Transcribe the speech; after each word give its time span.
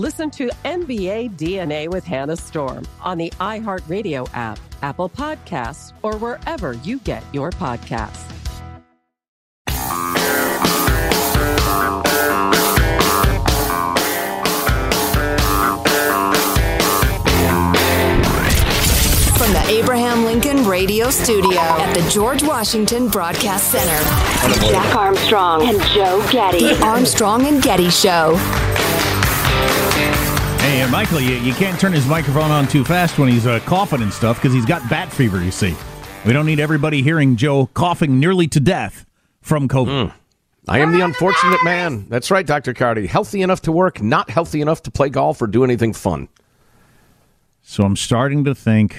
Listen 0.00 0.30
to 0.30 0.48
NBA 0.64 1.36
DNA 1.36 1.86
with 1.86 2.04
Hannah 2.04 2.34
Storm 2.34 2.88
on 3.02 3.18
the 3.18 3.28
iHeartRadio 3.38 4.26
app, 4.32 4.58
Apple 4.80 5.10
Podcasts, 5.10 5.92
or 6.02 6.16
wherever 6.16 6.72
you 6.72 7.00
get 7.00 7.22
your 7.34 7.50
podcasts. 7.50 8.24
From 19.36 19.52
the 19.52 19.64
Abraham 19.68 20.24
Lincoln 20.24 20.66
Radio 20.66 21.10
Studio 21.10 21.60
at 21.60 21.92
the 21.92 22.08
George 22.08 22.42
Washington 22.42 23.08
Broadcast 23.08 23.70
Center. 23.70 24.66
Jack 24.66 24.96
Armstrong 24.96 25.68
and 25.68 25.78
Joe 25.88 26.26
Getty. 26.32 26.60
The 26.60 26.82
Armstrong 26.82 27.44
and 27.44 27.62
Getty 27.62 27.90
Show. 27.90 28.38
Hey, 30.60 30.82
and 30.82 30.92
Michael, 30.92 31.20
you, 31.20 31.36
you 31.36 31.54
can't 31.54 31.80
turn 31.80 31.92
his 31.92 32.06
microphone 32.06 32.50
on 32.50 32.68
too 32.68 32.84
fast 32.84 33.18
when 33.18 33.28
he's 33.28 33.46
uh, 33.46 33.60
coughing 33.60 34.02
and 34.02 34.12
stuff 34.12 34.36
because 34.36 34.52
he's 34.52 34.66
got 34.66 34.88
bat 34.90 35.10
fever, 35.10 35.42
you 35.42 35.50
see. 35.50 35.74
We 36.26 36.32
don't 36.34 36.44
need 36.46 36.60
everybody 36.60 37.02
hearing 37.02 37.36
Joe 37.36 37.66
coughing 37.72 38.20
nearly 38.20 38.46
to 38.48 38.60
death 38.60 39.06
from 39.40 39.68
COVID. 39.68 40.12
I 40.68 40.78
am 40.80 40.92
the 40.92 41.00
unfortunate 41.00 41.64
man. 41.64 42.06
That's 42.08 42.30
right, 42.30 42.46
Dr. 42.46 42.74
Carty. 42.74 43.06
Healthy 43.06 43.40
enough 43.42 43.62
to 43.62 43.72
work, 43.72 44.02
not 44.02 44.28
healthy 44.30 44.60
enough 44.60 44.82
to 44.82 44.90
play 44.90 45.08
golf 45.08 45.40
or 45.40 45.46
do 45.46 45.64
anything 45.64 45.92
fun. 45.94 46.28
So 47.62 47.82
I'm 47.82 47.96
starting 47.96 48.44
to 48.44 48.54
think 48.54 48.96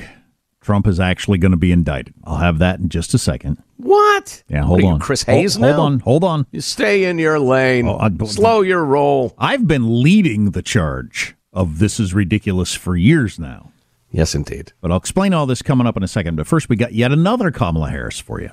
Trump 0.61 0.88
is 0.88 0.99
actually 0.99 1.38
going 1.38 1.51
to 1.51 1.57
be 1.57 1.72
indicted. 1.72 2.16
I'll 2.23 2.38
have 2.38 2.57
that 2.57 2.79
in 2.79 2.89
just 2.89 3.13
a 3.13 3.17
second. 3.19 3.61
What? 3.78 4.43
Yeah, 4.49 4.63
hold 4.63 4.72
What 4.72 4.79
are 4.79 4.88
you, 4.88 4.93
on. 4.95 4.99
Chris 4.99 5.23
Hold- 5.23 5.38
Hayes 5.38 5.55
Hold, 5.55 5.67
now? 5.67 5.81
on, 5.81 5.99
hold 5.99 6.23
on. 6.23 6.47
You 6.51 6.59
stay 6.61 7.05
in 7.05 7.19
your 7.19 7.39
lane. 7.39 7.88
Oh, 7.88 7.97
I- 7.99 8.25
Slow 8.25 8.61
your 8.61 8.83
roll. 8.83 9.33
I've 9.38 9.67
been 9.67 10.01
leading 10.01 10.51
the 10.51 10.61
charge 10.63 11.35
of 11.53 11.79
this 11.79 12.00
is 12.00 12.13
ridiculous 12.13 12.73
for 12.73 12.95
years 12.95 13.39
now. 13.39 13.72
Yes, 14.12 14.35
indeed. 14.35 14.73
But 14.81 14.91
I'll 14.91 14.97
explain 14.97 15.34
all 15.34 15.45
this 15.45 15.62
coming 15.62 15.88
up 15.88 15.95
in 15.95 16.03
a 16.03 16.07
second. 16.07 16.35
But 16.35 16.47
first, 16.47 16.69
we 16.69 16.75
got 16.75 16.94
yet 16.94 17.12
another 17.12 17.50
Kamala 17.51 17.89
Harris 17.89 18.19
for 18.19 18.41
you. 18.41 18.51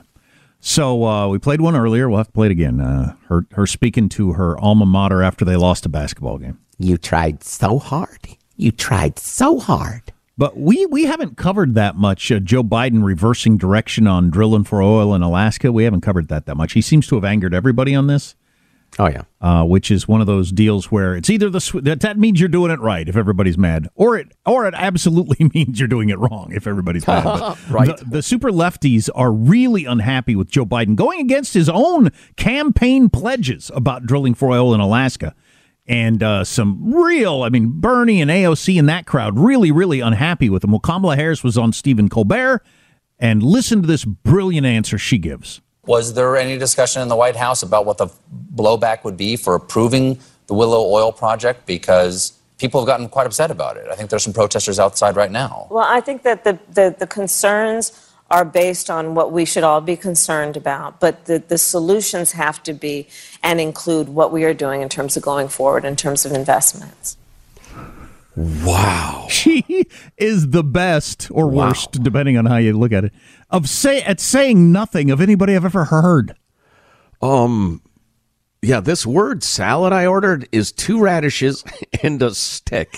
So 0.60 1.04
uh, 1.04 1.28
we 1.28 1.38
played 1.38 1.60
one 1.60 1.76
earlier. 1.76 2.08
We'll 2.08 2.18
have 2.18 2.28
to 2.28 2.32
play 2.32 2.46
it 2.46 2.52
again. 2.52 2.80
Uh, 2.80 3.14
her 3.28 3.46
her 3.52 3.66
speaking 3.66 4.08
to 4.10 4.32
her 4.32 4.58
alma 4.58 4.86
mater 4.86 5.22
after 5.22 5.44
they 5.44 5.56
lost 5.56 5.86
a 5.86 5.88
basketball 5.88 6.38
game. 6.38 6.58
You 6.78 6.96
tried 6.96 7.44
so 7.44 7.78
hard. 7.78 8.28
You 8.56 8.72
tried 8.72 9.18
so 9.18 9.58
hard. 9.58 10.12
But 10.36 10.56
we 10.56 10.86
we 10.86 11.04
haven't 11.04 11.36
covered 11.36 11.74
that 11.74 11.96
much. 11.96 12.30
Uh, 12.30 12.40
Joe 12.40 12.62
Biden 12.62 13.04
reversing 13.04 13.56
direction 13.56 14.06
on 14.06 14.30
drilling 14.30 14.64
for 14.64 14.82
oil 14.82 15.14
in 15.14 15.22
Alaska. 15.22 15.72
We 15.72 15.84
haven't 15.84 16.00
covered 16.02 16.28
that 16.28 16.46
that 16.46 16.56
much. 16.56 16.72
He 16.72 16.80
seems 16.80 17.06
to 17.08 17.16
have 17.16 17.24
angered 17.24 17.54
everybody 17.54 17.94
on 17.94 18.06
this. 18.08 18.34
Oh, 18.98 19.08
yeah. 19.08 19.22
uh, 19.40 19.64
which 19.64 19.90
is 19.90 20.08
one 20.08 20.20
of 20.20 20.26
those 20.26 20.50
deals 20.50 20.90
where 20.90 21.14
it's 21.14 21.30
either 21.30 21.48
the 21.50 21.60
sw- 21.60 21.82
that, 21.82 22.00
that 22.00 22.18
means 22.18 22.40
you're 22.40 22.48
doing 22.48 22.70
it 22.72 22.80
right 22.80 23.08
if 23.08 23.16
everybody's 23.16 23.56
mad, 23.56 23.88
or 23.94 24.16
it 24.16 24.32
or 24.44 24.66
it 24.66 24.74
absolutely 24.76 25.48
means 25.54 25.78
you're 25.78 25.88
doing 25.88 26.08
it 26.08 26.18
wrong 26.18 26.50
if 26.52 26.66
everybody's 26.66 27.06
mad. 27.06 27.56
Right. 27.70 27.96
The, 27.96 28.04
the 28.04 28.22
super 28.22 28.50
lefties 28.50 29.08
are 29.14 29.30
really 29.30 29.84
unhappy 29.84 30.34
with 30.34 30.50
Joe 30.50 30.66
Biden 30.66 30.96
going 30.96 31.20
against 31.20 31.54
his 31.54 31.68
own 31.68 32.10
campaign 32.36 33.08
pledges 33.08 33.70
about 33.74 34.06
drilling 34.06 34.34
for 34.34 34.50
oil 34.50 34.74
in 34.74 34.80
Alaska. 34.80 35.34
And 35.86 36.22
uh, 36.22 36.44
some 36.44 36.92
real, 36.94 37.42
I 37.42 37.48
mean, 37.48 37.80
Bernie 37.80 38.20
and 38.20 38.30
AOC 38.30 38.78
and 38.78 38.88
that 38.88 39.06
crowd 39.06 39.38
really, 39.38 39.70
really 39.70 40.00
unhappy 40.00 40.50
with 40.50 40.62
him. 40.64 40.70
Well, 40.70 40.80
Kamala 40.80 41.16
Harris 41.16 41.42
was 41.42 41.56
on 41.56 41.72
Stephen 41.72 42.08
Colbert, 42.08 42.62
and 43.18 43.42
listen 43.42 43.80
to 43.82 43.88
this 43.88 44.04
brilliant 44.04 44.66
answer 44.66 44.98
she 44.98 45.16
gives. 45.18 45.60
Was 45.88 46.12
there 46.12 46.36
any 46.36 46.58
discussion 46.58 47.00
in 47.00 47.08
the 47.08 47.16
White 47.16 47.34
House 47.34 47.62
about 47.62 47.86
what 47.86 47.96
the 47.96 48.08
blowback 48.54 49.04
would 49.04 49.16
be 49.16 49.36
for 49.36 49.54
approving 49.54 50.18
the 50.46 50.52
Willow 50.52 50.82
Oil 50.84 51.10
project? 51.10 51.64
Because 51.64 52.34
people 52.58 52.78
have 52.78 52.86
gotten 52.86 53.08
quite 53.08 53.26
upset 53.26 53.50
about 53.50 53.78
it. 53.78 53.86
I 53.90 53.94
think 53.94 54.10
there's 54.10 54.22
some 54.22 54.34
protesters 54.34 54.78
outside 54.78 55.16
right 55.16 55.30
now. 55.30 55.66
Well, 55.70 55.86
I 55.88 56.02
think 56.02 56.24
that 56.24 56.44
the, 56.44 56.58
the, 56.70 56.94
the 56.98 57.06
concerns 57.06 58.12
are 58.30 58.44
based 58.44 58.90
on 58.90 59.14
what 59.14 59.32
we 59.32 59.46
should 59.46 59.64
all 59.64 59.80
be 59.80 59.96
concerned 59.96 60.58
about, 60.58 61.00
but 61.00 61.24
the, 61.24 61.38
the 61.38 61.56
solutions 61.56 62.32
have 62.32 62.62
to 62.64 62.74
be 62.74 63.08
and 63.42 63.58
include 63.58 64.10
what 64.10 64.30
we 64.30 64.44
are 64.44 64.52
doing 64.52 64.82
in 64.82 64.90
terms 64.90 65.16
of 65.16 65.22
going 65.22 65.48
forward, 65.48 65.86
in 65.86 65.96
terms 65.96 66.26
of 66.26 66.32
investments. 66.32 67.16
Wow. 68.36 69.14
She 69.30 69.86
is 70.16 70.50
the 70.50 70.64
best 70.64 71.30
or 71.30 71.48
worst, 71.48 72.02
depending 72.02 72.38
on 72.38 72.46
how 72.46 72.56
you 72.56 72.72
look 72.72 72.92
at 72.92 73.04
it, 73.04 73.12
of 73.50 73.68
say 73.68 74.02
at 74.02 74.20
saying 74.20 74.72
nothing 74.72 75.10
of 75.10 75.20
anybody 75.20 75.56
I've 75.56 75.64
ever 75.64 75.84
heard. 75.86 76.34
Um, 77.22 77.82
yeah, 78.62 78.80
this 78.80 79.06
word 79.06 79.42
salad 79.42 79.92
I 79.92 80.06
ordered 80.06 80.48
is 80.52 80.72
two 80.72 81.00
radishes 81.00 81.64
and 82.02 82.20
a 82.22 82.34
stick. 82.34 82.94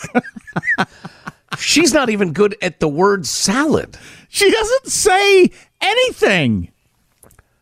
She's 1.58 1.92
not 1.92 2.10
even 2.10 2.32
good 2.32 2.56
at 2.62 2.80
the 2.80 2.88
word 2.88 3.26
salad. 3.26 3.96
She 4.28 4.50
doesn't 4.50 4.86
say 4.86 5.50
anything. 5.80 6.70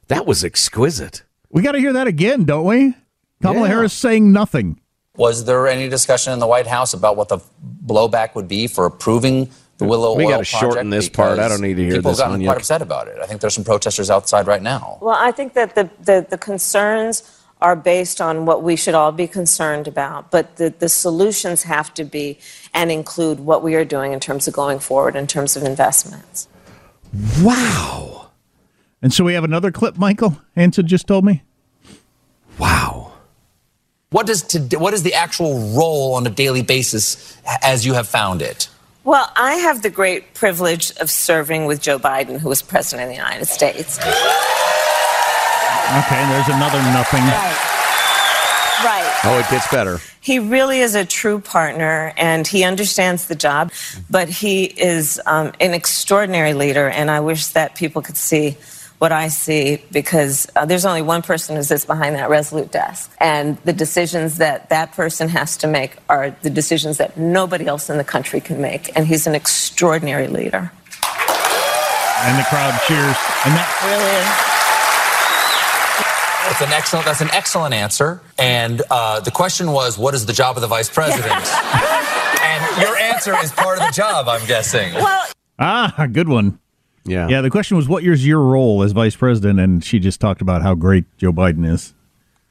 That 0.09 0.27
was 0.27 0.45
exquisite. 0.45 1.23
We 1.51 1.63
got 1.63 1.73
to 1.73 1.79
hear 1.81 1.93
that 1.95 2.07
again, 2.07 2.45
don't 2.45 2.67
we? 2.67 2.95
Kamala 3.43 3.67
Yeah. 3.67 3.75
Harris 3.75 3.93
saying 3.93 4.33
nothing. 4.33 4.81
Was 5.17 5.45
there 5.47 5.67
any 5.67 5.89
discussion 5.89 6.33
in 6.33 6.39
the 6.39 6.47
White 6.47 6.67
House 6.67 6.93
about 6.93 7.17
what 7.17 7.29
the 7.29 7.39
blowback 7.85 8.35
would 8.35 8.47
be 8.47 8.69
for 8.69 8.87
approving 8.87 9.51
the 9.79 9.85
Willow 9.85 10.17
We 10.17 10.25
Oil 10.25 10.31
gotta 10.31 10.45
shorten 10.45 10.91
this 10.91 11.09
part. 11.09 11.39
I 11.39 11.49
don't 11.49 11.61
need 11.61 11.77
to 11.77 11.83
hear 11.83 11.95
people 11.95 12.11
this 12.11 12.19
have 12.21 12.29
gotten 12.29 12.41
one 12.41 12.47
quite 12.47 12.55
yet. 12.55 12.61
upset 12.61 12.83
about 12.83 13.09
it. 13.09 13.19
I 13.23 13.27
think 13.27 13.41
there's 13.41 13.55
some 13.55 13.65
protesters 13.65 14.11
outside 14.11 14.47
right 14.47 14.63
now. 14.63 14.99
Well, 15.01 15.17
I 15.19 15.31
think 15.33 15.55
that 15.55 15.75
the, 15.75 15.89
the, 16.01 16.27
the 16.29 16.39
concerns 16.39 17.39
are 17.61 17.75
based 17.75 18.21
on 18.21 18.45
what 18.45 18.63
we 18.63 18.77
should 18.77 18.95
all 18.95 19.13
be 19.13 19.27
concerned 19.27 19.89
about, 19.89 20.31
but 20.31 20.57
the, 20.57 20.71
the 20.79 20.89
solutions 20.89 21.65
have 21.65 21.93
to 21.95 22.05
be 22.05 22.39
and 22.75 22.91
include 22.91 23.41
what 23.41 23.63
we 23.63 23.75
are 23.75 23.85
doing 23.85 24.13
in 24.13 24.21
terms 24.21 24.47
of 24.47 24.55
going 24.55 24.79
forward, 24.79 25.17
in 25.17 25.27
terms 25.27 25.57
of 25.57 25.63
investments. 25.63 26.49
Wow. 27.41 28.31
And 29.03 29.13
so 29.13 29.25
we 29.25 29.35
have 29.35 29.45
another 29.45 29.73
clip, 29.73 29.97
Michael 29.97 30.41
Hanson 30.55 30.87
just 30.87 31.07
told 31.07 31.25
me. 31.25 31.43
Wow. 32.59 33.13
What 34.11 34.27
does 34.27 34.43
to, 34.43 34.79
what 34.79 34.95
is 34.95 35.03
the 35.03 35.15
actual 35.15 35.77
role 35.77 36.15
on 36.15 36.27
a 36.27 36.31
daily 36.31 36.63
basis 36.63 37.37
as 37.63 37.85
you 37.85 37.95
have 37.95 38.09
found 38.09 38.41
it? 38.43 38.69
Well, 39.09 39.33
I 39.37 39.55
have 39.55 39.81
the 39.81 39.89
great 39.89 40.35
privilege 40.35 40.95
of 40.99 41.09
serving 41.09 41.65
with 41.65 41.81
Joe 41.81 41.99
Biden, 41.99 42.39
who 42.39 42.51
was 42.51 42.61
president 42.61 43.05
of 43.05 43.09
the 43.09 43.17
United 43.17 43.47
States. 43.47 43.97
Okay, 43.97 44.13
there's 46.29 46.49
another 46.49 46.77
nothing. 46.93 47.23
Right. 47.23 47.57
Right. 48.85 49.21
Oh, 49.25 49.39
it 49.39 49.51
gets 49.51 49.67
better. 49.73 49.99
He 50.21 50.39
really 50.39 50.81
is 50.81 50.95
a 50.95 51.07
true 51.07 51.41
partner 51.41 52.13
and 52.19 52.47
he 52.47 52.65
understands 52.65 53.29
the 53.29 53.35
job, 53.35 53.73
but 54.11 54.29
he 54.29 54.65
is 54.65 55.19
um, 55.25 55.55
an 55.59 55.73
extraordinary 55.73 56.53
leader. 56.53 56.91
And 56.91 57.11
I 57.11 57.21
wish 57.21 57.47
that 57.47 57.77
people 57.77 58.03
could 58.03 58.19
see 58.19 58.59
what 58.99 59.13
I 59.13 59.29
see 59.29 59.83
because 59.93 60.49
uh, 60.57 60.65
there's 60.67 60.85
only 60.85 61.03
one 61.03 61.23
person 61.23 61.57
who 61.57 61.63
sits 61.63 61.85
behind 61.85 62.17
that 62.17 62.29
resolute 62.31 62.73
desk. 62.73 63.15
And 63.19 63.57
the 63.59 63.73
decisions 63.73 64.39
that 64.39 64.69
that 64.71 64.93
person 64.93 65.29
has 65.29 65.57
to 65.59 65.69
make 65.69 65.97
are 66.09 66.31
the 66.43 66.51
decisions 66.51 66.99
that 66.99 67.17
nobody 67.17 67.67
else 67.67 67.89
in 67.89 67.97
the 67.99 68.05
country 68.05 68.41
can 68.41 68.61
make. 68.61 68.91
And 68.97 69.07
he's 69.07 69.27
an 69.27 69.35
extraordinary 69.35 70.27
leader. 70.27 70.73
And 72.21 72.39
the 72.39 72.45
crowd 72.49 72.79
cheers. 72.87 73.17
And 73.47 73.55
that 73.55 73.71
Really. 73.87 74.49
It's 76.51 76.63
an 76.63 76.73
excellent. 76.73 77.05
That's 77.05 77.21
an 77.21 77.29
excellent 77.33 77.75
answer. 77.75 78.23
And 78.39 78.81
uh, 78.91 79.21
the 79.21 79.31
question 79.31 79.71
was, 79.71 79.99
what 79.99 80.15
is 80.15 80.25
the 80.25 80.33
job 80.33 80.57
of 80.57 80.63
the 80.63 80.67
vice 80.67 80.89
president? 80.89 81.31
and 82.43 82.83
your 82.83 82.97
answer 82.97 83.37
is 83.45 83.53
part 83.53 83.79
of 83.79 83.87
the 83.87 83.93
job, 83.93 84.29
I'm 84.29 84.45
guessing. 84.47 84.95
Well, 84.95 85.27
Ah, 85.61 86.09
good 86.11 86.29
one. 86.29 86.59
Yeah. 87.09 87.29
Yeah, 87.29 87.41
the 87.41 87.51
question 87.51 87.77
was 87.77 87.89
what 87.89 88.03
year's 88.03 88.27
your 88.27 88.41
role 88.43 88.83
as 88.83 88.93
vice 88.93 89.17
president? 89.17 89.61
And 89.61 89.85
she 89.85 89.99
just 89.99 90.21
talked 90.21 90.41
about 90.41 90.63
how 90.63 90.75
great 90.75 91.05
Joe 91.17 91.33
Biden 91.33 91.67
is. 91.67 91.95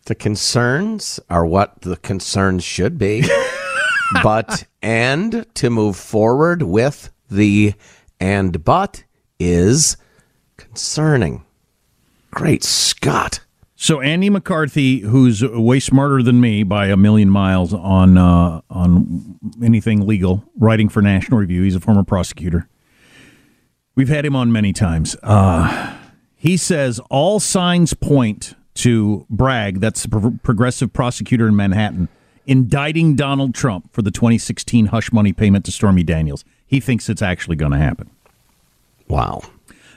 The 0.06 0.16
concerns 0.16 1.20
are 1.30 1.46
what 1.46 1.82
the 1.82 1.98
concerns 1.98 2.64
should 2.64 2.98
be. 2.98 3.28
but 4.24 4.66
and 4.82 5.46
to 5.56 5.70
move 5.70 5.98
forward 5.98 6.64
with 6.64 7.12
the 7.30 7.74
and 8.20 8.64
but 8.64 9.04
is 9.40 9.98
concerning. 10.56 11.44
Great 12.32 12.64
Scott. 12.64 13.42
So 13.76 14.02
Andy 14.02 14.30
McCarthy, 14.30 15.02
who's 15.02 15.44
way 15.44 15.80
smarter 15.80 16.24
than 16.24 16.42
me 16.42 16.64
by 16.64 16.88
a 16.88 16.98
million 16.98 17.30
miles 17.30 17.74
on 17.74 18.18
uh, 18.18 18.62
on 18.72 19.38
anything 19.64 20.08
legal, 20.08 20.44
writing 20.58 20.90
for 20.90 21.02
National 21.02 21.40
Review. 21.40 21.62
He's 21.62 21.76
a 21.76 21.80
former 21.80 22.04
prosecutor. 22.04 22.68
We've 23.98 24.10
had 24.10 24.28
him 24.28 24.36
on 24.36 24.52
many 24.52 24.74
times. 24.74 25.18
Uh, 25.24 25.98
he 26.36 26.56
says 26.56 27.02
all 27.10 27.40
signs 27.40 27.96
point 27.96 28.54
to 28.76 29.26
Bragg, 29.28 29.80
that's 29.80 30.04
the 30.04 30.10
pro- 30.10 30.40
progressive 30.44 30.94
prosecutor 30.94 31.48
in 31.48 31.56
Manhattan, 31.56 32.08
indicting 32.46 33.16
Donald 33.16 33.56
Trump 33.56 33.92
for 33.92 34.04
the 34.04 34.12
2016 34.12 34.86
hush 34.88 35.12
money 35.12 35.34
payment 35.34 35.66
to 35.66 35.72
Stormy 35.72 36.04
Daniels. 36.04 36.46
He 36.68 36.80
thinks 36.80 37.10
it's 37.10 37.24
actually 37.24 37.56
going 37.56 37.72
to 37.72 37.80
happen. 37.80 38.12
Wow. 39.08 39.42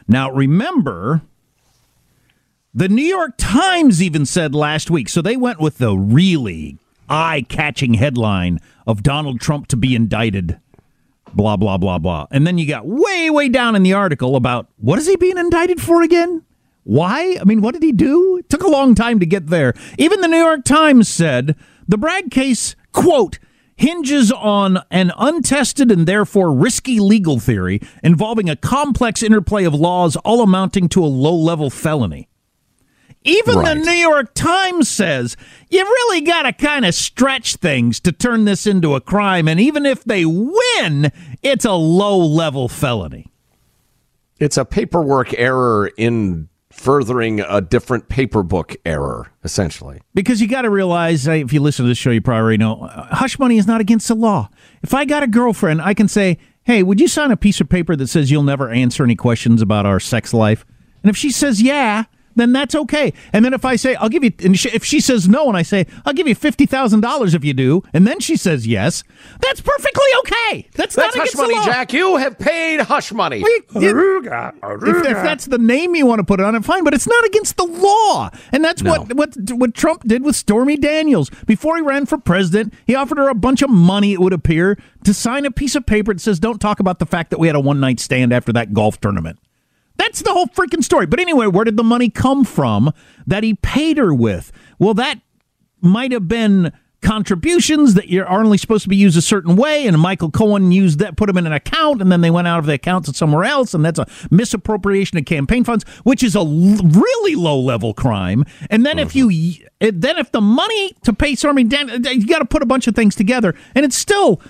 Now, 0.09 0.31
remember, 0.31 1.21
the 2.73 2.89
New 2.89 3.05
York 3.05 3.35
Times 3.37 4.03
even 4.03 4.25
said 4.25 4.55
last 4.55 4.91
week, 4.91 5.11
so 5.11 5.21
they 5.21 5.37
went 5.37 5.61
with 5.61 5.77
the 5.77 5.95
really 5.95 6.79
eye 7.11 7.45
catching 7.51 7.95
headline 7.95 8.61
of 8.87 9.03
Donald 9.03 9.43
Trump 9.43 9.67
to 9.69 9.77
be 9.77 9.95
indicted, 9.95 10.59
blah, 11.35 11.57
blah, 11.57 11.79
blah, 11.79 11.99
blah. 11.99 12.27
And 12.31 12.47
then 12.47 12.59
you 12.59 12.67
got 12.67 12.87
way, 12.87 13.31
way 13.31 13.49
down 13.49 13.77
in 13.77 13.83
the 13.83 13.93
article 13.93 14.37
about 14.37 14.69
what 14.77 14.99
is 14.99 15.07
he 15.07 15.17
being 15.17 15.39
indicted 15.39 15.81
for 15.81 16.03
again? 16.03 16.45
Why? 16.85 17.37
I 17.41 17.45
mean, 17.45 17.61
what 17.61 17.75
did 17.75 17.83
he 17.83 17.93
do? 17.93 18.39
It 18.39 18.49
took 18.49 18.63
a 18.63 18.69
long 18.69 18.95
time 18.95 19.21
to 19.21 19.27
get 19.27 19.49
there. 19.49 19.75
Even 19.99 20.21
the 20.21 20.29
New 20.29 20.39
York 20.39 20.65
Times 20.65 21.09
said 21.09 21.55
the 21.87 21.99
Bragg 21.99 22.31
case, 22.31 22.75
quote, 22.93 23.39
hinges 23.77 24.31
on 24.33 24.79
an 24.91 25.13
untested 25.17 25.91
and 25.91 26.07
therefore 26.07 26.53
risky 26.55 27.01
legal 27.01 27.39
theory 27.39 27.81
involving 28.03 28.49
a 28.49 28.57
complex 28.57 29.23
interplay 29.23 29.65
of 29.65 29.75
laws 29.75 30.17
all 30.17 30.43
amounting 30.43 30.89
to 30.89 31.05
a 31.05 31.07
low 31.07 31.35
level 31.35 31.71
felony. 31.71 32.30
Even 33.23 33.59
Right. 33.59 33.75
the 33.75 33.85
New 33.85 33.93
York 33.93 34.33
Times 34.35 34.89
says 34.89 35.37
you 35.69 35.83
really 35.83 36.23
got 36.23 36.43
to 36.43 36.53
kind 36.53 36.87
of 36.87 36.95
stretch 36.95 37.57
things 37.57 38.01
to 38.01 38.13
turn 38.13 38.47
this 38.47 38.67
into 38.67 38.95
a 38.95 39.01
crime. 39.01 39.47
And 39.47 39.61
even 39.61 39.85
if 39.85 40.05
they 40.05 40.25
win, 40.25 41.13
it's 41.43 41.65
a 41.67 41.73
low 41.73 42.19
level 42.19 42.69
felony. 42.69 43.27
It's 44.39 44.57
a 44.57 44.65
paperwork 44.65 45.35
error 45.39 45.91
in 45.99 46.49
furthering 46.71 47.41
a 47.41 47.61
different 47.61 48.09
paper 48.09 48.43
book 48.43 48.75
error, 48.87 49.31
essentially. 49.45 50.01
Because 50.15 50.41
you 50.41 50.49
got 50.49 50.63
to 50.63 50.71
realize, 50.71 51.27
if 51.27 51.53
you 51.53 51.61
listen 51.61 51.85
to 51.85 51.89
this 51.91 51.99
show, 51.99 52.11
you 52.11 52.23
probably 52.23 52.41
already 52.41 52.57
know, 52.57 52.85
uh, 52.85 53.15
hush 53.15 53.39
money 53.39 53.59
is 53.59 53.67
not 53.67 53.83
against 53.83 54.09
the 54.09 54.15
law. 54.15 54.49
If 54.83 54.95
I 54.95 55.05
got 55.05 55.23
a 55.23 55.27
girlfriend, 55.27 55.83
I 55.83 55.93
can 55.93 56.09
say, 56.09 56.39
hey, 56.63 56.83
would 56.83 57.01
you 57.01 57.09
sign 57.09 57.31
a 57.33 57.37
piece 57.37 57.61
of 57.61 57.69
paper 57.69 57.97
that 57.97 58.07
says 58.07 58.31
you'll 58.31 58.45
never 58.45 58.71
answer 58.71 59.05
any 59.05 59.17
questions 59.17 59.61
about 59.61 59.85
our 59.85 60.01
sex 60.01 60.33
life? 60.33 60.65
And 61.03 61.11
if 61.11 61.17
she 61.19 61.31
says 61.31 61.61
yeah, 61.61 62.05
then 62.41 62.53
that's 62.53 62.75
okay. 62.75 63.13
And 63.33 63.45
then 63.45 63.53
if 63.55 63.65
I 63.65 63.77
say, 63.77 63.95
I'll 63.97 64.09
give 64.09 64.25
you, 64.25 64.33
and 64.43 64.59
she, 64.59 64.71
if 64.71 64.85
she 64.85 65.01
says 65.01 65.29
no, 65.29 65.49
and 65.49 65.57
I 65.57 65.63
say, 65.63 65.87
I'll 66.07 66.13
give 66.15 66.27
you 66.27 66.35
$50,000 66.37 67.35
if 67.35 67.45
you 67.45 67.53
do, 67.55 67.83
and 67.93 68.07
then 68.07 68.21
she 68.21 68.37
says 68.37 68.67
yes, 68.67 69.05
that's 69.41 69.61
perfectly 69.61 70.07
okay. 70.21 70.69
That's, 70.75 70.95
That's 70.95 71.15
not 71.17 71.23
hush 71.23 71.35
against 71.35 71.37
the 71.37 71.43
law. 71.43 71.49
Hush 71.49 71.55
money, 71.55 71.67
law. 71.67 71.73
Jack. 71.73 71.93
You 71.93 72.17
have 72.17 72.39
paid 72.39 72.81
hush 72.81 73.13
money. 73.13 73.43
Well, 73.43 73.83
you- 73.83 74.21
if, 74.23 75.07
if 75.07 75.23
that's 75.23 75.47
the 75.47 75.59
name 75.59 75.95
you 75.95 76.07
want 76.07 76.19
to 76.21 76.25
put 76.25 76.41
on 76.41 76.55
it, 76.55 76.65
fine. 76.65 76.85
But 76.85 76.95
it's 76.95 77.07
not 77.07 77.25
against 77.27 77.57
the 77.57 77.65
law, 77.65 78.31
and 78.53 78.65
that's 78.65 78.83
what 78.83 79.15
what 79.15 79.35
what 79.53 79.75
Trump 79.75 80.05
did 80.05 80.25
with 80.25 80.37
Stormy 80.37 80.77
Daniels 80.77 81.31
before 81.47 81.77
he 81.77 81.83
ran 81.83 82.07
for 82.07 82.19
president. 82.19 82.73
He 82.87 82.95
offered 82.95 83.19
her 83.19 83.29
a 83.29 83.35
bunch 83.35 83.63
of 83.63 83.71
money. 83.71 84.13
It 84.13 84.21
would 84.21 84.33
appear 84.33 84.79
to 85.05 85.13
sign 85.15 85.45
a 85.45 85.51
piece 85.51 85.75
of 85.75 85.87
paper 85.87 86.13
that 86.15 86.21
says, 86.21 86.39
"Don't 86.41 86.61
talk 86.61 86.81
about 86.81 86.99
the 86.99 87.07
fact 87.07 87.31
that 87.31 87.39
we 87.39 87.47
had 87.47 87.57
a 87.57 87.61
one 87.61 87.81
night 87.81 88.01
stand 88.01 88.33
after 88.33 88.53
that 88.53 88.73
golf 88.73 89.01
tournament." 89.01 89.39
That's 90.01 90.23
the 90.23 90.33
whole 90.33 90.47
freaking 90.47 90.83
story. 90.83 91.05
But 91.05 91.21
anyway, 91.21 91.47
where 91.47 91.67
did 91.67 91.77
the 91.77 91.85
money 91.85 92.09
come 92.09 92.43
from 92.47 92.91
that 93.27 93.45
he 93.45 93.53
paid 93.53 93.99
her 93.99 94.15
with? 94.15 94.51
Well, 94.79 94.95
that 94.95 95.21
might 95.83 96.11
have 96.13 96.27
been 96.27 96.73
contributions 97.03 97.93
that 97.95 98.09
you're 98.09 98.29
only 98.29 98.57
supposed 98.57 98.83
to 98.85 98.89
be 98.89 98.97
used 98.97 99.19
a 99.19 99.21
certain 99.21 99.57
way, 99.57 99.87
and 99.87 100.01
Michael 100.01 100.31
Cohen 100.31 100.73
used 100.73 101.01
that, 101.01 101.19
put 101.19 101.27
them 101.27 101.37
in 101.37 101.47
an 101.47 101.53
account, 101.53 102.01
and 102.01 102.11
then 102.11 102.23
they 102.23 102.31
went 102.31 102.49
out 102.49 102.59
of 102.61 102.65
the 102.65 102.73
account 102.73 103.05
to 103.07 103.13
somewhere 103.13 103.45
else, 103.45 103.75
and 103.75 103.85
that's 103.85 103.99
a 103.99 104.07
misappropriation 104.31 105.19
of 105.19 105.27
campaign 105.27 105.65
funds, 105.65 105.85
which 106.05 106.23
is 106.23 106.35
a 106.35 106.39
l- 106.39 106.47
really 106.47 107.35
low 107.35 107.61
level 107.61 107.93
crime. 107.93 108.47
And 108.71 108.87
then 108.87 108.99
if 108.99 109.15
uh-huh. 109.15 109.29
you, 109.29 109.67
then 109.81 110.17
if 110.17 110.33
the 110.33 110.41
money 110.41 110.95
to 111.05 111.13
pay 111.13 111.35
Stormy 111.35 111.65
Dan, 111.65 112.05
you 112.05 112.27
got 112.27 112.39
to 112.39 112.47
put 112.47 112.63
a 112.63 112.67
bunch 112.67 112.87
of 112.87 112.95
things 112.95 113.15
together, 113.15 113.55
and 113.75 113.85
it's 113.85 113.97
still 113.97 114.41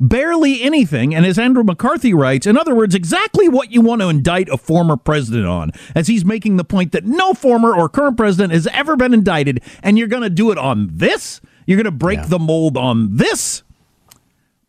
barely 0.00 0.62
anything. 0.62 1.14
And 1.14 1.26
as 1.26 1.38
Andrew 1.38 1.64
McCarthy 1.64 2.14
writes, 2.14 2.46
in 2.46 2.56
other 2.56 2.74
words, 2.74 2.94
exactly 2.94 3.48
what 3.48 3.72
you 3.72 3.80
want 3.80 4.00
to 4.00 4.08
indict 4.08 4.48
a 4.48 4.56
former 4.56 4.96
president 4.96 5.46
on, 5.46 5.72
as 5.94 6.06
he's 6.06 6.24
making 6.24 6.56
the 6.56 6.64
point 6.64 6.92
that 6.92 7.04
no 7.04 7.34
former 7.34 7.74
or 7.74 7.88
current 7.88 8.16
president 8.16 8.52
has 8.52 8.66
ever 8.68 8.96
been 8.96 9.14
indicted, 9.14 9.62
and 9.82 9.98
you're 9.98 10.08
going 10.08 10.22
to 10.22 10.30
do 10.30 10.50
it 10.50 10.58
on 10.58 10.88
this? 10.92 11.40
You're 11.66 11.76
going 11.76 11.84
to 11.84 11.90
break 11.90 12.26
the 12.26 12.38
mold 12.38 12.76
on 12.76 13.16
this? 13.16 13.62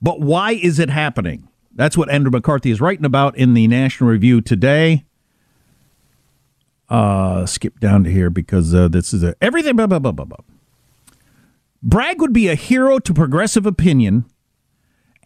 But 0.02 0.20
why 0.20 0.52
is 0.52 0.80
it 0.80 0.90
happening? 0.90 1.48
That's 1.74 1.98
what 1.98 2.10
Andrew 2.10 2.32
McCarthy 2.32 2.72
is 2.72 2.82
writing 2.82 3.06
about 3.06 3.38
in 3.38 3.54
the 3.54 3.68
National 3.68 4.10
Review 4.10 4.42
today. 4.42 5.06
Uh, 6.90 7.46
skip 7.46 7.80
down 7.80 8.04
to 8.04 8.12
here 8.12 8.30
because 8.30 8.74
uh, 8.74 8.88
this 8.88 9.14
is 9.14 9.24
a, 9.24 9.36
everything. 9.42 9.76
Blah, 9.76 9.88
blah, 9.88 10.00
blah, 10.00 10.12
blah, 10.12 10.26
blah. 10.26 10.38
Bragg 11.82 12.20
would 12.20 12.34
be 12.34 12.48
a 12.48 12.56
hero 12.56 13.00
to 13.00 13.14
progressive 13.14 13.66
opinion 13.66 14.26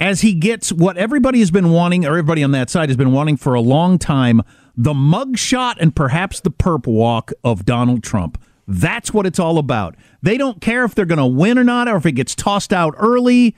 as 0.04 0.20
he 0.20 0.34
gets 0.34 0.70
what 0.70 0.98
everybody 0.98 1.40
has 1.40 1.50
been 1.50 1.72
wanting, 1.72 2.06
or 2.06 2.10
everybody 2.10 2.44
on 2.44 2.52
that 2.52 2.70
side 2.70 2.90
has 2.90 2.98
been 2.98 3.14
wanting 3.14 3.38
for 3.38 3.54
a 3.54 3.62
long 3.62 3.98
time 3.98 4.42
the 4.76 4.94
mugshot 4.94 5.76
and 5.80 5.96
perhaps 5.96 6.42
the 6.42 6.52
perp 6.52 6.86
walk 6.86 7.32
of 7.42 7.64
Donald 7.64 8.04
Trump. 8.04 8.38
That's 8.68 9.14
what 9.14 9.26
it's 9.26 9.40
all 9.40 9.58
about. 9.58 9.96
They 10.22 10.38
don't 10.38 10.60
care 10.60 10.84
if 10.84 10.94
they're 10.94 11.06
going 11.06 11.20
to 11.20 11.26
win 11.26 11.58
or 11.58 11.64
not, 11.64 11.88
or 11.88 11.96
if 11.96 12.06
it 12.06 12.14
gets 12.14 12.36
tossed 12.36 12.74
out 12.74 12.96
early, 12.98 13.56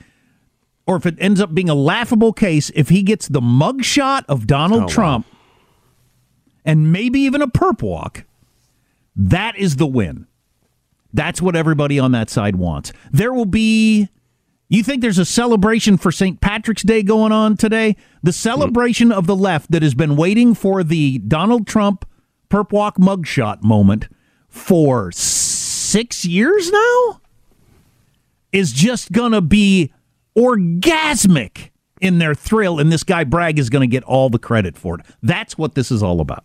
or 0.86 0.94
if 0.94 1.04
it 1.04 1.16
ends 1.18 1.40
up 1.40 1.52
being 1.52 1.68
a 1.68 1.74
laughable 1.74 2.32
case. 2.32 2.70
If 2.76 2.90
he 2.90 3.02
gets 3.02 3.26
the 3.26 3.40
mugshot 3.40 4.24
of 4.28 4.46
Donald 4.46 4.82
Oh, 4.82 4.84
wow. 4.84 4.88
Trump 4.88 5.26
and 6.64 6.92
maybe 6.92 7.18
even 7.20 7.42
a 7.42 7.48
perp 7.48 7.82
walk, 7.82 8.24
that 9.16 9.56
is 9.58 9.76
the 9.76 9.86
win. 9.86 10.28
That's 11.12 11.42
what 11.42 11.56
everybody 11.56 11.98
on 11.98 12.12
that 12.12 12.30
side 12.30 12.54
wants. 12.54 12.92
There 13.10 13.32
will 13.32 13.46
be 13.46 14.10
you 14.68 14.82
think 14.82 15.00
there's 15.00 15.18
a 15.18 15.24
celebration 15.24 15.96
for 15.96 16.10
St. 16.10 16.40
Patrick's 16.40 16.82
Day 16.82 17.02
going 17.02 17.32
on 17.32 17.56
today? 17.56 17.96
The 18.22 18.30
hmm. 18.30 18.34
celebration 18.34 19.12
of 19.12 19.26
the 19.26 19.36
left 19.36 19.70
that 19.70 19.82
has 19.82 19.94
been 19.94 20.16
waiting 20.16 20.54
for 20.54 20.82
the 20.82 21.18
Donald 21.18 21.66
Trump 21.66 22.08
perp 22.50 22.72
walk 22.72 22.96
mugshot 22.96 23.62
moment 23.62 24.08
for 24.48 25.12
six 25.12 26.24
years 26.24 26.70
now 26.70 27.20
is 28.52 28.72
just 28.72 29.12
going 29.12 29.32
to 29.32 29.40
be 29.40 29.92
orgasmic 30.36 31.70
in 32.00 32.18
their 32.18 32.34
thrill, 32.34 32.78
and 32.78 32.92
this 32.92 33.02
guy 33.02 33.24
Bragg 33.24 33.58
is 33.58 33.70
going 33.70 33.88
to 33.88 33.90
get 33.90 34.04
all 34.04 34.28
the 34.28 34.38
credit 34.38 34.76
for 34.76 34.98
it. 34.98 35.06
That's 35.22 35.56
what 35.56 35.74
this 35.74 35.90
is 35.90 36.02
all 36.02 36.20
about. 36.20 36.44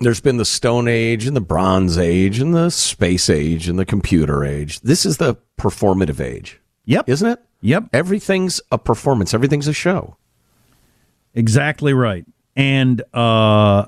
There's 0.00 0.20
been 0.20 0.36
the 0.36 0.44
Stone 0.44 0.88
Age 0.88 1.26
and 1.26 1.36
the 1.36 1.40
Bronze 1.40 1.96
Age 1.96 2.38
and 2.38 2.54
the 2.54 2.70
Space 2.70 3.30
Age 3.30 3.68
and 3.68 3.78
the 3.78 3.86
Computer 3.86 4.44
Age. 4.44 4.80
This 4.80 5.06
is 5.06 5.16
the 5.16 5.36
performative 5.58 6.20
age. 6.20 6.60
Yep. 6.84 7.08
Isn't 7.08 7.30
it? 7.30 7.45
Yep. 7.60 7.84
Everything's 7.92 8.60
a 8.70 8.78
performance, 8.78 9.34
everything's 9.34 9.68
a 9.68 9.72
show. 9.72 10.16
Exactly 11.34 11.92
right. 11.92 12.24
And 12.54 13.02
uh, 13.12 13.86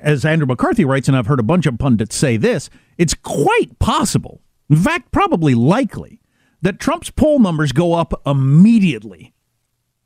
as 0.00 0.24
Andrew 0.24 0.46
McCarthy 0.46 0.84
writes, 0.84 1.08
and 1.08 1.16
I've 1.16 1.26
heard 1.26 1.40
a 1.40 1.44
bunch 1.44 1.66
of 1.66 1.78
pundits 1.78 2.14
say 2.14 2.36
this, 2.36 2.70
it's 2.98 3.14
quite 3.14 3.78
possible, 3.78 4.40
in 4.68 4.76
fact, 4.76 5.10
probably 5.10 5.54
likely, 5.54 6.20
that 6.60 6.78
Trump's 6.78 7.10
poll 7.10 7.38
numbers 7.38 7.72
go 7.72 7.94
up 7.94 8.20
immediately 8.24 9.32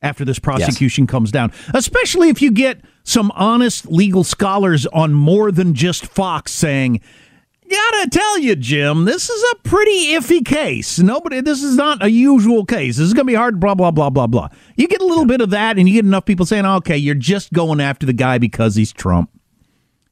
after 0.03 0.25
this 0.25 0.38
prosecution 0.38 1.05
yes. 1.05 1.11
comes 1.11 1.31
down, 1.31 1.53
especially 1.75 2.29
if 2.29 2.41
you 2.41 2.50
get 2.50 2.81
some 3.03 3.31
honest 3.35 3.87
legal 3.87 4.25
scholars 4.25 4.87
on 4.87 5.12
more 5.12 5.50
than 5.50 5.75
just 5.75 6.07
Fox 6.07 6.53
saying, 6.53 7.00
Gotta 7.68 8.08
tell 8.11 8.38
you, 8.38 8.54
Jim, 8.54 9.06
this 9.06 9.28
is 9.28 9.44
a 9.52 9.56
pretty 9.68 10.12
iffy 10.12 10.44
case. 10.44 10.99
Nobody, 11.00 11.40
this 11.40 11.62
is 11.62 11.76
not 11.76 12.02
a 12.02 12.11
usual 12.11 12.64
case. 12.64 12.96
This 12.96 13.08
is 13.08 13.14
to 13.14 13.25
be 13.25 13.35
hard, 13.35 13.58
blah, 13.58 13.75
blah, 13.75 13.90
blah, 13.90 14.11
blah, 14.11 14.28
blah. 14.28 14.49
You 14.76 14.87
get 14.87 15.00
a 15.00 15.06
little 15.06 15.26
bit 15.26 15.40
of 15.40 15.50
that, 15.50 15.78
and 15.78 15.88
you 15.88 15.94
get 15.94 16.04
enough 16.04 16.26
people 16.26 16.46
saying, 16.46 16.64
okay, 16.64 16.96
you're 16.96 17.14
just 17.16 17.52
going 17.52 17.80
after 17.80 18.06
the 18.06 18.12
guy 18.12 18.38
because 18.38 18.76
he's 18.76 18.92
Trump. 18.92 19.30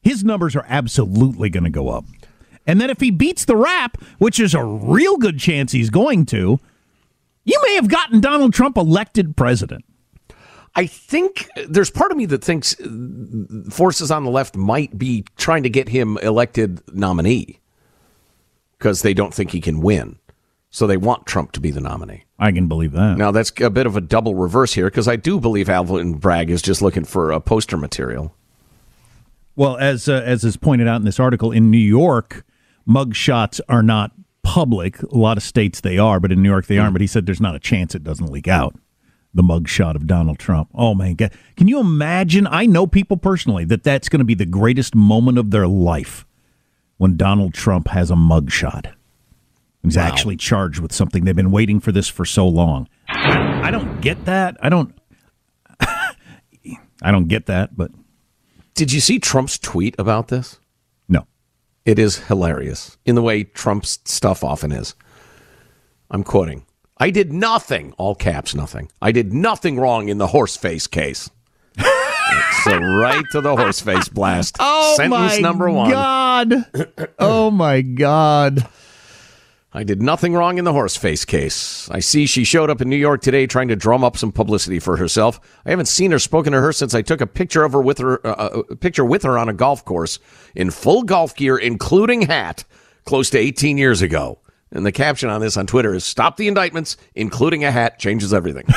His 0.02 0.24
numbers 0.24 0.56
are 0.56 0.66
absolutely 0.68 1.48
going 1.48 1.64
to 1.64 1.70
go 1.70 1.88
up. 1.88 2.04
And 2.66 2.80
then 2.80 2.90
if 2.90 3.00
he 3.00 3.10
beats 3.10 3.44
the 3.44 3.56
rap, 3.56 3.98
which 4.18 4.40
is 4.40 4.54
a 4.54 4.64
real 4.64 5.16
good 5.16 5.38
chance 5.38 5.72
he's 5.72 5.90
going 5.90 6.26
to, 6.26 6.58
you 7.44 7.60
may 7.62 7.74
have 7.74 7.88
gotten 7.88 8.20
Donald 8.20 8.52
Trump 8.52 8.76
elected 8.76 9.36
president. 9.36 9.84
I 10.76 10.86
think 10.86 11.48
there's 11.68 11.90
part 11.90 12.10
of 12.10 12.16
me 12.16 12.26
that 12.26 12.42
thinks 12.42 12.74
forces 13.70 14.10
on 14.10 14.24
the 14.24 14.30
left 14.30 14.56
might 14.56 14.98
be 14.98 15.24
trying 15.36 15.62
to 15.62 15.70
get 15.70 15.88
him 15.88 16.18
elected 16.18 16.80
nominee 16.92 17.60
because 18.78 19.02
they 19.02 19.14
don't 19.14 19.32
think 19.32 19.52
he 19.52 19.60
can 19.60 19.80
win. 19.80 20.18
So 20.70 20.88
they 20.88 20.96
want 20.96 21.26
Trump 21.26 21.52
to 21.52 21.60
be 21.60 21.70
the 21.70 21.80
nominee. 21.80 22.24
I 22.36 22.50
can 22.50 22.66
believe 22.66 22.90
that. 22.92 23.16
Now 23.16 23.30
that's 23.30 23.52
a 23.60 23.70
bit 23.70 23.86
of 23.86 23.96
a 23.96 24.00
double 24.00 24.34
reverse 24.34 24.72
here 24.72 24.86
because 24.86 25.06
I 25.06 25.14
do 25.14 25.38
believe 25.38 25.68
Alvin 25.68 26.14
Bragg 26.14 26.50
is 26.50 26.60
just 26.60 26.82
looking 26.82 27.04
for 27.04 27.30
a 27.30 27.40
poster 27.40 27.76
material. 27.76 28.34
Well, 29.54 29.76
as 29.76 30.08
uh, 30.08 30.22
as 30.24 30.42
is 30.42 30.56
pointed 30.56 30.88
out 30.88 30.96
in 30.96 31.04
this 31.04 31.20
article, 31.20 31.52
in 31.52 31.70
New 31.70 31.78
York, 31.78 32.44
mugshots 32.88 33.60
are 33.68 33.84
not 33.84 34.10
public. 34.42 35.00
A 35.02 35.16
lot 35.16 35.36
of 35.36 35.44
states 35.44 35.80
they 35.80 35.96
are, 35.96 36.18
but 36.18 36.32
in 36.32 36.42
New 36.42 36.50
York 36.50 36.66
they 36.66 36.78
aren't. 36.78 36.92
But 36.94 37.02
he 37.02 37.06
said 37.06 37.24
there's 37.24 37.40
not 37.40 37.54
a 37.54 37.60
chance 37.60 37.94
it 37.94 38.02
doesn't 38.02 38.32
leak 38.32 38.48
out 38.48 38.74
the 39.34 39.42
mugshot 39.42 39.96
of 39.96 40.06
Donald 40.06 40.38
Trump. 40.38 40.68
Oh 40.74 40.94
man, 40.94 41.14
God. 41.14 41.32
Can 41.56 41.68
you 41.68 41.80
imagine? 41.80 42.46
I 42.46 42.66
know 42.66 42.86
people 42.86 43.16
personally 43.16 43.64
that 43.66 43.82
that's 43.82 44.08
going 44.08 44.20
to 44.20 44.24
be 44.24 44.34
the 44.34 44.46
greatest 44.46 44.94
moment 44.94 45.38
of 45.38 45.50
their 45.50 45.66
life 45.66 46.24
when 46.96 47.16
Donald 47.16 47.52
Trump 47.52 47.88
has 47.88 48.10
a 48.10 48.14
mugshot. 48.14 48.92
He's 49.82 49.96
wow. 49.96 50.04
actually 50.04 50.36
charged 50.36 50.80
with 50.80 50.92
something. 50.92 51.24
They've 51.24 51.36
been 51.36 51.50
waiting 51.50 51.80
for 51.80 51.92
this 51.92 52.08
for 52.08 52.24
so 52.24 52.48
long. 52.48 52.88
I 53.08 53.70
don't 53.70 54.00
get 54.00 54.24
that. 54.24 54.56
I 54.62 54.68
don't. 54.68 54.94
I 55.80 57.10
don't 57.10 57.28
get 57.28 57.46
that. 57.46 57.76
But 57.76 57.90
did 58.74 58.92
you 58.92 59.00
see 59.00 59.18
Trump's 59.18 59.58
tweet 59.58 59.94
about 59.98 60.28
this? 60.28 60.58
No. 61.08 61.26
It 61.84 61.98
is 61.98 62.18
hilarious 62.26 62.96
in 63.04 63.14
the 63.14 63.22
way 63.22 63.44
Trump's 63.44 63.98
stuff 64.04 64.42
often 64.42 64.72
is. 64.72 64.94
I'm 66.10 66.22
quoting. 66.22 66.64
I 66.96 67.10
did 67.10 67.32
nothing, 67.32 67.92
all 67.98 68.14
caps, 68.14 68.54
nothing. 68.54 68.90
I 69.02 69.10
did 69.10 69.32
nothing 69.32 69.78
wrong 69.78 70.08
in 70.08 70.18
the 70.18 70.28
horse 70.28 70.56
face 70.56 70.86
case. 70.86 71.28
so 72.62 72.78
right 72.78 73.24
to 73.32 73.40
the 73.40 73.56
horse 73.56 73.80
face 73.80 74.08
blast. 74.08 74.56
Oh 74.60 74.94
Sentence 74.96 75.34
my 75.34 75.38
number 75.38 75.68
one. 75.70 75.90
God. 75.90 76.54
oh 77.18 77.50
my 77.50 77.80
God. 77.80 78.68
I 79.76 79.82
did 79.82 80.00
nothing 80.00 80.34
wrong 80.34 80.56
in 80.56 80.64
the 80.64 80.72
horse 80.72 80.96
face 80.96 81.24
case. 81.24 81.90
I 81.90 81.98
see 81.98 82.26
she 82.26 82.44
showed 82.44 82.70
up 82.70 82.80
in 82.80 82.88
New 82.88 82.96
York 82.96 83.22
today 83.22 83.48
trying 83.48 83.66
to 83.68 83.76
drum 83.76 84.04
up 84.04 84.16
some 84.16 84.30
publicity 84.30 84.78
for 84.78 84.96
herself. 84.96 85.40
I 85.66 85.70
haven't 85.70 85.86
seen 85.86 86.12
or 86.12 86.20
spoken 86.20 86.52
to 86.52 86.60
her 86.60 86.72
since 86.72 86.94
I 86.94 87.02
took 87.02 87.20
a 87.20 87.26
picture 87.26 87.64
of 87.64 87.72
her 87.72 87.80
with 87.80 87.98
her, 87.98 88.24
uh, 88.24 88.30
uh 88.30 88.62
a 88.70 88.76
picture 88.76 89.04
with 89.04 89.24
her 89.24 89.36
on 89.36 89.48
a 89.48 89.52
golf 89.52 89.84
course 89.84 90.20
in 90.54 90.70
full 90.70 91.02
golf 91.02 91.34
gear, 91.34 91.56
including 91.58 92.22
hat, 92.22 92.62
close 93.04 93.30
to 93.30 93.38
18 93.38 93.76
years 93.76 94.00
ago. 94.00 94.38
And 94.74 94.84
the 94.84 94.92
caption 94.92 95.30
on 95.30 95.40
this 95.40 95.56
on 95.56 95.66
Twitter 95.66 95.94
is 95.94 96.04
"Stop 96.04 96.36
the 96.36 96.48
indictments, 96.48 96.96
including 97.14 97.64
a 97.64 97.70
hat 97.70 97.98
changes 97.98 98.34
everything." 98.34 98.66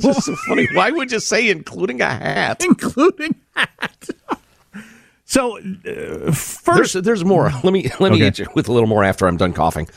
just 0.00 0.24
so 0.24 0.36
funny. 0.48 0.68
Why 0.72 0.90
would 0.90 1.12
you 1.12 1.20
say 1.20 1.50
including 1.50 2.00
a 2.00 2.08
hat? 2.08 2.64
Including 2.64 3.34
hat. 3.54 4.08
so 5.24 5.58
uh, 5.58 6.32
first, 6.32 6.94
there's, 6.94 7.04
there's, 7.04 7.24
more. 7.24 7.50
Let 7.62 7.72
me 7.72 7.90
let 8.00 8.12
me 8.12 8.16
okay. 8.16 8.24
hit 8.24 8.38
you 8.38 8.46
with 8.54 8.68
a 8.68 8.72
little 8.72 8.88
more 8.88 9.04
after 9.04 9.26
I'm 9.26 9.36
done 9.36 9.52
coughing. 9.52 9.88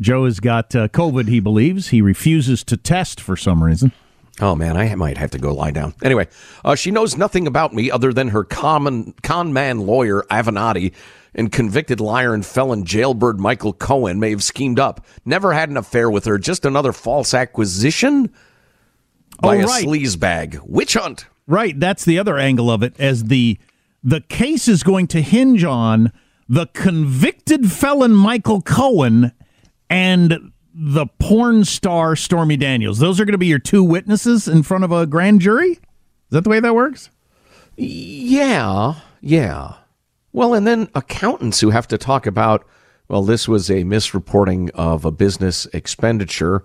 Joe 0.00 0.24
has 0.24 0.40
got 0.40 0.74
uh, 0.74 0.88
COVID. 0.88 1.28
He 1.28 1.40
believes 1.40 1.88
he 1.88 2.02
refuses 2.02 2.62
to 2.64 2.76
test 2.76 3.20
for 3.20 3.36
some 3.36 3.62
reason. 3.62 3.92
Oh 4.40 4.54
man, 4.54 4.76
I 4.76 4.94
might 4.94 5.16
have 5.16 5.30
to 5.30 5.38
go 5.38 5.54
lie 5.54 5.70
down. 5.70 5.94
Anyway, 6.02 6.28
uh, 6.64 6.74
she 6.74 6.90
knows 6.90 7.16
nothing 7.16 7.46
about 7.46 7.72
me 7.72 7.90
other 7.90 8.12
than 8.12 8.28
her 8.28 8.44
common 8.44 9.14
con 9.22 9.52
man 9.52 9.80
lawyer 9.80 10.22
Avenatti 10.30 10.92
and 11.36 11.52
convicted 11.52 12.00
liar 12.00 12.34
and 12.34 12.44
felon 12.44 12.84
jailbird 12.84 13.38
Michael 13.38 13.74
Cohen 13.74 14.18
may 14.18 14.30
have 14.30 14.42
schemed 14.42 14.80
up. 14.80 15.06
Never 15.24 15.52
had 15.52 15.68
an 15.68 15.76
affair 15.76 16.10
with 16.10 16.24
her, 16.24 16.38
just 16.38 16.64
another 16.64 16.92
false 16.92 17.34
acquisition 17.34 18.32
by 19.40 19.58
oh, 19.58 19.62
right. 19.62 19.84
a 19.84 19.86
sleaze 19.86 20.18
bag. 20.18 20.58
Witch 20.64 20.94
hunt. 20.94 21.26
Right, 21.46 21.78
that's 21.78 22.04
the 22.04 22.18
other 22.18 22.38
angle 22.38 22.70
of 22.70 22.82
it 22.82 22.98
as 22.98 23.24
the 23.24 23.58
the 24.02 24.20
case 24.22 24.66
is 24.66 24.82
going 24.82 25.08
to 25.08 25.20
hinge 25.20 25.62
on 25.62 26.12
the 26.48 26.66
convicted 26.66 27.70
felon 27.70 28.14
Michael 28.14 28.62
Cohen 28.62 29.32
and 29.90 30.52
the 30.72 31.06
porn 31.18 31.64
star 31.64 32.16
Stormy 32.16 32.56
Daniels. 32.56 32.98
Those 32.98 33.20
are 33.20 33.24
going 33.24 33.32
to 33.32 33.38
be 33.38 33.46
your 33.46 33.58
two 33.58 33.82
witnesses 33.82 34.48
in 34.48 34.62
front 34.62 34.84
of 34.84 34.92
a 34.92 35.06
grand 35.06 35.40
jury? 35.40 35.72
Is 35.72 35.80
that 36.30 36.44
the 36.44 36.50
way 36.50 36.60
that 36.60 36.74
works? 36.74 37.10
Yeah, 37.76 38.94
yeah. 39.20 39.74
Well, 40.36 40.52
and 40.52 40.66
then 40.66 40.90
accountants 40.94 41.60
who 41.60 41.70
have 41.70 41.88
to 41.88 41.96
talk 41.96 42.26
about, 42.26 42.68
well, 43.08 43.22
this 43.22 43.48
was 43.48 43.70
a 43.70 43.84
misreporting 43.84 44.68
of 44.74 45.06
a 45.06 45.10
business 45.10 45.64
expenditure, 45.72 46.62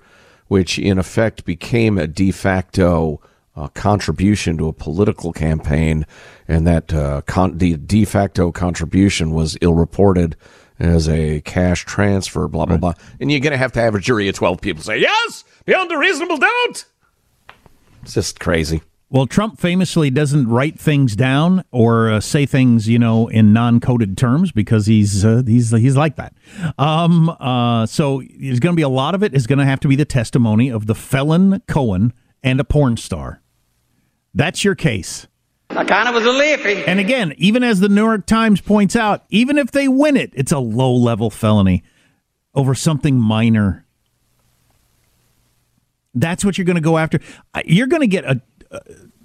which 0.50 0.78
in 0.78 1.00
effect 1.00 1.46
became 1.46 1.98
a 1.98 2.06
de 2.06 2.32
facto 2.32 3.22
uh, 3.56 3.70
contribution 3.70 4.58
to 4.58 4.68
a 4.68 4.74
political 4.74 5.32
campaign, 5.32 6.06
and 6.50 6.68
that 6.68 6.94
uh, 6.94 7.22
con- 7.22 7.60
the 7.60 7.78
de 7.78 8.04
facto 8.04 8.52
contribution 8.52 9.32
was 9.32 9.58
ill 9.62 9.76
reported 9.76 10.36
as 10.78 11.08
a 11.08 11.40
cash 11.40 11.86
transfer, 11.86 12.50
blah, 12.50 12.66
blah, 12.66 12.74
right. 12.74 12.82
blah. 12.82 12.94
And 13.22 13.32
you're 13.32 13.40
going 13.40 13.52
to 13.52 13.58
have 13.58 13.72
to 13.72 13.80
have 13.80 13.96
a 13.96 14.02
jury 14.02 14.28
of 14.28 14.36
12 14.36 14.60
people 14.60 14.84
say, 14.84 14.98
yes, 14.98 15.46
beyond 15.64 15.90
a 15.94 15.98
reasonable 15.98 16.40
doubt. 16.40 16.84
It's 18.04 18.16
just 18.16 18.38
crazy. 18.38 18.82
Well, 19.14 19.28
Trump 19.28 19.60
famously 19.60 20.10
doesn't 20.10 20.48
write 20.48 20.80
things 20.80 21.18
down 21.18 21.66
or 21.70 22.10
uh, 22.10 22.22
say 22.22 22.46
things, 22.46 22.88
you 22.88 22.98
know, 22.98 23.28
in 23.28 23.52
non-coded 23.52 24.18
terms 24.18 24.54
because 24.54 24.86
he's 24.86 25.26
uh, 25.26 25.44
he's 25.46 25.72
he's 25.72 25.98
like 25.98 26.16
that. 26.16 26.34
Um, 26.78 27.28
uh, 27.28 27.86
so 27.88 28.24
there's 28.40 28.62
going 28.62 28.74
to 28.74 28.78
be 28.78 28.84
a 28.84 28.90
lot 28.90 29.14
of 29.14 29.22
it 29.22 29.34
is 29.34 29.48
going 29.48 29.60
to 29.60 29.66
have 29.66 29.82
to 29.82 29.90
be 29.90 29.98
the 29.98 30.06
testimony 30.06 30.70
of 30.70 30.88
the 30.88 30.96
felon 30.96 31.62
Cohen 31.68 32.14
and 32.42 32.62
a 32.62 32.64
porn 32.64 32.96
star. 32.96 33.42
That's 34.34 34.64
your 34.64 34.76
case. 34.76 35.28
I 35.72 35.84
kind 35.84 36.08
of 36.08 36.16
was 36.16 36.26
a 36.26 36.32
leafy. 36.32 36.86
And 36.86 36.98
again, 36.98 37.34
even 37.38 37.64
as 37.64 37.82
the 37.82 37.90
New 37.90 38.06
York 38.06 38.26
Times 38.26 38.62
points 38.62 38.96
out, 38.96 39.26
even 39.30 39.58
if 39.58 39.72
they 39.72 39.90
win 39.90 40.16
it, 40.16 40.32
it's 40.36 40.54
a 40.54 40.60
low-level 40.60 41.32
felony 41.32 41.84
over 42.56 42.74
something 42.74 43.20
minor. 43.20 43.86
That's 46.14 46.46
what 46.46 46.58
you're 46.58 46.66
going 46.66 46.76
to 46.76 46.82
go 46.82 46.98
after. 46.98 47.20
You're 47.66 47.88
going 47.88 48.02
to 48.02 48.08
get 48.08 48.26
a 48.26 48.42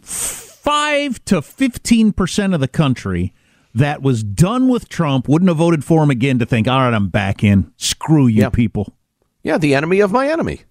five 0.01 1.25
to 1.27 1.43
fifteen 1.43 2.13
percent 2.13 2.55
of 2.55 2.61
the 2.61 2.69
country 2.69 3.33
that 3.75 4.03
was 4.03 4.23
done 4.25 4.69
with 4.69 4.89
Trump 4.89 5.29
wouldn't 5.29 5.49
have 5.49 5.59
voted 5.59 5.85
for 5.85 6.03
him 6.03 6.11
again 6.11 6.39
to 6.39 6.47
think, 6.47 6.67
all 6.67 6.81
right, 6.81 6.95
I'm 6.95 7.09
back 7.09 7.45
in. 7.45 7.71
Screw 7.77 8.27
you, 8.27 8.51
people. 8.51 8.95
Yeah, 9.43 9.59
the 9.59 9.75
enemy 9.75 10.01
of 10.01 10.11
my 10.11 10.29
enemy. 10.29 10.63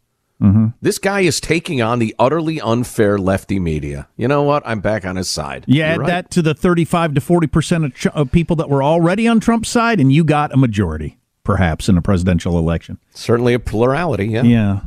Mm-hmm. 0.41 0.67
This 0.81 0.97
guy 0.97 1.21
is 1.21 1.39
taking 1.39 1.81
on 1.81 1.99
the 1.99 2.13
utterly 2.19 2.59
unfair 2.59 3.17
lefty 3.17 3.59
media. 3.59 4.07
You 4.17 4.27
know 4.27 4.43
what? 4.43 4.63
I'm 4.65 4.81
back 4.81 5.05
on 5.05 5.15
his 5.15 5.29
side. 5.29 5.63
Yeah, 5.67 5.85
add 5.85 5.99
right. 5.99 6.07
that 6.07 6.31
to 6.31 6.41
the 6.41 6.53
35 6.53 7.13
to 7.13 7.21
40 7.21 7.47
percent 7.47 7.85
of, 7.85 8.05
of 8.07 8.31
people 8.31 8.55
that 8.57 8.69
were 8.69 8.83
already 8.83 9.27
on 9.27 9.39
Trump's 9.39 9.69
side, 9.69 9.99
and 9.99 10.11
you 10.11 10.23
got 10.23 10.51
a 10.53 10.57
majority, 10.57 11.19
perhaps, 11.43 11.87
in 11.87 11.97
a 11.97 12.01
presidential 12.01 12.57
election. 12.57 12.97
Certainly 13.13 13.53
a 13.53 13.59
plurality. 13.59 14.27
Yeah. 14.27 14.43
Yeah. 14.43 14.79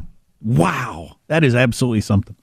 Wow, 0.43 1.17
that 1.29 1.43
is 1.43 1.55
absolutely 1.55 2.01
something. 2.01 2.37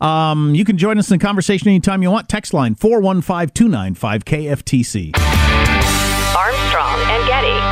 Um, 0.00 0.54
you 0.54 0.64
can 0.64 0.78
join 0.78 0.98
us 0.98 1.10
in 1.10 1.18
the 1.18 1.24
conversation 1.24 1.68
anytime 1.68 2.02
you 2.02 2.10
want. 2.10 2.28
Text 2.28 2.54
line 2.54 2.74
415 2.74 3.50
295 3.54 4.24
KFTC. 4.24 5.16
Armstrong 6.36 7.00
and 7.10 7.26
Getty. 7.26 7.71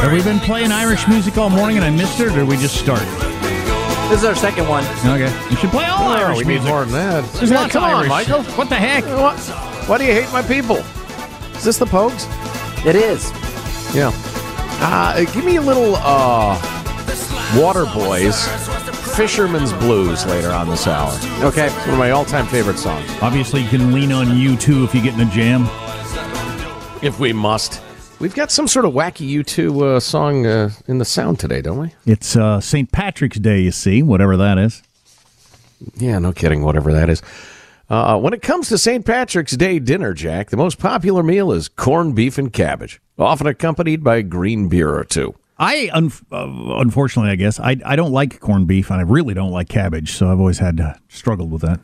Have 0.00 0.12
we 0.12 0.22
been 0.22 0.38
playing 0.40 0.72
Irish 0.72 1.06
music 1.08 1.36
all 1.36 1.50
morning 1.50 1.76
and 1.76 1.84
I 1.84 1.90
missed 1.90 2.20
it, 2.20 2.28
or 2.28 2.30
did 2.30 2.48
we 2.48 2.56
just 2.56 2.76
start? 2.76 3.00
This 4.08 4.20
is 4.20 4.24
our 4.24 4.34
second 4.34 4.66
one. 4.68 4.84
Okay. 5.04 5.30
You 5.50 5.56
should 5.56 5.70
play 5.70 5.84
all 5.86 6.08
Irish 6.08 6.38
we 6.38 6.44
music. 6.44 6.64
need 6.64 6.68
more 6.70 6.84
than 6.84 6.92
that. 6.92 7.24
There's 7.34 7.50
Yeah, 7.50 7.60
lots 7.62 7.72
come 7.72 7.84
of 7.84 7.90
on, 7.90 7.96
Irish. 7.96 8.08
Michael. 8.08 8.42
What 8.54 8.68
the 8.70 8.76
heck? 8.76 9.04
What? 9.04 9.38
Why 9.88 9.98
do 9.98 10.04
you 10.04 10.12
hate 10.12 10.32
my 10.32 10.40
people? 10.42 10.76
Is 11.56 11.64
this 11.64 11.78
the 11.78 11.84
Pogues? 11.84 12.26
It 12.86 12.94
is. 12.96 13.30
Yeah. 13.94 14.12
Uh, 14.80 15.24
give 15.34 15.44
me 15.44 15.56
a 15.56 15.60
little 15.60 15.96
uh, 15.96 16.54
Water 17.60 17.84
Boys, 17.92 18.46
Fisherman's 19.16 19.72
Blues 19.74 20.24
later 20.26 20.50
on 20.52 20.68
this 20.70 20.86
hour. 20.86 21.12
Okay. 21.42 21.66
It's 21.66 21.76
one 21.80 21.90
of 21.90 21.98
my 21.98 22.12
all-time 22.12 22.46
favorite 22.46 22.78
songs. 22.78 23.10
Obviously, 23.20 23.62
you 23.62 23.68
can 23.68 23.92
lean 23.92 24.12
on 24.12 24.26
U2 24.28 24.84
if 24.84 24.94
you 24.94 25.02
get 25.02 25.14
in 25.14 25.20
a 25.20 25.30
jam. 25.30 25.64
If 27.02 27.18
we 27.18 27.32
must. 27.32 27.82
We've 28.20 28.34
got 28.34 28.50
some 28.50 28.66
sort 28.66 28.84
of 28.84 28.94
wacky 28.94 29.30
U2 29.30 29.82
uh, 29.96 30.00
song 30.00 30.44
uh, 30.44 30.70
in 30.88 30.98
the 30.98 31.04
sound 31.04 31.38
today, 31.38 31.62
don't 31.62 31.78
we? 31.78 31.94
It's 32.04 32.34
uh, 32.36 32.60
St. 32.60 32.90
Patrick's 32.90 33.38
Day, 33.38 33.60
you 33.60 33.70
see, 33.70 34.02
whatever 34.02 34.36
that 34.36 34.58
is. 34.58 34.82
Yeah, 35.94 36.18
no 36.18 36.32
kidding, 36.32 36.64
whatever 36.64 36.92
that 36.92 37.08
is. 37.08 37.22
Uh, 37.88 38.18
when 38.18 38.32
it 38.32 38.42
comes 38.42 38.68
to 38.70 38.76
St. 38.78 39.06
Patrick's 39.06 39.56
Day 39.56 39.78
dinner, 39.78 40.14
Jack, 40.14 40.50
the 40.50 40.56
most 40.56 40.78
popular 40.80 41.22
meal 41.22 41.52
is 41.52 41.68
corned 41.68 42.16
beef 42.16 42.38
and 42.38 42.52
cabbage, 42.52 43.00
often 43.20 43.46
accompanied 43.46 44.02
by 44.02 44.22
green 44.22 44.68
beer 44.68 44.92
or 44.96 45.04
two. 45.04 45.36
I, 45.56 45.88
un- 45.92 46.12
uh, 46.32 46.46
unfortunately, 46.80 47.30
I 47.30 47.36
guess, 47.36 47.60
I, 47.60 47.76
I 47.84 47.94
don't 47.94 48.12
like 48.12 48.40
corned 48.40 48.66
beef 48.66 48.90
and 48.90 48.98
I 48.98 49.04
really 49.04 49.34
don't 49.34 49.52
like 49.52 49.68
cabbage, 49.68 50.12
so 50.12 50.30
I've 50.30 50.40
always 50.40 50.58
had 50.58 50.76
to 50.78 50.98
struggle 51.08 51.46
with 51.46 51.62
that. 51.62 51.78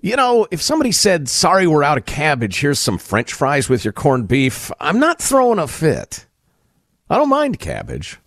You 0.00 0.14
know, 0.14 0.46
if 0.50 0.62
somebody 0.62 0.92
said, 0.92 1.28
sorry, 1.28 1.66
we're 1.66 1.82
out 1.82 1.98
of 1.98 2.04
cabbage, 2.04 2.60
here's 2.60 2.78
some 2.78 2.98
french 2.98 3.32
fries 3.32 3.68
with 3.68 3.84
your 3.84 3.92
corned 3.92 4.28
beef, 4.28 4.70
I'm 4.78 5.00
not 5.00 5.20
throwing 5.20 5.58
a 5.58 5.66
fit. 5.66 6.26
I 7.10 7.16
don't 7.16 7.28
mind 7.28 7.58
cabbage, 7.58 8.18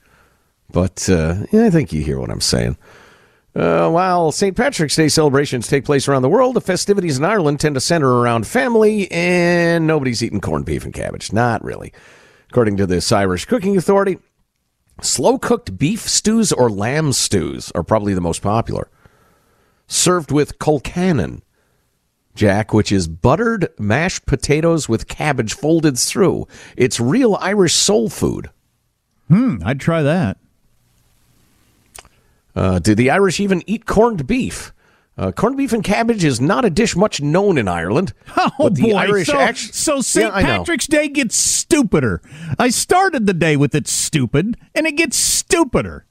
but 0.70 1.08
uh, 1.10 1.46
yeah, 1.52 1.66
I 1.66 1.70
think 1.70 1.94
you 1.94 2.04
hear 2.04 2.20
what 2.20 2.30
I'm 2.30 2.42
saying. 2.42 2.78
Uh, 3.56 3.90
while 3.90 4.32
St. 4.32 4.56
Patrick's 4.56 4.96
Day 4.96 5.08
celebrations 5.08 5.68
take 5.68 5.86
place 5.86 6.08
around 6.08 6.24
the 6.24 6.30
world, 6.30 6.56
the 6.56 6.62
festivities 6.62 7.18
in 7.18 7.24
Ireland 7.24 7.60
tend 7.60 7.76
to 7.76 7.82
center 7.82 8.10
around 8.10 8.48
family, 8.48 9.10
and 9.12 9.88
nobody's 9.88 10.24
eating 10.24 10.42
corned 10.42 10.66
beef 10.66 10.84
and 10.84 10.94
cabbage. 10.94 11.32
Not 11.32 11.64
really. 11.64 11.94
According 12.50 12.78
to 12.78 12.86
this 12.86 13.12
Irish 13.12 13.46
Cooking 13.46 13.78
Authority, 13.78 14.18
slow 15.02 15.38
cooked 15.38 15.78
beef 15.78 16.02
stews 16.02 16.52
or 16.52 16.70
lamb 16.70 17.14
stews 17.14 17.72
are 17.72 17.84
probably 17.84 18.14
the 18.14 18.22
most 18.22 18.42
popular. 18.42 18.90
Served 19.88 20.32
with 20.32 20.60
colcannon, 20.60 21.42
Jack, 22.36 22.74
which 22.74 22.92
is 22.92 23.08
buttered 23.08 23.68
mashed 23.78 24.26
potatoes 24.26 24.88
with 24.88 25.08
cabbage 25.08 25.54
folded 25.54 25.98
through. 25.98 26.48
It's 26.78 27.00
real 27.00 27.36
Irish 27.42 27.74
soul 27.74 28.10
food. 28.10 28.50
Hmm, 29.28 29.58
I'd 29.64 29.80
try 29.80 30.02
that. 30.02 30.38
Uh, 32.56 32.80
do 32.80 32.96
the 32.96 33.10
Irish 33.10 33.40
even 33.40 33.64
eat 33.68 33.86
corned 33.86 34.28
beef? 34.28 34.74
Uh, 35.18 35.32
corned 35.32 35.58
beef 35.58 35.74
and 35.74 35.84
cabbage 35.84 36.24
is 36.24 36.42
not 36.42 36.66
a 36.66 36.70
dish 36.70 36.96
much 36.96 37.22
known 37.22 37.58
in 37.58 37.68
Ireland. 37.68 38.14
Oh 38.60 38.70
boy! 38.70 38.94
Irish 38.94 39.28
so, 39.28 39.40
act- 39.40 39.58
so 39.58 40.02
St. 40.02 40.34
Yeah, 40.34 40.42
Patrick's 40.42 40.88
Day 40.88 41.08
gets 41.08 41.36
stupider. 41.36 42.22
I 42.60 42.70
started 42.70 43.26
the 43.28 43.34
day 43.34 43.56
with 43.56 43.74
it's 43.76 43.92
stupid, 43.92 44.58
and 44.76 44.86
it 44.88 44.94
gets 44.94 45.18
stupider. 45.18 46.06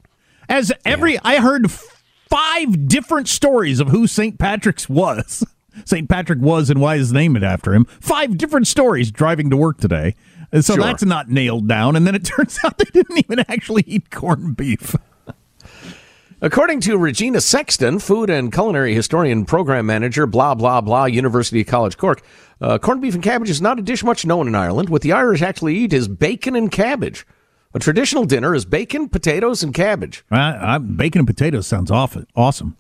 As 0.48 0.72
every 0.84 1.18
I 1.20 1.40
heard 1.40 1.70
five 1.70 2.88
different 2.88 3.28
stories 3.28 3.80
of 3.80 3.88
who 3.88 4.06
St. 4.06 4.38
Patrick's 4.38 4.88
was. 4.88 5.44
St. 5.84 6.08
Patrick 6.08 6.40
was 6.40 6.70
and 6.70 6.80
why 6.80 6.96
is 6.96 7.12
named 7.12 7.42
after 7.42 7.74
him. 7.74 7.84
Five 8.00 8.36
different 8.38 8.66
stories 8.66 9.10
driving 9.10 9.50
to 9.50 9.56
work 9.56 9.78
today. 9.78 10.14
And 10.52 10.64
so 10.64 10.74
Sure. 10.74 10.82
that's 10.84 11.04
not 11.04 11.28
nailed 11.28 11.68
down. 11.68 11.96
And 11.96 12.06
then 12.06 12.14
it 12.14 12.24
turns 12.36 12.58
out 12.64 12.78
they 12.78 12.84
didn't 12.92 13.18
even 13.18 13.40
actually 13.48 13.84
eat 13.86 14.10
corned 14.10 14.56
beef. 14.56 14.96
According 16.42 16.80
to 16.82 16.96
Regina 16.96 17.40
Sexton, 17.40 17.98
food 17.98 18.30
and 18.30 18.50
culinary 18.50 18.94
historian, 18.94 19.44
program 19.44 19.84
manager, 19.84 20.26
blah, 20.26 20.54
blah, 20.54 20.80
blah, 20.80 21.04
University 21.04 21.62
College 21.64 21.98
Cork, 21.98 22.22
uh, 22.62 22.78
corned 22.78 23.02
beef 23.02 23.14
and 23.14 23.22
cabbage 23.22 23.50
is 23.50 23.60
not 23.60 23.78
a 23.78 23.82
dish 23.82 24.02
much 24.02 24.24
known 24.24 24.48
in 24.48 24.54
Ireland. 24.54 24.88
What 24.88 25.02
the 25.02 25.12
Irish 25.12 25.42
actually 25.42 25.76
eat 25.76 25.92
is 25.92 26.08
bacon 26.08 26.56
and 26.56 26.70
cabbage. 26.70 27.26
A 27.74 27.78
traditional 27.78 28.24
dinner 28.24 28.54
is 28.54 28.64
bacon, 28.64 29.08
potatoes, 29.10 29.62
and 29.62 29.74
cabbage. 29.74 30.24
I, 30.30 30.78
bacon 30.78 31.20
and 31.20 31.28
potatoes 31.28 31.66
sounds 31.66 31.90
awful, 31.90 32.24
awesome. 32.34 32.76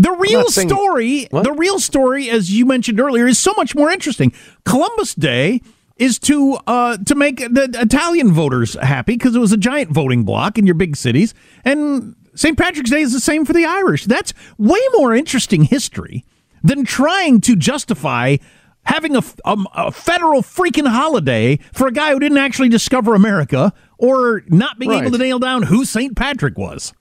The 0.00 0.12
real 0.12 0.46
story, 0.48 1.26
What? 1.30 1.44
the 1.44 1.52
real 1.52 1.78
story, 1.78 2.30
as 2.30 2.50
you 2.50 2.64
mentioned 2.64 2.98
earlier, 2.98 3.26
is 3.26 3.38
so 3.38 3.52
much 3.58 3.74
more 3.74 3.90
interesting. 3.90 4.32
Columbus 4.64 5.14
Day 5.14 5.60
is 5.96 6.18
to 6.20 6.58
uh, 6.66 6.96
to 7.04 7.14
make 7.14 7.36
the 7.40 7.68
Italian 7.78 8.32
voters 8.32 8.72
happy 8.80 9.16
because 9.16 9.36
it 9.36 9.40
was 9.40 9.52
a 9.52 9.58
giant 9.58 9.90
voting 9.90 10.24
block 10.24 10.56
in 10.56 10.64
your 10.64 10.74
big 10.74 10.96
cities, 10.96 11.34
and 11.66 12.16
St. 12.34 12.56
Patrick's 12.56 12.88
Day 12.88 13.02
is 13.02 13.12
the 13.12 13.20
same 13.20 13.44
for 13.44 13.52
the 13.52 13.66
Irish. 13.66 14.06
That's 14.06 14.32
way 14.56 14.80
more 14.94 15.14
interesting 15.14 15.64
history 15.64 16.24
than 16.62 16.86
trying 16.86 17.42
to 17.42 17.54
justify 17.54 18.38
having 18.84 19.16
a, 19.16 19.22
a, 19.44 19.56
a 19.74 19.92
federal 19.92 20.40
freaking 20.40 20.88
holiday 20.88 21.58
for 21.74 21.86
a 21.86 21.92
guy 21.92 22.12
who 22.12 22.18
didn't 22.18 22.38
actually 22.38 22.70
discover 22.70 23.14
America 23.14 23.74
or 23.98 24.44
not 24.48 24.78
being 24.78 24.92
able 24.92 25.10
to 25.10 25.18
nail 25.18 25.38
down 25.38 25.64
who 25.64 25.84
St. 25.84 26.16
Patrick 26.16 26.56
was. 26.56 26.94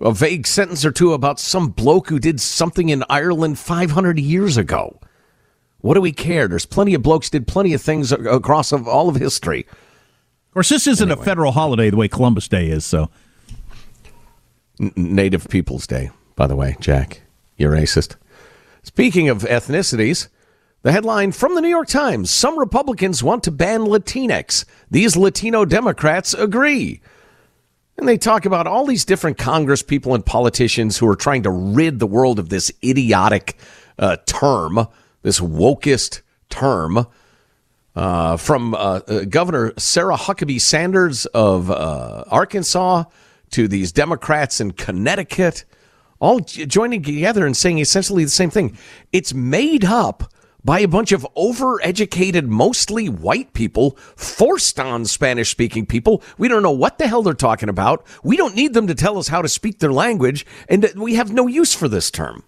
A 0.00 0.12
vague 0.12 0.46
sentence 0.46 0.84
or 0.84 0.92
two 0.92 1.12
about 1.12 1.40
some 1.40 1.68
bloke 1.68 2.08
who 2.08 2.18
did 2.18 2.40
something 2.40 2.90
in 2.90 3.02
Ireland 3.08 3.58
500 3.58 4.18
years 4.18 4.56
ago. 4.56 5.00
What 5.78 5.94
do 5.94 6.00
we 6.00 6.12
care? 6.12 6.48
There's 6.48 6.66
plenty 6.66 6.94
of 6.94 7.02
blokes 7.02 7.30
did 7.30 7.46
plenty 7.46 7.72
of 7.72 7.80
things 7.80 8.12
across 8.12 8.72
of 8.72 8.86
all 8.86 9.08
of 9.08 9.16
history. 9.16 9.66
Of 9.70 10.52
course, 10.52 10.68
this 10.68 10.86
isn't 10.86 11.10
a 11.10 11.16
federal 11.16 11.52
holiday 11.52 11.90
the 11.90 11.96
way 11.96 12.08
Columbus 12.08 12.48
Day 12.48 12.68
is, 12.68 12.84
so. 12.84 13.10
N- 14.80 14.92
Native 14.96 15.48
Peoples 15.48 15.86
Day, 15.86 16.10
by 16.34 16.46
the 16.46 16.56
way, 16.56 16.76
Jack. 16.80 17.22
You're 17.56 17.72
racist. 17.72 18.16
Speaking 18.82 19.28
of 19.28 19.42
ethnicities, 19.42 20.28
the 20.82 20.92
headline 20.92 21.32
from 21.32 21.54
the 21.54 21.60
New 21.60 21.68
York 21.68 21.88
Times 21.88 22.30
Some 22.30 22.58
Republicans 22.58 23.22
want 23.22 23.42
to 23.44 23.50
ban 23.50 23.80
Latinx. 23.80 24.64
These 24.90 25.16
Latino 25.16 25.64
Democrats 25.64 26.34
agree. 26.34 27.00
And 27.98 28.06
they 28.06 28.18
talk 28.18 28.44
about 28.44 28.66
all 28.66 28.84
these 28.84 29.04
different 29.04 29.38
Congress 29.38 29.82
people 29.82 30.14
and 30.14 30.24
politicians 30.24 30.98
who 30.98 31.08
are 31.08 31.16
trying 31.16 31.42
to 31.44 31.50
rid 31.50 31.98
the 31.98 32.06
world 32.06 32.38
of 32.38 32.50
this 32.50 32.70
idiotic 32.84 33.56
uh, 33.98 34.18
term, 34.26 34.86
this 35.22 35.40
wokest 35.40 36.20
term. 36.48 37.06
Uh, 37.94 38.36
from 38.36 38.74
uh, 38.74 39.00
uh, 39.08 39.24
Governor 39.24 39.72
Sarah 39.78 40.16
Huckabee 40.18 40.60
Sanders 40.60 41.24
of 41.24 41.70
uh, 41.70 42.24
Arkansas 42.30 43.04
to 43.52 43.68
these 43.68 43.90
Democrats 43.90 44.60
in 44.60 44.72
Connecticut, 44.72 45.64
all 46.18 46.40
joining 46.40 47.02
together 47.02 47.46
and 47.46 47.56
saying 47.56 47.78
essentially 47.78 48.22
the 48.22 48.30
same 48.30 48.50
thing. 48.50 48.76
It's 49.12 49.32
made 49.32 49.86
up 49.86 50.30
by 50.66 50.80
a 50.80 50.88
bunch 50.88 51.12
of 51.12 51.24
overeducated, 51.36 52.48
mostly 52.48 53.08
white 53.08 53.52
people, 53.52 53.92
forced 54.16 54.80
on 54.80 55.04
Spanish 55.04 55.48
speaking 55.48 55.86
people. 55.86 56.20
We 56.38 56.48
don't 56.48 56.64
know 56.64 56.72
what 56.72 56.98
the 56.98 57.06
hell 57.06 57.22
they're 57.22 57.34
talking 57.34 57.68
about. 57.68 58.04
We 58.24 58.36
don't 58.36 58.56
need 58.56 58.74
them 58.74 58.88
to 58.88 58.94
tell 58.94 59.16
us 59.16 59.28
how 59.28 59.42
to 59.42 59.48
speak 59.48 59.78
their 59.78 59.92
language, 59.92 60.44
and 60.68 60.84
we 60.96 61.14
have 61.14 61.32
no 61.32 61.46
use 61.46 61.72
for 61.72 61.86
this 61.86 62.10
term. 62.10 62.42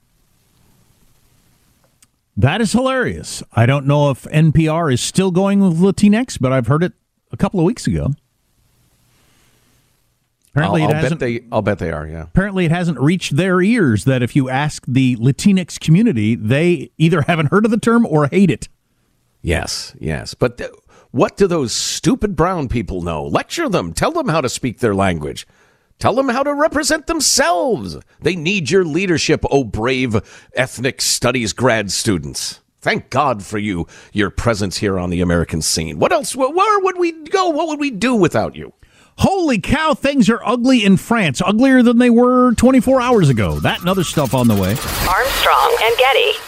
That 2.37 2.61
is 2.61 2.73
hilarious. 2.73 3.41
I 3.53 3.67
don't 3.67 3.87
know 3.87 4.11
if 4.11 4.25
NPR 4.25 4.93
is 4.93 5.01
still 5.01 5.31
going 5.31 5.61
with 5.61 5.79
Latinx, 5.79 6.41
but 6.41 6.53
I've 6.53 6.67
heard 6.67 6.83
it 6.83 6.95
a 7.31 7.37
couple 7.37 7.61
of 7.61 7.67
weeks 7.67 7.87
ago. 7.87 8.15
Apparently, 10.51 10.83
I'll, 10.83 10.89
it 10.91 10.95
I'll 10.95 10.95
bet 10.95 11.03
hasn't. 11.03 11.21
they. 11.21 11.41
I'll 11.53 11.63
bet 11.63 11.79
they 11.79 11.93
are. 11.93 12.07
Yeah. 12.07 12.23
Apparently, 12.23 12.65
it 12.65 12.71
hasn't 12.71 12.99
reached 13.01 13.37
their 13.37 13.61
ears 13.61 14.05
that 14.05 14.23
if 14.23 14.35
you 14.35 14.49
ask 14.49 14.85
the 14.87 15.17
Latinx 15.17 15.79
community, 15.79 16.35
they 16.35 16.91
either 16.99 17.23
haven't 17.23 17.47
heard 17.51 17.65
of 17.65 17.71
the 17.71 17.79
term 17.79 18.07
or 18.07 18.27
hate 18.29 18.51
it. 18.51 18.69
Yes, 19.43 19.95
yes. 20.01 20.35
But 20.35 20.59
th- 20.59 20.71
what 21.11 21.37
do 21.37 21.47
those 21.47 21.73
stupid 21.73 22.35
brown 22.37 22.69
people 22.69 23.03
know? 23.03 23.25
Lecture 23.25 23.69
them. 23.69 23.93
Tell 23.93 24.11
them 24.11 24.29
how 24.29 24.41
to 24.41 24.49
speak 24.49 24.81
their 24.81 24.95
language. 24.95 25.47
Tell 25.99 26.15
them 26.15 26.29
how 26.29 26.43
to 26.43 26.55
represent 26.55 27.07
themselves. 27.07 27.97
They 28.21 28.37
need 28.37 28.71
your 28.71 28.85
leadership, 28.85 29.45
oh 29.51 29.65
brave 29.65 30.47
ethnic 30.55 31.01
studies 31.01 31.53
grad 31.53 31.91
students. 31.91 32.61
Thank 32.81 33.11
God 33.11 33.43
for 33.43 33.59
you, 33.59 33.89
your 34.13 34.31
presence 34.31 34.77
here 34.77 34.99
on 34.99 35.11
the 35.11 35.21
American 35.21 35.61
scene. 35.61 35.99
What 35.99 36.13
else? 36.13 36.37
Where 36.37 36.79
would 36.81 36.99
we 36.99 37.13
go? 37.13 37.49
What 37.49 37.67
would 37.67 37.81
we 37.81 37.91
do 37.91 38.15
without 38.15 38.55
you? 38.55 38.73
Holy 39.19 39.59
cow, 39.59 39.95
things 39.95 40.31
are 40.31 40.41
ugly 40.45 40.85
in 40.85 40.97
France, 40.97 41.43
uglier 41.45 41.83
than 41.83 41.99
they 41.99 42.09
were 42.09 42.55
24 42.55 43.01
hours 43.01 43.29
ago. 43.29 43.59
That 43.59 43.81
and 43.81 43.89
other 43.89 44.05
stuff 44.05 44.33
on 44.33 44.47
the 44.47 44.55
way. 44.55 44.71
Armstrong 45.09 45.77
and 45.83 45.97
Getty. 45.99 46.48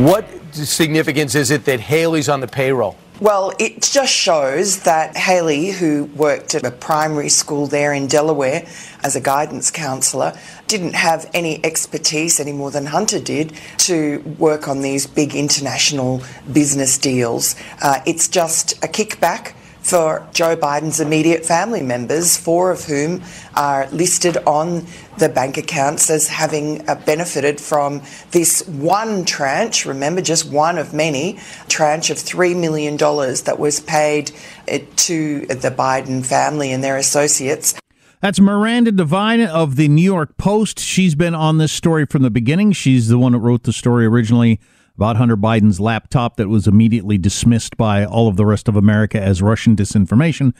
What 0.00 0.26
significance 0.54 1.34
is 1.34 1.50
it 1.50 1.66
that 1.66 1.78
Haley's 1.78 2.30
on 2.30 2.40
the 2.40 2.48
payroll? 2.48 2.96
Well, 3.20 3.52
it 3.58 3.82
just 3.82 4.14
shows 4.14 4.80
that 4.84 5.14
Haley, 5.14 5.72
who 5.72 6.04
worked 6.16 6.54
at 6.54 6.64
a 6.64 6.70
primary 6.70 7.28
school 7.28 7.66
there 7.66 7.92
in 7.92 8.06
Delaware 8.06 8.66
as 9.02 9.14
a 9.14 9.20
guidance 9.20 9.70
counsellor, 9.70 10.32
didn't 10.68 10.94
have 10.94 11.28
any 11.34 11.62
expertise 11.62 12.40
any 12.40 12.52
more 12.52 12.70
than 12.70 12.86
Hunter 12.86 13.20
did 13.20 13.52
to 13.80 14.20
work 14.38 14.68
on 14.68 14.80
these 14.80 15.06
big 15.06 15.34
international 15.34 16.22
business 16.50 16.96
deals. 16.96 17.54
Uh, 17.82 18.00
it's 18.06 18.26
just 18.26 18.82
a 18.82 18.88
kickback 18.88 19.52
for 19.82 20.26
Joe 20.32 20.56
Biden's 20.56 21.00
immediate 21.00 21.44
family 21.44 21.82
members, 21.82 22.36
four 22.36 22.70
of 22.70 22.84
whom 22.84 23.22
are 23.54 23.88
listed 23.90 24.36
on 24.46 24.86
the 25.18 25.28
bank 25.28 25.56
accounts 25.56 26.10
as 26.10 26.28
having 26.28 26.88
uh, 26.88 26.94
benefited 27.06 27.60
from 27.60 28.02
this 28.30 28.66
one 28.66 29.24
tranche, 29.24 29.86
remember, 29.86 30.20
just 30.20 30.50
one 30.50 30.78
of 30.78 30.92
many, 30.92 31.38
tranche 31.68 32.10
of 32.10 32.16
$3 32.16 32.58
million 32.58 32.96
that 32.96 33.56
was 33.58 33.80
paid 33.80 34.32
uh, 34.70 34.78
to 34.96 35.46
the 35.46 35.70
Biden 35.70 36.24
family 36.24 36.72
and 36.72 36.82
their 36.84 36.96
associates. 36.96 37.74
That's 38.20 38.38
Miranda 38.38 38.92
Devine 38.92 39.40
of 39.40 39.76
the 39.76 39.88
New 39.88 40.02
York 40.02 40.36
Post. 40.36 40.78
She's 40.78 41.14
been 41.14 41.34
on 41.34 41.56
this 41.56 41.72
story 41.72 42.04
from 42.04 42.22
the 42.22 42.30
beginning. 42.30 42.72
She's 42.72 43.08
the 43.08 43.18
one 43.18 43.32
that 43.32 43.38
wrote 43.38 43.62
the 43.62 43.72
story 43.72 44.04
originally 44.04 44.60
about 45.00 45.16
Hunter 45.16 45.34
Biden's 45.34 45.80
laptop 45.80 46.36
that 46.36 46.50
was 46.50 46.66
immediately 46.66 47.16
dismissed 47.16 47.78
by 47.78 48.04
all 48.04 48.28
of 48.28 48.36
the 48.36 48.44
rest 48.44 48.68
of 48.68 48.76
America 48.76 49.18
as 49.18 49.40
Russian 49.40 49.74
disinformation. 49.74 50.52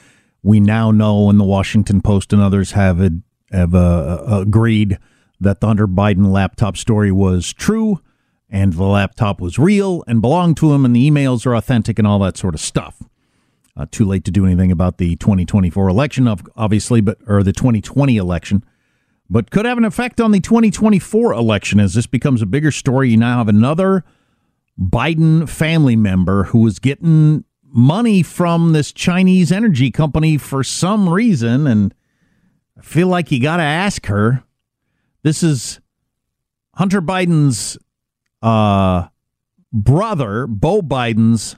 We 0.43 0.61
now 0.61 0.91
know, 0.91 1.29
and 1.29 1.39
the 1.39 1.45
Washington 1.45 2.01
Post 2.01 2.33
and 2.33 2.41
others 2.41 2.73
have 2.73 2.97
have 3.53 3.75
agreed 3.75 4.97
that 5.41 5.61
the 5.61 5.67
Hunter 5.67 5.87
Biden 5.87 6.33
laptop 6.33 6.79
story 6.79 7.13
was 7.13 7.53
true, 7.53 8.01
and 8.49 8.73
the 8.73 8.85
laptop 8.85 9.43
was 9.43 9.59
real 9.59 10.03
and 10.07 10.23
belonged 10.23 10.57
to 10.57 10.73
him, 10.73 10.87
and 10.87 10.97
the 10.97 11.11
emails 11.11 11.45
are 11.45 11.55
authentic 11.55 11.99
and 11.99 12.09
all 12.09 12.19
that 12.21 12.39
sort 12.39 12.55
of 12.55 12.63
stuff. 12.63 13.03
Uh, 13.77 13.85
too 13.91 14.07
late 14.07 14.25
to 14.25 14.31
do 14.31 14.47
anything 14.47 14.73
about 14.73 14.97
the 14.97 15.17
2024 15.17 15.87
election, 15.87 16.27
obviously, 16.57 17.03
but 17.03 17.19
or 17.27 17.43
the 17.43 17.53
2020 17.53 18.17
election 18.17 18.65
but 19.29 19.51
could 19.51 19.67
have 19.67 19.79
an 19.79 19.85
effect 19.85 20.19
on 20.19 20.33
the 20.33 20.41
2024 20.41 21.35
election 21.35 21.79
as 21.79 21.93
this 21.93 22.07
becomes 22.07 22.41
a 22.41 22.47
bigger 22.47 22.73
story. 22.73 23.11
You 23.11 23.19
now 23.19 23.39
have 23.39 23.49
another 23.49 24.03
Biden 24.81 25.49
family 25.49 25.97
member 25.97 26.45
who 26.45 26.61
was 26.61 26.79
getting 26.79 27.45
money 27.65 28.23
from 28.23 28.73
this 28.73 28.93
Chinese 28.93 29.53
energy 29.53 29.91
company 29.91 30.39
for 30.39 30.65
some 30.65 31.09
reason. 31.09 31.67
And 31.67 31.95
I 32.79 32.83
feel 32.83 33.09
like 33.09 33.31
you 33.31 33.41
got 33.41 33.59
to 33.59 33.63
ask 33.63 34.07
her. 34.07 34.43
This 35.23 35.43
is 35.43 35.81
Hunter 36.75 37.03
Biden's 37.03 37.77
uh, 38.43 39.09
brother, 39.73 40.47
Beau 40.47 40.81
Biden's 40.81 41.57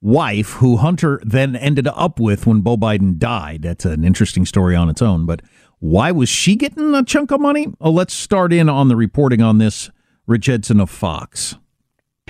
wife, 0.00 0.54
who 0.54 0.78
Hunter 0.78 1.20
then 1.24 1.54
ended 1.54 1.86
up 1.86 2.18
with 2.18 2.46
when 2.46 2.60
Beau 2.62 2.76
Biden 2.76 3.18
died. 3.18 3.62
That's 3.62 3.84
an 3.84 4.02
interesting 4.02 4.44
story 4.44 4.74
on 4.74 4.88
its 4.88 5.00
own. 5.00 5.26
But 5.26 5.42
why 5.78 6.10
was 6.10 6.28
she 6.28 6.56
getting 6.56 6.92
a 6.94 7.04
chunk 7.04 7.30
of 7.30 7.40
money? 7.40 7.68
Oh, 7.80 7.90
let's 7.90 8.14
start 8.14 8.52
in 8.52 8.68
on 8.68 8.88
the 8.88 8.96
reporting 8.96 9.42
on 9.42 9.58
this. 9.58 9.90
Rich 10.26 10.48
Edson 10.48 10.80
of 10.80 10.90
Fox. 10.90 11.56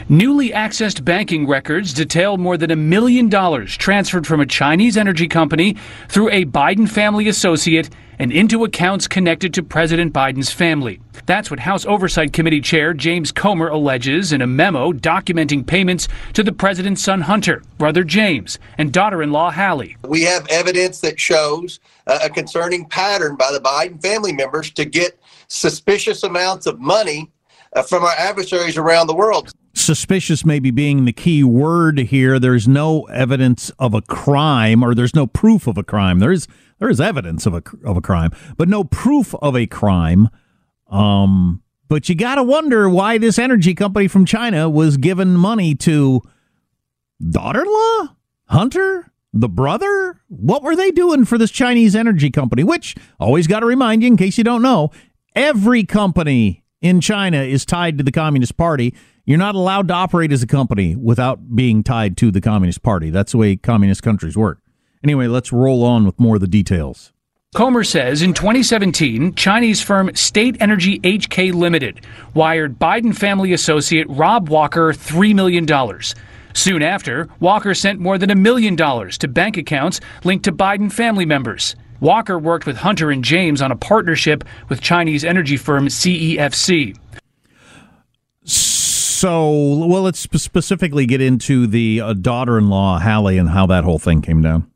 Newly 0.09 0.51
accessed 0.51 1.05
banking 1.05 1.47
records 1.47 1.93
detail 1.93 2.37
more 2.37 2.57
than 2.57 2.71
a 2.71 2.77
million 2.77 3.29
dollars 3.29 3.77
transferred 3.77 4.27
from 4.27 4.41
a 4.41 4.47
Chinese 4.47 4.97
energy 4.97 5.29
company 5.29 5.77
through 6.09 6.31
a 6.31 6.45
Biden 6.45 6.89
family 6.89 7.29
associate 7.29 7.89
and 8.19 8.33
into 8.33 8.65
accounts 8.65 9.07
connected 9.07 9.55
to 9.55 9.63
President 9.63 10.13
Biden's 10.13 10.51
family. 10.51 11.01
That's 11.27 11.51
what 11.51 11.61
House 11.61 11.85
Oversight 11.85 12.33
Committee 12.33 12.61
Chair 12.61 12.95
James 12.95 13.33
Comer 13.33 13.69
alleges 13.69 14.33
in 14.33 14.43
a 14.43 14.47
memo 14.47 14.93
documenting 14.93 15.67
payments 15.67 16.09
to 16.33 16.43
the 16.43 16.53
president's 16.53 17.03
son 17.03 17.23
Hunter, 17.23 17.63
brother 17.79 18.03
James, 18.03 18.59
and 18.79 18.93
daughter 18.93 19.23
in 19.23 19.31
law 19.31 19.51
Hallie. 19.51 19.97
We 20.09 20.23
have 20.23 20.47
evidence 20.49 21.01
that 21.01 21.21
shows 21.21 21.81
a 22.07 22.31
concerning 22.31 22.87
pattern 22.87 23.37
by 23.37 23.53
the 23.53 23.61
Biden 23.61 24.01
family 24.03 24.33
members 24.33 24.71
to 24.73 24.85
get 24.85 25.21
suspicious 25.49 26.23
amounts 26.23 26.67
of 26.67 26.81
money 26.81 27.31
from 27.89 28.05
our 28.05 28.15
adversaries 28.17 28.77
around 28.77 29.07
the 29.07 29.15
world 29.15 29.53
suspicious 29.75 30.45
maybe 30.45 30.71
being 30.71 31.05
the 31.05 31.13
key 31.13 31.43
word 31.45 31.99
here. 31.99 32.39
There's 32.39 32.69
no 32.69 33.03
evidence 33.05 33.71
of 33.79 33.95
a 33.95 34.03
crime, 34.03 34.83
or 34.83 34.95
there's 34.95 35.15
no 35.15 35.27
proof 35.27 35.67
of 35.67 35.77
a 35.77 35.83
crime. 35.83 36.19
There 36.19 36.33
is 36.33 36.47
there 36.79 36.91
is 36.91 37.01
evidence 37.01 37.47
of 37.47 37.55
a 37.55 37.63
of 37.85 37.97
a 37.97 38.01
crime, 38.01 38.31
but 38.57 38.69
no 38.69 38.85
proof 38.85 39.35
of 39.37 39.57
a 39.57 39.67
crime. 39.67 40.29
Um, 40.91 41.63
but 41.89 42.09
you 42.09 42.15
got 42.15 42.37
to 42.37 42.43
wonder 42.43 42.89
why 42.89 43.19
this 43.19 43.39
energy 43.39 43.75
company 43.75 44.09
from 44.09 44.25
China 44.25 44.69
was 44.69 44.97
given 44.97 45.37
money 45.37 45.75
to 45.77 46.23
daughter-in-law, 47.31 48.17
Hunter, 48.47 49.13
the 49.33 49.49
brother. 49.49 50.21
What 50.29 50.63
were 50.63 50.77
they 50.77 50.91
doing 50.91 51.25
for 51.25 51.39
this 51.39 51.51
Chinese 51.51 51.95
energy 51.95 52.31
company? 52.31 52.65
Which 52.65 52.95
always 53.21 53.47
got 53.47 53.61
to 53.61 53.67
remind 53.67 54.03
you, 54.03 54.09
in 54.09 54.17
case 54.17 54.39
you 54.39 54.45
don't 54.45 54.63
know, 54.63 54.91
every 55.35 55.85
company 55.85 56.62
in 56.83 57.01
China 57.01 57.39
is 57.39 57.65
tied 57.65 57.97
to 57.97 58.05
the 58.05 58.13
Communist 58.13 58.59
Party 58.59 58.93
you're 59.25 59.39
not 59.39 59.55
allowed 59.55 59.89
to 59.89 59.95
operate 59.95 60.33
as 60.33 60.43
a 60.43 60.47
company 60.47 60.97
without 60.97 61.55
being 61.55 61.85
tied 61.85 62.17
to 62.17 62.31
the 62.31 62.41
Communist 62.41 62.83
Party. 62.83 63.11
That's 63.11 63.33
the 63.33 63.39
way 63.39 63.57
communist 63.57 64.03
countries 64.03 64.37
work. 64.37 64.61
Anyway, 65.05 65.27
let's 65.27 65.53
roll 65.53 65.85
on 65.85 66.05
with 66.05 66.19
more 66.19 66.37
of 66.37 66.41
the 66.41 66.49
details. 66.49 67.13
Comer 67.55 67.85
says 67.85 68.23
in 68.23 68.35
2017, 68.35 69.35
Chinese 69.35 69.83
firm 69.83 70.15
State 70.15 70.57
Energy 70.59 70.99
HK 71.01 71.53
Limited 71.53 72.01
wired 72.35 72.79
Biden 72.79 73.15
family 73.15 73.53
associate 73.53 74.07
Rob 74.09 74.49
Walker 74.49 74.93
$3 74.93 75.35
million. 75.35 75.69
Soon 76.55 76.83
after, 76.83 77.29
Walker 77.41 77.75
sent 77.75 78.01
more 78.01 78.19
than 78.19 78.31
a 78.31 78.35
million 78.35 78.75
dollars 78.75 79.19
to 79.19 79.29
bank 79.29 79.57
accounts 79.57 80.01
linked 80.25 80.45
to 80.47 80.53
Biden 80.53 80.91
family 80.91 81.27
members. 81.27 81.77
Walker 82.03 82.37
worked 82.37 82.67
with 82.67 82.79
Hunter 82.79 83.13
and 83.13 83.23
James 83.23 83.63
on 83.63 83.71
a 83.71 83.77
partnership 83.77 84.43
with 84.69 84.81
Chinese 84.81 85.25
energy 85.25 85.57
firm 85.57 85.87
CEFC. 85.87 86.99
So, 88.43 89.87
well, 89.87 90.03
let's 90.03 90.19
specifically 90.19 91.07
get 91.07 91.21
into 91.21 91.69
the 91.69 92.01
uh, 92.01 92.15
daughter 92.15 92.59
in 92.59 92.69
law, 92.69 92.99
Hallie, 92.99 93.39
and 93.39 93.51
how 93.51 93.67
that 93.67 93.85
whole 93.85 94.01
thing 94.01 94.21
came 94.21 94.43
down. 94.43 94.69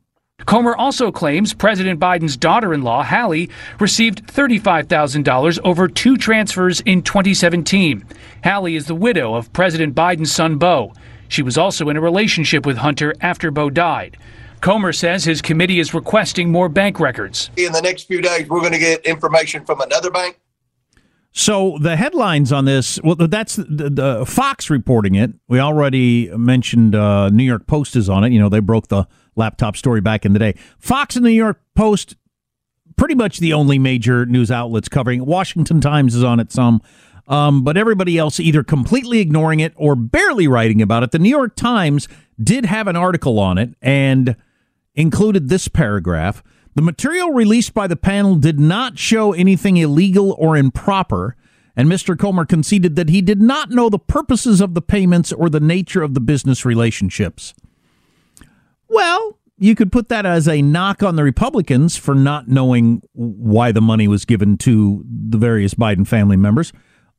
Comer 0.45 0.73
also 0.73 1.11
claims 1.11 1.53
President 1.53 1.99
Biden's 1.99 2.37
daughter 2.37 2.73
in 2.73 2.81
law, 2.81 3.03
Hallie, 3.03 3.49
received 3.81 4.25
$35,000 4.27 5.59
over 5.65 5.89
two 5.89 6.15
transfers 6.15 6.79
in 6.79 7.01
2017. 7.01 8.05
Hallie 8.45 8.77
is 8.77 8.85
the 8.85 8.95
widow 8.95 9.35
of 9.35 9.51
President 9.51 9.93
Biden's 9.93 10.31
son, 10.31 10.57
Beau. 10.57 10.93
She 11.27 11.41
was 11.41 11.57
also 11.57 11.89
in 11.89 11.97
a 11.97 12.01
relationship 12.01 12.65
with 12.65 12.77
Hunter 12.77 13.13
after 13.19 13.51
Beau 13.51 13.69
died. 13.69 14.15
Comer 14.61 14.91
says 14.91 15.23
his 15.23 15.41
committee 15.41 15.79
is 15.79 15.93
requesting 15.93 16.51
more 16.51 16.69
bank 16.69 16.99
records. 16.99 17.49
In 17.55 17.71
the 17.71 17.81
next 17.81 18.03
few 18.03 18.21
days, 18.21 18.47
we're 18.49 18.59
going 18.59 18.73
to 18.73 18.79
get 18.79 19.05
information 19.05 19.65
from 19.65 19.81
another 19.81 20.11
bank 20.11 20.39
so 21.37 21.77
the 21.79 21.95
headlines 21.95 22.51
on 22.51 22.65
this, 22.65 22.99
well, 23.03 23.15
that's 23.15 23.57
the, 23.57 23.91
the 23.91 24.25
Fox 24.25 24.71
reporting 24.71 25.13
it. 25.13 25.31
We 25.47 25.59
already 25.59 26.35
mentioned 26.35 26.95
uh, 26.95 27.29
New 27.29 27.43
York 27.43 27.67
Post 27.67 27.95
is 27.95 28.09
on 28.09 28.23
it. 28.23 28.31
You 28.31 28.39
know, 28.39 28.49
they 28.49 28.59
broke 28.59 28.87
the 28.87 29.07
laptop 29.35 29.77
story 29.77 30.01
back 30.01 30.25
in 30.25 30.33
the 30.33 30.39
day. 30.39 30.55
Fox 30.79 31.15
and 31.15 31.23
the 31.23 31.29
New 31.29 31.35
York 31.35 31.61
Post, 31.75 32.15
pretty 32.95 33.13
much 33.13 33.37
the 33.37 33.53
only 33.53 33.77
major 33.77 34.25
news 34.25 34.49
outlets 34.49 34.89
covering 34.89 35.19
it. 35.19 35.27
Washington 35.27 35.79
Times 35.79 36.15
is 36.15 36.23
on 36.23 36.39
it 36.39 36.51
some, 36.51 36.81
um, 37.27 37.63
but 37.63 37.77
everybody 37.77 38.17
else 38.17 38.39
either 38.39 38.63
completely 38.63 39.19
ignoring 39.19 39.59
it 39.59 39.73
or 39.75 39.95
barely 39.95 40.47
writing 40.47 40.81
about 40.81 41.03
it. 41.03 41.11
The 41.11 41.19
New 41.19 41.29
York 41.29 41.55
Times 41.55 42.07
did 42.41 42.65
have 42.65 42.87
an 42.87 42.95
article 42.95 43.37
on 43.37 43.59
it 43.59 43.75
and 43.79 44.35
included 44.97 45.47
this 45.47 45.69
paragraph. 45.69 46.43
The 46.75 46.81
material 46.81 47.31
released 47.31 47.73
by 47.73 47.87
the 47.87 47.95
panel 47.95 48.35
did 48.35 48.59
not 48.59 48.99
show 48.99 49.31
anything 49.31 49.77
illegal 49.77 50.35
or 50.37 50.57
improper, 50.57 51.37
and 51.75 51.87
Mr. 51.87 52.17
Comer 52.17 52.45
conceded 52.45 52.95
that 52.97 53.09
he 53.09 53.21
did 53.21 53.41
not 53.41 53.69
know 53.69 53.89
the 53.89 53.99
purposes 53.99 54.59
of 54.59 54.73
the 54.73 54.81
payments 54.81 55.31
or 55.31 55.49
the 55.49 55.59
nature 55.59 56.01
of 56.01 56.15
the 56.15 56.19
business 56.19 56.65
relationships. 56.65 57.53
Well, 58.89 59.37
you 59.59 59.75
could 59.75 59.91
put 59.91 60.09
that 60.09 60.25
as 60.25 60.47
a 60.47 60.61
knock 60.61 61.03
on 61.03 61.15
the 61.15 61.23
Republicans 61.23 61.97
for 61.97 62.15
not 62.15 62.47
knowing 62.47 63.01
why 63.13 63.71
the 63.71 63.81
money 63.81 64.07
was 64.07 64.25
given 64.25 64.57
to 64.59 65.03
the 65.07 65.37
various 65.37 65.73
Biden 65.73 66.07
family 66.07 66.37
members. 66.37 66.73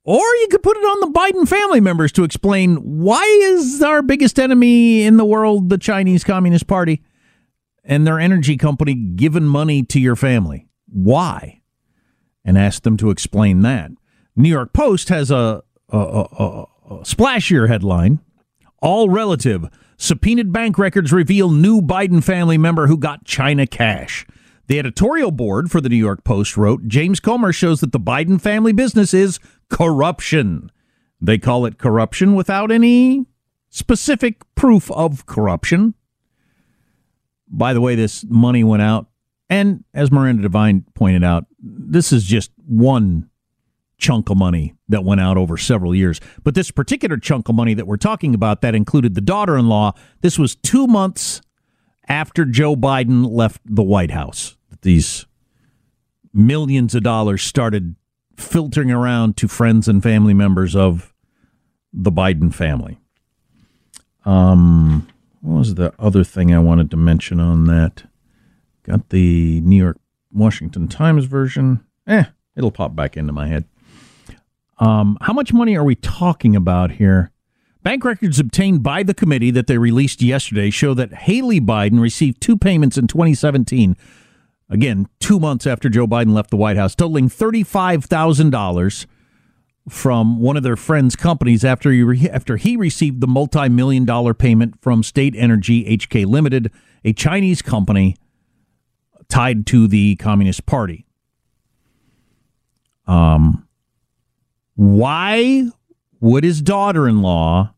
Or 0.05 0.21
you 0.21 0.49
could 0.51 0.63
put 0.63 0.77
it 0.77 0.85
on 0.85 1.01
the 1.01 1.19
Biden 1.19 1.47
family 1.47 1.81
members 1.81 2.13
to 2.13 2.25
explain 2.25 2.77
why 2.77 3.23
is 3.43 3.83
our 3.83 4.03
biggest 4.03 4.39
enemy 4.39 5.03
in 5.03 5.17
the 5.17 5.25
world 5.25 5.69
the 5.69 5.79
Chinese 5.79 6.25
Communist 6.25 6.67
Party? 6.67 7.03
And 7.89 8.07
their 8.07 8.21
energy 8.21 8.57
company 8.57 8.95
given 8.95 9.45
money 9.45 9.83
to 9.83 9.99
your 9.99 10.15
family. 10.15 10.69
Why? 10.87 11.63
And 12.45 12.57
ask 12.57 12.83
them 12.83 12.97
to 12.99 13.11
explain 13.11 13.63
that. 13.63 13.91
New 14.37 14.51
York 14.51 14.73
Post 14.73 15.09
has 15.09 15.31
a, 15.31 15.63
a, 15.89 15.99
a, 15.99 16.67
a 16.91 16.97
splashier 17.01 17.67
headline 17.67 18.21
All 18.81 19.09
relative. 19.09 19.67
Subpoenaed 19.97 20.53
bank 20.53 20.79
records 20.79 21.13
reveal 21.13 21.51
new 21.51 21.81
Biden 21.81 22.23
family 22.23 22.57
member 22.59 22.87
who 22.87 22.97
got 22.97 23.25
China 23.25 23.67
cash. 23.67 24.25
The 24.69 24.79
editorial 24.79 25.31
board 25.31 25.71
for 25.71 25.81
the 25.81 25.89
New 25.89 25.97
York 25.97 26.23
Post 26.25 26.57
wrote 26.57 26.87
James 26.87 27.21
Comer 27.21 27.53
shows 27.53 27.81
that 27.81 27.91
the 27.93 27.99
Biden 27.99 28.41
family 28.41 28.73
business 28.73 29.13
is 29.15 29.41
corruption. 29.71 30.71
They 31.21 31.39
call 31.39 31.65
it 31.65 31.79
corruption 31.79 32.35
without 32.35 32.71
any 32.71 33.25
specific 33.71 34.43
proof 34.55 34.91
of 34.91 35.27
corruption 35.27 35.95
by 37.51 37.73
the 37.73 37.81
way 37.81 37.95
this 37.95 38.25
money 38.29 38.65
went 38.65 38.83
out. 38.83 39.07
And 39.51 39.85
as 39.95 40.11
Miranda 40.11 40.43
Devine 40.43 40.85
pointed 40.95 41.25
out, 41.25 41.47
this 41.61 42.13
is 42.13 42.25
just 42.25 42.51
one 42.67 43.31
chunk 43.97 44.31
of 44.31 44.37
money 44.37 44.75
that 44.89 45.05
went 45.05 45.21
out 45.21 45.37
over 45.37 45.57
several 45.57 45.95
years. 45.95 46.21
But 46.45 46.55
this 46.55 46.71
particular 46.71 47.17
chunk 47.17 47.49
of 47.49 47.55
money 47.55 47.75
that 47.75 47.87
we're 47.87 47.97
talking 47.97 48.35
about 48.35 48.61
that 48.61 48.75
included 48.75 49.15
the 49.15 49.21
daughter 49.21 49.57
in 49.57 49.69
law, 49.69 49.93
this 50.21 50.39
was 50.39 50.55
two 50.55 50.87
months 50.87 51.43
after 52.09 52.45
Joe 52.45 52.77
Biden 52.77 53.29
left 53.31 53.61
the 53.65 53.83
White 53.83 54.11
House. 54.11 54.57
These 54.83 55.27
millions 56.33 56.95
of 56.95 57.03
dollars 57.03 57.43
started 57.43 57.97
filtering 58.37 58.91
around 58.91 59.37
to 59.39 59.49
friends 59.49 59.89
and 59.89 60.03
family 60.03 60.35
members 60.35 60.77
of 60.77 61.13
the 61.93 62.13
Biden 62.13 62.55
family. 62.55 62.99
Um, 64.25 65.09
what 65.41 65.59
was 65.59 65.75
the 65.75 65.93
other 65.99 66.25
thing 66.25 66.55
I 66.55 66.59
wanted 66.59 66.91
to 66.91 66.97
mention 66.97 67.41
on 67.41 67.67
that? 67.67 68.05
Got 68.83 69.11
the 69.11 69.61
New 69.61 69.77
York 69.77 69.99
Washington 70.33 70.89
Times 70.89 71.25
version. 71.27 71.85
Eh, 72.07 72.25
it'll 72.57 72.71
pop 72.71 72.95
back 72.95 73.17
into 73.17 73.33
my 73.33 73.49
head. 73.49 73.65
Um, 74.79 75.19
how 75.21 75.33
much 75.33 75.53
money 75.53 75.77
are 75.77 75.85
we 75.85 75.95
talking 75.97 76.55
about 76.55 76.93
here? 76.93 77.33
Bank 77.83 78.05
records 78.05 78.39
obtained 78.39 78.83
by 78.83 79.03
the 79.03 79.15
committee 79.15 79.51
that 79.51 79.67
they 79.67 79.79
released 79.79 80.23
yesterday 80.23 80.71
show 80.71 80.95
that 80.95 81.13
Hallie 81.13 81.61
Biden 81.61 82.01
received 82.01 82.41
two 82.41 82.57
payments 82.57 82.99
in 82.99 83.07
2017. 83.07 83.97
Again, 84.69 85.09
two 85.21 85.41
months 85.41 85.67
after 85.67 85.89
Joe 85.89 86.07
Biden 86.07 86.35
left 86.35 86.51
the 86.51 86.57
White 86.57 86.77
House, 86.77 86.95
totaling 86.95 87.29
$35,000 87.29 89.07
from 89.89 90.41
one 90.41 90.57
of 90.57 90.63
their 90.63 90.77
friends' 90.77 91.17
companies 91.17 91.65
after 91.65 91.91
he, 91.91 92.03
re- 92.03 92.29
after 92.31 92.57
he 92.57 92.77
received 92.77 93.21
the 93.21 93.27
multi 93.27 93.69
million 93.69 94.05
dollar 94.05 94.35
payment 94.35 94.81
from 94.81 95.03
State 95.03 95.35
Energy 95.37 95.85
HK 95.85 96.27
Limited, 96.27 96.71
a 97.05 97.13
Chinese 97.13 97.63
company 97.63 98.17
tied 99.29 99.67
to 99.67 99.87
the 99.87 100.17
Communist 100.17 100.67
Party. 100.67 101.07
Um, 103.07 103.67
why 104.75 105.69
would 106.21 106.45
his 106.45 106.63
daughter 106.63 107.09
in 107.09 107.23
law 107.23 107.75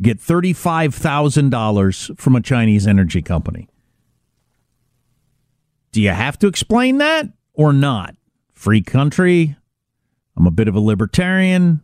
get 0.00 0.18
$35,000 0.18 2.18
from 2.18 2.36
a 2.36 2.40
Chinese 2.40 2.86
energy 2.86 3.22
company? 3.22 3.68
Do 5.92 6.02
you 6.02 6.10
have 6.10 6.38
to 6.40 6.48
explain 6.48 6.98
that 6.98 7.28
or 7.52 7.72
not? 7.72 8.16
Free 8.52 8.82
country. 8.82 9.56
I'm 10.36 10.46
a 10.46 10.50
bit 10.50 10.68
of 10.68 10.74
a 10.74 10.80
libertarian. 10.80 11.80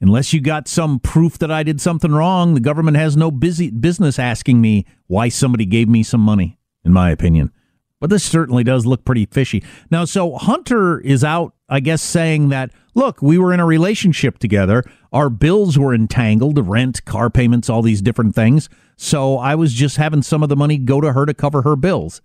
Unless 0.00 0.32
you 0.32 0.40
got 0.40 0.66
some 0.66 0.98
proof 0.98 1.38
that 1.38 1.50
I 1.50 1.62
did 1.62 1.80
something 1.80 2.12
wrong, 2.12 2.54
the 2.54 2.60
government 2.60 2.96
has 2.96 3.16
no 3.16 3.30
busy 3.30 3.70
business 3.70 4.18
asking 4.18 4.60
me 4.60 4.86
why 5.08 5.28
somebody 5.28 5.66
gave 5.66 5.88
me 5.88 6.02
some 6.02 6.22
money, 6.22 6.58
in 6.84 6.92
my 6.92 7.10
opinion. 7.10 7.52
But 8.00 8.08
this 8.08 8.24
certainly 8.24 8.64
does 8.64 8.86
look 8.86 9.04
pretty 9.04 9.26
fishy. 9.26 9.62
Now, 9.90 10.06
so 10.06 10.36
Hunter 10.36 11.00
is 11.00 11.22
out, 11.22 11.54
I 11.68 11.80
guess, 11.80 12.00
saying 12.00 12.48
that, 12.48 12.70
look, 12.94 13.20
we 13.20 13.36
were 13.36 13.52
in 13.52 13.60
a 13.60 13.66
relationship 13.66 14.38
together. 14.38 14.82
Our 15.12 15.28
bills 15.28 15.78
were 15.78 15.94
entangled 15.94 16.66
rent, 16.66 17.04
car 17.04 17.28
payments, 17.28 17.68
all 17.68 17.82
these 17.82 18.00
different 18.00 18.34
things. 18.34 18.70
So 18.96 19.36
I 19.36 19.54
was 19.54 19.74
just 19.74 19.98
having 19.98 20.22
some 20.22 20.42
of 20.42 20.48
the 20.48 20.56
money 20.56 20.78
go 20.78 21.02
to 21.02 21.12
her 21.12 21.26
to 21.26 21.34
cover 21.34 21.60
her 21.60 21.76
bills. 21.76 22.22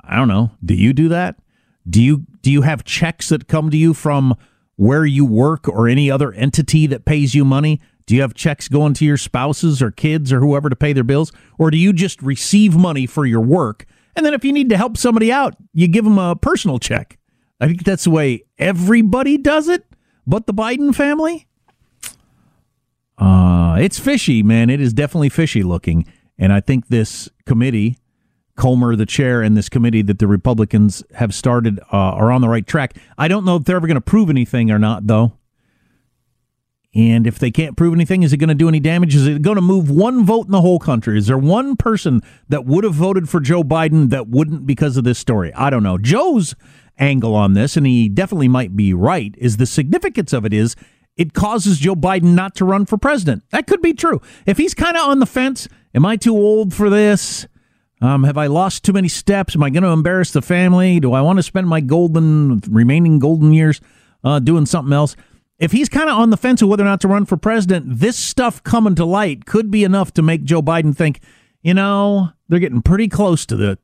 I 0.00 0.16
don't 0.16 0.28
know. 0.28 0.50
Do 0.64 0.74
you 0.74 0.92
do 0.92 1.08
that? 1.10 1.36
Do 1.88 2.02
you 2.02 2.26
do 2.42 2.50
you 2.50 2.62
have 2.62 2.84
checks 2.84 3.28
that 3.28 3.46
come 3.46 3.70
to 3.70 3.76
you 3.76 3.94
from 3.94 4.36
where 4.76 5.04
you 5.04 5.24
work 5.24 5.68
or 5.68 5.88
any 5.88 6.10
other 6.10 6.32
entity 6.32 6.86
that 6.88 7.04
pays 7.04 7.34
you 7.34 7.44
money? 7.44 7.80
Do 8.06 8.14
you 8.14 8.22
have 8.22 8.34
checks 8.34 8.68
going 8.68 8.94
to 8.94 9.04
your 9.04 9.16
spouses 9.16 9.80
or 9.80 9.90
kids 9.90 10.32
or 10.32 10.40
whoever 10.40 10.68
to 10.68 10.76
pay 10.76 10.92
their 10.92 11.04
bills? 11.04 11.32
Or 11.58 11.70
do 11.70 11.76
you 11.76 11.92
just 11.92 12.20
receive 12.22 12.76
money 12.76 13.06
for 13.06 13.24
your 13.24 13.40
work? 13.40 13.86
And 14.16 14.26
then 14.26 14.34
if 14.34 14.44
you 14.44 14.52
need 14.52 14.68
to 14.70 14.76
help 14.76 14.96
somebody 14.96 15.32
out, 15.32 15.54
you 15.72 15.88
give 15.88 16.04
them 16.04 16.18
a 16.18 16.36
personal 16.36 16.78
check. 16.78 17.18
I 17.60 17.66
think 17.66 17.84
that's 17.84 18.04
the 18.04 18.10
way 18.10 18.44
everybody 18.58 19.38
does 19.38 19.68
it, 19.68 19.86
but 20.26 20.46
the 20.46 20.54
Biden 20.54 20.94
family? 20.94 21.46
Uh, 23.16 23.76
it's 23.78 24.00
fishy, 24.00 24.42
man. 24.42 24.68
It 24.68 24.80
is 24.80 24.92
definitely 24.92 25.28
fishy 25.28 25.62
looking. 25.62 26.04
And 26.38 26.52
I 26.52 26.60
think 26.60 26.88
this 26.88 27.28
committee 27.46 27.98
Comer, 28.56 28.96
the 28.96 29.06
chair, 29.06 29.42
and 29.42 29.56
this 29.56 29.68
committee 29.68 30.02
that 30.02 30.18
the 30.18 30.26
Republicans 30.26 31.02
have 31.14 31.34
started 31.34 31.80
uh, 31.92 31.96
are 31.96 32.30
on 32.30 32.40
the 32.40 32.48
right 32.48 32.66
track. 32.66 32.96
I 33.16 33.28
don't 33.28 33.44
know 33.44 33.56
if 33.56 33.64
they're 33.64 33.76
ever 33.76 33.86
going 33.86 33.94
to 33.96 34.00
prove 34.00 34.28
anything 34.28 34.70
or 34.70 34.78
not, 34.78 35.06
though. 35.06 35.32
And 36.94 37.26
if 37.26 37.38
they 37.38 37.50
can't 37.50 37.76
prove 37.76 37.94
anything, 37.94 38.22
is 38.22 38.34
it 38.34 38.36
going 38.36 38.48
to 38.48 38.54
do 38.54 38.68
any 38.68 38.78
damage? 38.78 39.14
Is 39.14 39.26
it 39.26 39.40
going 39.40 39.54
to 39.56 39.62
move 39.62 39.90
one 39.90 40.26
vote 40.26 40.44
in 40.44 40.52
the 40.52 40.60
whole 40.60 40.78
country? 40.78 41.16
Is 41.16 41.26
there 41.26 41.38
one 41.38 41.74
person 41.74 42.20
that 42.50 42.66
would 42.66 42.84
have 42.84 42.92
voted 42.92 43.30
for 43.30 43.40
Joe 43.40 43.62
Biden 43.62 44.10
that 44.10 44.28
wouldn't 44.28 44.66
because 44.66 44.98
of 44.98 45.04
this 45.04 45.18
story? 45.18 45.54
I 45.54 45.70
don't 45.70 45.82
know. 45.82 45.96
Joe's 45.96 46.54
angle 46.98 47.34
on 47.34 47.54
this, 47.54 47.78
and 47.78 47.86
he 47.86 48.10
definitely 48.10 48.48
might 48.48 48.76
be 48.76 48.92
right, 48.92 49.34
is 49.38 49.56
the 49.56 49.64
significance 49.64 50.34
of 50.34 50.44
it 50.44 50.52
is 50.52 50.76
it 51.16 51.34
causes 51.34 51.78
Joe 51.78 51.94
Biden 51.94 52.34
not 52.34 52.54
to 52.56 52.64
run 52.64 52.86
for 52.86 52.96
president. 52.96 53.44
That 53.50 53.66
could 53.66 53.82
be 53.82 53.92
true. 53.92 54.20
If 54.46 54.58
he's 54.58 54.74
kind 54.74 54.96
of 54.96 55.08
on 55.08 55.18
the 55.18 55.26
fence, 55.26 55.68
am 55.94 56.06
I 56.06 56.16
too 56.16 56.34
old 56.34 56.72
for 56.72 56.88
this? 56.88 57.46
Um, 58.02 58.24
have 58.24 58.36
I 58.36 58.48
lost 58.48 58.82
too 58.82 58.92
many 58.92 59.06
steps? 59.06 59.54
Am 59.54 59.62
I 59.62 59.70
going 59.70 59.84
to 59.84 59.90
embarrass 59.90 60.32
the 60.32 60.42
family? 60.42 60.98
Do 60.98 61.12
I 61.12 61.20
want 61.20 61.38
to 61.38 61.42
spend 61.42 61.68
my 61.68 61.80
golden 61.80 62.60
remaining 62.68 63.20
golden 63.20 63.52
years 63.52 63.80
uh, 64.24 64.40
doing 64.40 64.66
something 64.66 64.92
else? 64.92 65.14
If 65.60 65.70
he's 65.70 65.88
kind 65.88 66.10
of 66.10 66.18
on 66.18 66.30
the 66.30 66.36
fence 66.36 66.60
of 66.60 66.68
whether 66.68 66.82
or 66.82 66.86
not 66.86 67.00
to 67.02 67.08
run 67.08 67.26
for 67.26 67.36
president, 67.36 67.84
this 67.86 68.16
stuff 68.16 68.60
coming 68.64 68.96
to 68.96 69.04
light 69.04 69.46
could 69.46 69.70
be 69.70 69.84
enough 69.84 70.12
to 70.14 70.22
make 70.22 70.42
Joe 70.42 70.60
Biden 70.60 70.96
think, 70.96 71.20
you 71.62 71.74
know, 71.74 72.30
they're 72.48 72.58
getting 72.58 72.82
pretty 72.82 73.06
close 73.06 73.46
to 73.46 73.56
the 73.56 73.78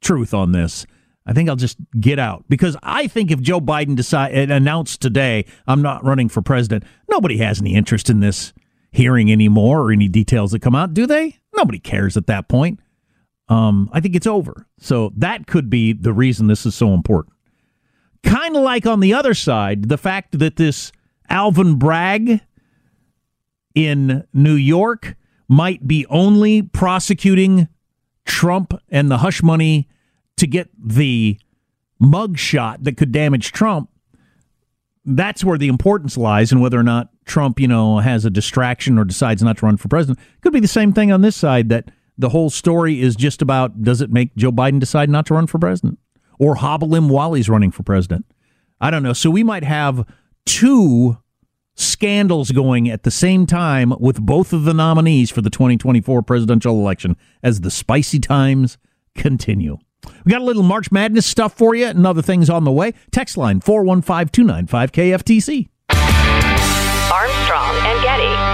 truth 0.00 0.32
on 0.32 0.52
this. 0.52 0.86
I 1.26 1.32
think 1.32 1.48
I'll 1.48 1.56
just 1.56 1.78
get 1.98 2.20
out 2.20 2.44
because 2.48 2.76
I 2.80 3.08
think 3.08 3.32
if 3.32 3.40
Joe 3.40 3.60
Biden 3.60 3.96
decide 3.96 4.34
announced 4.34 5.00
today 5.00 5.46
I'm 5.66 5.82
not 5.82 6.04
running 6.04 6.28
for 6.28 6.42
president, 6.42 6.84
nobody 7.10 7.38
has 7.38 7.60
any 7.60 7.74
interest 7.74 8.08
in 8.08 8.20
this 8.20 8.52
hearing 8.92 9.32
anymore 9.32 9.80
or 9.80 9.90
any 9.90 10.06
details 10.06 10.52
that 10.52 10.62
come 10.62 10.76
out, 10.76 10.94
do 10.94 11.08
they? 11.08 11.38
Nobody 11.56 11.80
cares 11.80 12.16
at 12.16 12.28
that 12.28 12.46
point 12.46 12.78
um, 13.48 13.90
I 13.92 14.00
think 14.00 14.14
it's 14.14 14.26
over. 14.26 14.66
So 14.78 15.12
that 15.16 15.46
could 15.46 15.68
be 15.68 15.92
the 15.92 16.12
reason 16.12 16.46
this 16.46 16.66
is 16.66 16.74
so 16.74 16.94
important. 16.94 17.34
Kind 18.22 18.56
of 18.56 18.62
like 18.62 18.86
on 18.86 19.00
the 19.00 19.14
other 19.14 19.34
side, 19.34 19.88
the 19.88 19.98
fact 19.98 20.38
that 20.38 20.56
this 20.56 20.92
Alvin 21.28 21.76
Bragg 21.78 22.40
in 23.74 24.24
New 24.32 24.54
York 24.54 25.16
might 25.48 25.86
be 25.86 26.06
only 26.06 26.62
prosecuting 26.62 27.68
Trump 28.24 28.72
and 28.88 29.10
the 29.10 29.18
hush 29.18 29.42
money 29.42 29.88
to 30.36 30.46
get 30.46 30.70
the 30.82 31.38
mug 31.98 32.38
shot 32.38 32.82
that 32.84 32.96
could 32.96 33.12
damage 33.12 33.52
Trump. 33.52 33.90
That's 35.04 35.44
where 35.44 35.58
the 35.58 35.68
importance 35.68 36.16
lies 36.16 36.50
in 36.50 36.60
whether 36.60 36.78
or 36.78 36.82
not 36.82 37.10
Trump, 37.26 37.60
you 37.60 37.68
know, 37.68 37.98
has 37.98 38.24
a 38.24 38.30
distraction 38.30 38.98
or 38.98 39.04
decides 39.04 39.42
not 39.42 39.58
to 39.58 39.66
run 39.66 39.76
for 39.76 39.88
president. 39.88 40.18
Could 40.40 40.54
be 40.54 40.60
the 40.60 40.68
same 40.68 40.94
thing 40.94 41.12
on 41.12 41.20
this 41.20 41.36
side 41.36 41.68
that 41.68 41.90
the 42.16 42.28
whole 42.28 42.50
story 42.50 43.00
is 43.00 43.16
just 43.16 43.42
about 43.42 43.82
does 43.82 44.00
it 44.00 44.10
make 44.10 44.34
Joe 44.36 44.52
Biden 44.52 44.80
decide 44.80 45.10
not 45.10 45.26
to 45.26 45.34
run 45.34 45.46
for 45.46 45.58
president 45.58 45.98
or 46.38 46.56
hobble 46.56 46.94
him 46.94 47.08
while 47.08 47.34
he's 47.34 47.48
running 47.48 47.70
for 47.70 47.82
president? 47.82 48.26
I 48.80 48.90
don't 48.90 49.02
know. 49.02 49.12
So 49.12 49.30
we 49.30 49.42
might 49.42 49.64
have 49.64 50.06
two 50.46 51.18
scandals 51.74 52.52
going 52.52 52.88
at 52.88 53.02
the 53.02 53.10
same 53.10 53.46
time 53.46 53.94
with 53.98 54.20
both 54.20 54.52
of 54.52 54.64
the 54.64 54.74
nominees 54.74 55.30
for 55.30 55.40
the 55.40 55.50
2024 55.50 56.22
presidential 56.22 56.78
election 56.78 57.16
as 57.42 57.60
the 57.60 57.70
spicy 57.70 58.20
times 58.20 58.78
continue. 59.14 59.78
We 60.24 60.30
got 60.30 60.40
a 60.40 60.44
little 60.44 60.62
March 60.62 60.92
Madness 60.92 61.26
stuff 61.26 61.56
for 61.56 61.74
you 61.74 61.86
and 61.86 62.06
other 62.06 62.22
things 62.22 62.50
on 62.50 62.64
the 62.64 62.72
way. 62.72 62.92
Text 63.10 63.36
line 63.36 63.60
415 63.60 64.28
295 64.28 64.92
KFTC. 64.92 65.68
Armstrong 67.10 67.76
and 67.86 68.02
Getty. 68.02 68.53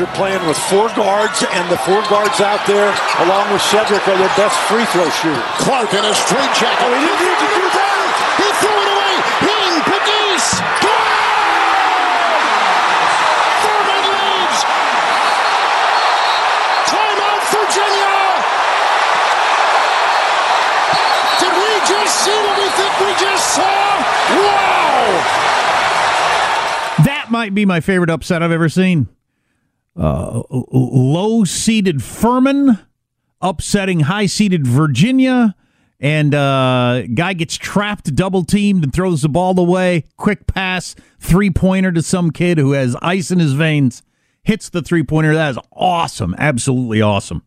Cavaliers 0.00 0.08
are 0.08 0.16
playing 0.16 0.40
with 0.48 0.56
four 0.56 0.88
guards, 0.96 1.44
and 1.52 1.68
the 1.70 1.76
four 1.78 2.00
guards 2.08 2.40
out 2.40 2.64
there, 2.66 2.88
along 3.20 3.52
with 3.52 3.60
Cedric, 3.60 4.00
are 4.08 4.16
their 4.16 4.32
best 4.36 4.56
free 4.68 4.84
throw 4.86 5.08
shooters. 5.10 5.44
Clark 5.60 5.92
in 5.92 6.04
a 6.04 6.14
straight 6.14 6.52
jacket. 6.56 6.80
Oh, 6.80 6.94
he 6.96 7.04
didn't 7.04 7.20
need 7.20 7.36
to 7.36 7.50
do 7.52 7.66
that. 7.68 8.08
He 8.40 8.48
threw 8.64 8.72
it 8.80 8.88
away. 8.96 9.14
Hien, 9.44 9.74
Pegues. 9.84 10.46
Furman 13.60 14.04
leads. 14.08 14.64
Timeout, 16.88 17.44
Virginia. 17.52 18.16
Did 21.44 21.52
we 21.60 21.72
just 21.84 22.12
see 22.24 22.38
what 22.40 22.56
we 22.56 22.68
think 22.72 22.92
we 23.04 23.12
just 23.20 23.44
saw? 23.52 24.00
Wow. 24.48 25.20
That 27.04 27.26
might 27.28 27.54
be 27.54 27.66
my 27.66 27.80
favorite 27.80 28.10
upset 28.10 28.42
I've 28.42 28.52
ever 28.52 28.68
seen. 28.70 29.08
Uh, 29.96 30.42
low 30.50 31.44
seeded 31.44 32.02
Furman 32.02 32.78
upsetting 33.40 34.00
high 34.00 34.26
seeded 34.26 34.66
Virginia. 34.66 35.54
And 36.02 36.34
uh, 36.34 37.02
guy 37.12 37.34
gets 37.34 37.56
trapped, 37.56 38.14
double 38.14 38.42
teamed, 38.42 38.84
and 38.84 38.92
throws 38.92 39.20
the 39.20 39.28
ball 39.28 39.58
away. 39.60 40.04
Quick 40.16 40.46
pass, 40.46 40.96
three 41.18 41.50
pointer 41.50 41.92
to 41.92 42.00
some 42.00 42.30
kid 42.30 42.56
who 42.56 42.72
has 42.72 42.96
ice 43.02 43.30
in 43.30 43.38
his 43.38 43.52
veins. 43.52 44.02
Hits 44.42 44.70
the 44.70 44.80
three 44.80 45.02
pointer. 45.02 45.34
That 45.34 45.50
is 45.50 45.58
awesome. 45.72 46.34
Absolutely 46.38 47.02
awesome. 47.02 47.42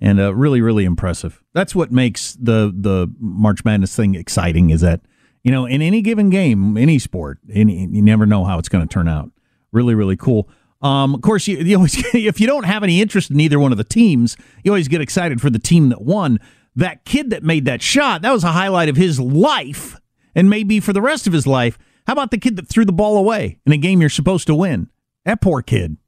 And 0.00 0.18
uh, 0.18 0.34
really, 0.34 0.62
really 0.62 0.86
impressive. 0.86 1.42
That's 1.52 1.74
what 1.74 1.92
makes 1.92 2.32
the 2.32 2.72
the 2.74 3.12
March 3.20 3.62
Madness 3.64 3.94
thing 3.94 4.14
exciting. 4.14 4.70
Is 4.70 4.80
that 4.80 5.02
you 5.44 5.52
know 5.52 5.66
in 5.66 5.82
any 5.82 6.00
given 6.00 6.30
game, 6.30 6.78
any 6.78 6.98
sport, 6.98 7.38
any 7.52 7.86
you 7.86 8.00
never 8.00 8.24
know 8.24 8.44
how 8.44 8.58
it's 8.58 8.70
going 8.70 8.88
to 8.88 8.92
turn 8.92 9.06
out. 9.06 9.30
Really, 9.70 9.94
really 9.94 10.16
cool. 10.16 10.48
Um, 10.82 11.14
of 11.14 11.22
course, 11.22 11.46
you, 11.46 11.58
you 11.58 11.76
always 11.76 11.94
if 12.14 12.40
you 12.40 12.46
don't 12.46 12.64
have 12.64 12.82
any 12.82 13.00
interest 13.00 13.30
in 13.30 13.40
either 13.40 13.58
one 13.58 13.72
of 13.72 13.78
the 13.78 13.84
teams, 13.84 14.36
you 14.64 14.72
always 14.72 14.88
get 14.88 15.00
excited 15.00 15.40
for 15.40 15.50
the 15.50 15.58
team 15.58 15.88
that 15.90 16.02
won. 16.02 16.38
That 16.74 17.04
kid 17.04 17.30
that 17.30 17.42
made 17.42 17.66
that 17.66 17.82
shot, 17.82 18.22
that 18.22 18.32
was 18.32 18.44
a 18.44 18.52
highlight 18.52 18.88
of 18.88 18.96
his 18.96 19.20
life, 19.20 19.96
and 20.34 20.48
maybe 20.48 20.80
for 20.80 20.92
the 20.92 21.02
rest 21.02 21.26
of 21.26 21.32
his 21.32 21.46
life. 21.46 21.78
How 22.06 22.14
about 22.14 22.30
the 22.30 22.38
kid 22.38 22.56
that 22.56 22.68
threw 22.68 22.84
the 22.84 22.92
ball 22.92 23.16
away 23.16 23.58
in 23.64 23.72
a 23.72 23.76
game 23.76 24.00
you're 24.00 24.10
supposed 24.10 24.46
to 24.48 24.54
win? 24.54 24.88
That 25.24 25.40
poor 25.40 25.62
kid. 25.62 25.98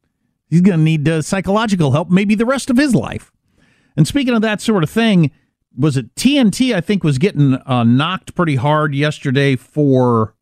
He's 0.49 0.61
going 0.61 0.79
to 0.79 0.85
need 0.85 1.09
uh, 1.09 1.23
psychological 1.23 1.93
help, 1.93 2.11
maybe 2.11 2.35
the 2.35 2.47
rest 2.47 2.71
of 2.71 2.77
his 2.77 2.95
life. 2.95 3.31
And 3.97 4.07
speaking 4.09 4.35
of 4.35 4.43
that 4.43 4.61
sort 4.61 4.83
of 4.83 4.91
thing, 4.91 5.31
was 5.77 5.97
it 5.97 6.15
TNT? 6.15 6.75
I 6.75 6.81
think 6.81 7.05
was 7.05 7.19
getting 7.19 7.55
uh, 7.55 7.85
knocked 7.85 8.35
pretty 8.35 8.57
hard 8.57 8.95
yesterday 8.95 9.57
for 9.57 10.34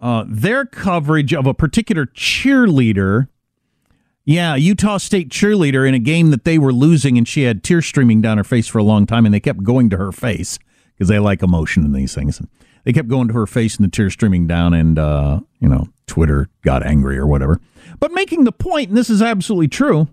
uh, 0.00 0.24
their 0.28 0.64
coverage 0.64 1.32
of 1.32 1.46
a 1.46 1.54
particular 1.54 2.06
cheerleader. 2.06 3.28
Yeah, 4.24 4.56
Utah 4.56 4.98
State 4.98 5.28
cheerleader 5.28 5.86
in 5.86 5.94
a 5.94 6.00
game 6.00 6.30
that 6.30 6.44
they 6.44 6.58
were 6.58 6.72
losing, 6.72 7.16
and 7.16 7.26
she 7.28 7.42
had 7.42 7.62
tears 7.62 7.86
streaming 7.86 8.20
down 8.20 8.38
her 8.38 8.44
face 8.44 8.66
for 8.66 8.78
a 8.78 8.84
long 8.84 9.06
time, 9.06 9.24
and 9.24 9.32
they 9.32 9.40
kept 9.40 9.62
going 9.62 9.88
to 9.90 9.96
her 9.96 10.12
face 10.12 10.58
because 10.94 11.08
they 11.08 11.18
like 11.18 11.42
emotion 11.42 11.84
in 11.84 11.92
these 11.92 12.14
things. 12.14 12.40
And 12.40 12.48
they 12.84 12.92
kept 12.92 13.08
going 13.08 13.28
to 13.28 13.34
her 13.34 13.46
face, 13.46 13.76
and 13.76 13.86
the 13.86 13.90
tears 13.90 14.14
streaming 14.14 14.46
down, 14.46 14.74
and 14.74 14.98
uh, 14.98 15.40
you 15.60 15.68
know, 15.68 15.88
Twitter 16.06 16.48
got 16.62 16.84
angry 16.84 17.18
or 17.18 17.26
whatever. 17.26 17.60
But 18.00 18.12
making 18.12 18.44
the 18.44 18.52
point, 18.52 18.88
and 18.88 18.98
this 18.98 19.10
is 19.10 19.22
absolutely 19.22 19.68
true. 19.68 20.08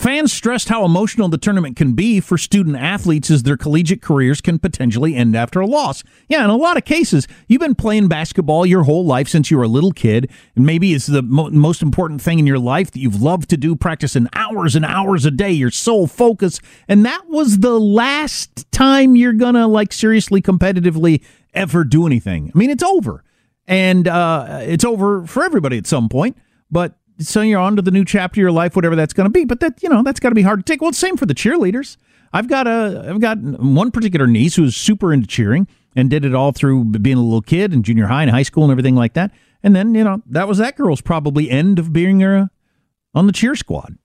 Fans 0.00 0.32
stressed 0.32 0.70
how 0.70 0.82
emotional 0.86 1.28
the 1.28 1.36
tournament 1.36 1.76
can 1.76 1.92
be 1.92 2.20
for 2.20 2.38
student 2.38 2.74
athletes 2.74 3.30
as 3.30 3.42
their 3.42 3.58
collegiate 3.58 4.00
careers 4.00 4.40
can 4.40 4.58
potentially 4.58 5.14
end 5.14 5.36
after 5.36 5.60
a 5.60 5.66
loss. 5.66 6.02
Yeah, 6.26 6.42
in 6.42 6.48
a 6.48 6.56
lot 6.56 6.78
of 6.78 6.86
cases, 6.86 7.28
you've 7.48 7.60
been 7.60 7.74
playing 7.74 8.08
basketball 8.08 8.64
your 8.64 8.84
whole 8.84 9.04
life 9.04 9.28
since 9.28 9.50
you 9.50 9.58
were 9.58 9.64
a 9.64 9.68
little 9.68 9.92
kid, 9.92 10.30
and 10.56 10.64
maybe 10.64 10.94
it's 10.94 11.04
the 11.04 11.20
mo- 11.20 11.50
most 11.50 11.82
important 11.82 12.22
thing 12.22 12.38
in 12.38 12.46
your 12.46 12.58
life 12.58 12.90
that 12.92 12.98
you've 12.98 13.20
loved 13.20 13.50
to 13.50 13.58
do, 13.58 13.76
practicing 13.76 14.26
hours 14.32 14.74
and 14.74 14.86
hours 14.86 15.26
a 15.26 15.30
day, 15.30 15.50
your 15.50 15.70
sole 15.70 16.06
focus, 16.06 16.60
and 16.88 17.04
that 17.04 17.28
was 17.28 17.58
the 17.58 17.78
last 17.78 18.72
time 18.72 19.16
you're 19.16 19.34
gonna 19.34 19.68
like 19.68 19.92
seriously 19.92 20.40
competitively 20.40 21.22
ever 21.52 21.84
do 21.84 22.06
anything. 22.06 22.50
I 22.54 22.56
mean, 22.56 22.70
it's 22.70 22.82
over, 22.82 23.22
and 23.66 24.08
uh, 24.08 24.60
it's 24.62 24.86
over 24.86 25.26
for 25.26 25.44
everybody 25.44 25.76
at 25.76 25.86
some 25.86 26.08
point, 26.08 26.38
but 26.70 26.94
so 27.20 27.40
you're 27.40 27.60
on 27.60 27.76
to 27.76 27.82
the 27.82 27.90
new 27.90 28.04
chapter 28.04 28.40
of 28.40 28.42
your 28.42 28.52
life, 28.52 28.76
whatever 28.76 28.96
that's 28.96 29.12
going 29.12 29.26
to 29.26 29.30
be. 29.30 29.44
But 29.44 29.60
that 29.60 29.82
you 29.82 29.88
know 29.88 30.02
that's 30.02 30.20
got 30.20 30.30
to 30.30 30.34
be 30.34 30.42
hard 30.42 30.64
to 30.64 30.72
take. 30.72 30.80
Well, 30.80 30.92
same 30.92 31.16
for 31.16 31.26
the 31.26 31.34
cheerleaders. 31.34 31.96
I've 32.32 32.48
got 32.48 32.66
a 32.66 33.06
I've 33.08 33.20
got 33.20 33.38
one 33.38 33.90
particular 33.90 34.26
niece 34.26 34.56
who 34.56 34.64
is 34.64 34.76
super 34.76 35.12
into 35.12 35.26
cheering 35.26 35.66
and 35.96 36.08
did 36.08 36.24
it 36.24 36.34
all 36.34 36.52
through 36.52 36.84
being 36.84 37.16
a 37.16 37.22
little 37.22 37.42
kid 37.42 37.72
and 37.72 37.84
junior 37.84 38.06
high 38.06 38.22
and 38.22 38.30
high 38.30 38.42
school 38.42 38.64
and 38.64 38.70
everything 38.70 38.94
like 38.94 39.14
that. 39.14 39.32
And 39.62 39.74
then 39.74 39.94
you 39.94 40.04
know 40.04 40.22
that 40.26 40.48
was 40.48 40.58
that 40.58 40.76
girl's 40.76 41.00
probably 41.00 41.50
end 41.50 41.78
of 41.78 41.92
being 41.92 42.22
on 42.22 43.26
the 43.26 43.32
cheer 43.32 43.54
squad. 43.56 43.96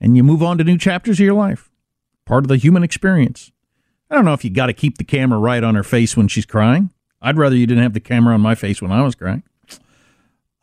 And 0.00 0.16
you 0.16 0.24
move 0.24 0.42
on 0.42 0.58
to 0.58 0.64
new 0.64 0.78
chapters 0.78 1.20
of 1.20 1.24
your 1.24 1.34
life, 1.34 1.70
part 2.26 2.44
of 2.44 2.48
the 2.48 2.56
human 2.56 2.82
experience. 2.82 3.52
I 4.10 4.16
don't 4.16 4.24
know 4.24 4.32
if 4.32 4.44
you 4.44 4.50
got 4.50 4.66
to 4.66 4.72
keep 4.72 4.98
the 4.98 5.04
camera 5.04 5.38
right 5.38 5.62
on 5.62 5.74
her 5.74 5.84
face 5.84 6.16
when 6.16 6.28
she's 6.28 6.44
crying. 6.44 6.90
I'd 7.20 7.38
rather 7.38 7.54
you 7.54 7.66
didn't 7.66 7.84
have 7.84 7.94
the 7.94 8.00
camera 8.00 8.34
on 8.34 8.40
my 8.40 8.56
face 8.56 8.82
when 8.82 8.90
I 8.90 9.02
was 9.02 9.14
crying. 9.14 9.44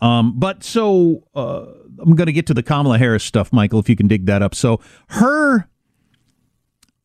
Um, 0.02 0.39
but 0.39 0.64
so 0.64 1.24
uh, 1.36 1.66
I'm 2.00 2.16
going 2.16 2.28
to 2.28 2.34
get 2.34 2.47
to 2.47 2.54
the 2.54 2.64
Kamala 2.64 2.97
Harris 2.97 3.24
stuff, 3.24 3.52
Michael, 3.52 3.80
if 3.80 3.89
you 3.89 3.95
can 3.95 4.08
dig 4.08 4.26
that 4.28 4.41
up. 4.41 4.56
So 4.56 4.80
her 5.10 5.68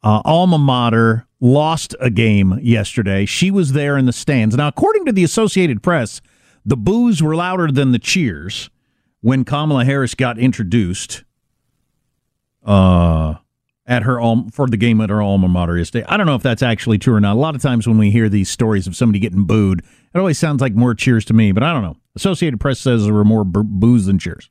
uh, 0.02 0.22
alma 0.24 0.58
mater 0.58 1.26
lost 1.40 1.94
a 2.00 2.10
game 2.10 2.58
yesterday. 2.62 3.26
She 3.26 3.50
was 3.50 3.72
there 3.72 3.96
in 3.96 4.06
the 4.06 4.12
stands. 4.12 4.56
Now, 4.56 4.68
according 4.68 5.06
to 5.06 5.12
the 5.12 5.24
Associated 5.24 5.82
Press, 5.82 6.20
the 6.64 6.76
boos 6.76 7.22
were 7.22 7.34
louder 7.34 7.70
than 7.70 7.92
the 7.92 7.98
cheers 7.98 8.70
when 9.20 9.44
Kamala 9.44 9.84
Harris 9.84 10.14
got 10.14 10.38
introduced. 10.38 11.24
Uh, 12.64 13.34
at 13.86 14.02
her 14.04 14.20
al- 14.20 14.48
for 14.52 14.66
the 14.66 14.76
game 14.76 15.00
at 15.00 15.10
her 15.10 15.20
alma 15.20 15.48
mater 15.48 15.76
yesterday. 15.76 16.06
I 16.08 16.16
don't 16.16 16.26
know 16.26 16.34
if 16.34 16.42
that's 16.42 16.62
actually 16.62 16.98
true 16.98 17.14
or 17.14 17.20
not. 17.20 17.34
A 17.34 17.38
lot 17.38 17.54
of 17.54 17.62
times 17.62 17.86
when 17.86 17.98
we 17.98 18.10
hear 18.10 18.28
these 18.28 18.48
stories 18.48 18.86
of 18.86 18.96
somebody 18.96 19.18
getting 19.18 19.44
booed, 19.44 19.80
it 19.80 20.18
always 20.18 20.38
sounds 20.38 20.60
like 20.60 20.74
more 20.74 20.94
cheers 20.94 21.24
to 21.26 21.34
me, 21.34 21.52
but 21.52 21.62
I 21.62 21.72
don't 21.72 21.82
know. 21.82 21.96
Associated 22.16 22.60
Press 22.60 22.78
says 22.78 23.04
there 23.04 23.14
were 23.14 23.24
more 23.24 23.44
b- 23.44 23.60
boos 23.64 24.06
than 24.06 24.18
cheers. 24.18 24.48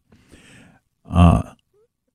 Uh, 1.09 1.53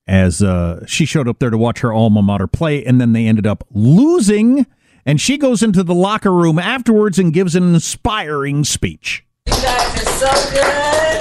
as 0.07 0.43
uh, 0.43 0.85
she 0.87 1.05
showed 1.05 1.29
up 1.29 1.39
there 1.39 1.51
to 1.51 1.59
watch 1.59 1.81
her 1.81 1.93
alma 1.93 2.23
mater 2.23 2.47
play, 2.47 2.85
and 2.85 3.01
then 3.01 3.13
they 3.13 3.27
ended 3.27 3.47
up 3.47 3.65
losing. 3.71 4.67
And 5.07 5.21
she 5.21 5.39
goes 5.39 5.63
into 5.63 5.83
the 5.83 5.95
locker 5.95 6.33
room 6.33 6.59
afterwards 6.59 7.19
and 7.19 7.33
gives 7.33 7.55
an 7.55 7.75
inspiring 7.75 8.65
speech. 8.65 9.25
You 9.47 9.53
guys 9.55 10.03
are 10.03 10.11
so 10.13 10.51
good. 10.51 11.21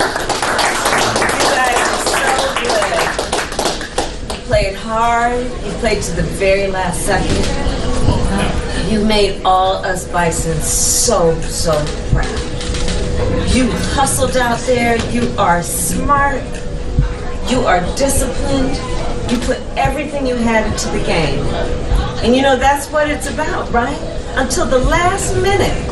You 1.32 1.47
guys 1.55 1.78
are 1.80 1.97
so 2.05 2.28
good. 2.63 4.38
You 4.38 4.43
played 4.45 4.75
hard. 4.75 5.43
You 5.65 5.71
played 5.80 6.01
to 6.03 6.11
the 6.13 6.23
very 6.23 6.67
last 6.67 7.05
second. 7.05 8.91
You 8.91 9.03
made 9.03 9.41
all 9.43 9.86
us 9.86 10.07
Bison 10.09 10.59
so, 10.61 11.39
so 11.41 11.73
proud. 12.11 12.57
You 13.55 13.72
hustled 13.95 14.38
out 14.38 14.59
there. 14.59 14.97
You 15.11 15.34
are 15.38 15.63
smart. 15.63 16.43
You 17.49 17.61
are 17.61 17.82
disciplined. 17.95 18.76
You 19.32 19.38
put 19.39 19.59
everything 19.78 20.28
you 20.28 20.36
had 20.36 20.72
into 20.72 20.89
the 20.89 21.03
game. 21.05 21.39
And 22.24 22.36
you 22.36 22.41
know, 22.41 22.55
that's 22.55 22.91
what 22.91 23.09
it's 23.09 23.30
about, 23.30 23.72
right? 23.72 23.97
Until 24.36 24.65
the 24.65 24.80
last 24.80 25.36
minute. 25.36 25.88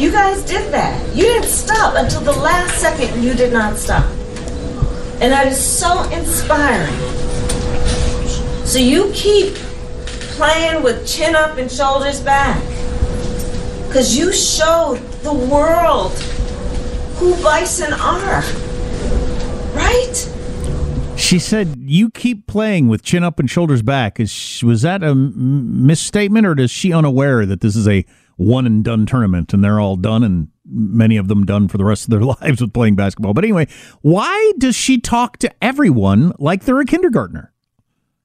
You 0.00 0.12
guys 0.12 0.42
did 0.44 0.72
that. 0.72 1.16
You 1.16 1.24
didn't 1.24 1.48
stop 1.48 1.94
until 1.96 2.20
the 2.20 2.32
last 2.32 2.78
second. 2.78 3.22
You 3.22 3.34
did 3.34 3.52
not 3.52 3.76
stop. 3.76 4.04
And 5.20 5.32
that 5.32 5.48
is 5.48 5.58
so 5.58 6.02
inspiring. 6.10 6.94
So 8.64 8.78
you 8.78 9.10
keep 9.12 9.54
playing 10.36 10.82
with 10.84 11.06
chin 11.06 11.34
up 11.34 11.58
and 11.58 11.70
shoulders 11.70 12.20
back. 12.20 12.62
Because 13.88 14.16
you 14.16 14.32
showed 14.32 14.98
the 15.22 15.32
world 15.32 16.12
who 17.18 17.34
bison 17.42 17.92
are. 17.92 18.42
Right? 19.74 20.34
She 21.16 21.40
said, 21.40 21.74
"You 21.78 22.10
keep 22.10 22.46
playing 22.46 22.88
with 22.88 23.02
chin 23.02 23.24
up 23.24 23.40
and 23.40 23.50
shoulders 23.50 23.82
back." 23.82 24.20
Is 24.20 24.62
was 24.62 24.82
that 24.82 25.02
a 25.02 25.14
misstatement, 25.14 26.46
or 26.46 26.58
is 26.58 26.70
she 26.70 26.92
unaware 26.92 27.44
that 27.44 27.60
this 27.60 27.74
is 27.74 27.88
a 27.88 28.04
one 28.36 28.66
and 28.66 28.84
done 28.84 29.04
tournament 29.04 29.52
and 29.52 29.62
they're 29.64 29.80
all 29.80 29.96
done, 29.96 30.22
and 30.22 30.48
many 30.64 31.16
of 31.16 31.26
them 31.26 31.44
done 31.44 31.66
for 31.66 31.76
the 31.76 31.84
rest 31.84 32.04
of 32.04 32.10
their 32.10 32.20
lives 32.40 32.60
with 32.60 32.72
playing 32.72 32.94
basketball? 32.94 33.34
But 33.34 33.44
anyway, 33.44 33.66
why 34.00 34.52
does 34.58 34.76
she 34.76 35.00
talk 35.00 35.38
to 35.38 35.52
everyone 35.62 36.32
like 36.38 36.64
they're 36.64 36.80
a 36.80 36.86
kindergartner? 36.86 37.52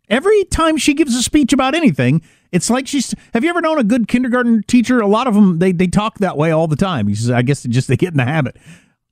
Every 0.08 0.44
time 0.46 0.78
she 0.78 0.94
gives 0.94 1.16
a 1.16 1.24
speech 1.24 1.52
about 1.52 1.74
anything, 1.74 2.22
it's 2.52 2.70
like 2.70 2.88
she's. 2.88 3.16
Have 3.34 3.44
you 3.44 3.50
ever 3.50 3.62
known 3.62 3.80
a 3.80 3.84
good 3.84 4.08
kindergarten 4.08 4.62
teacher? 4.68 5.00
A 5.00 5.08
lot 5.08 5.26
of 5.26 5.34
them 5.34 5.58
they 5.58 5.72
they 5.72 5.88
talk 5.88 6.20
that 6.20 6.38
way 6.38 6.52
all 6.52 6.68
the 6.68 6.76
time. 6.76 7.08
He 7.08 7.16
says, 7.16 7.32
I 7.32 7.42
guess 7.42 7.64
just 7.64 7.88
they 7.88 7.98
get 7.98 8.12
in 8.12 8.18
the 8.18 8.26
habit. 8.26 8.56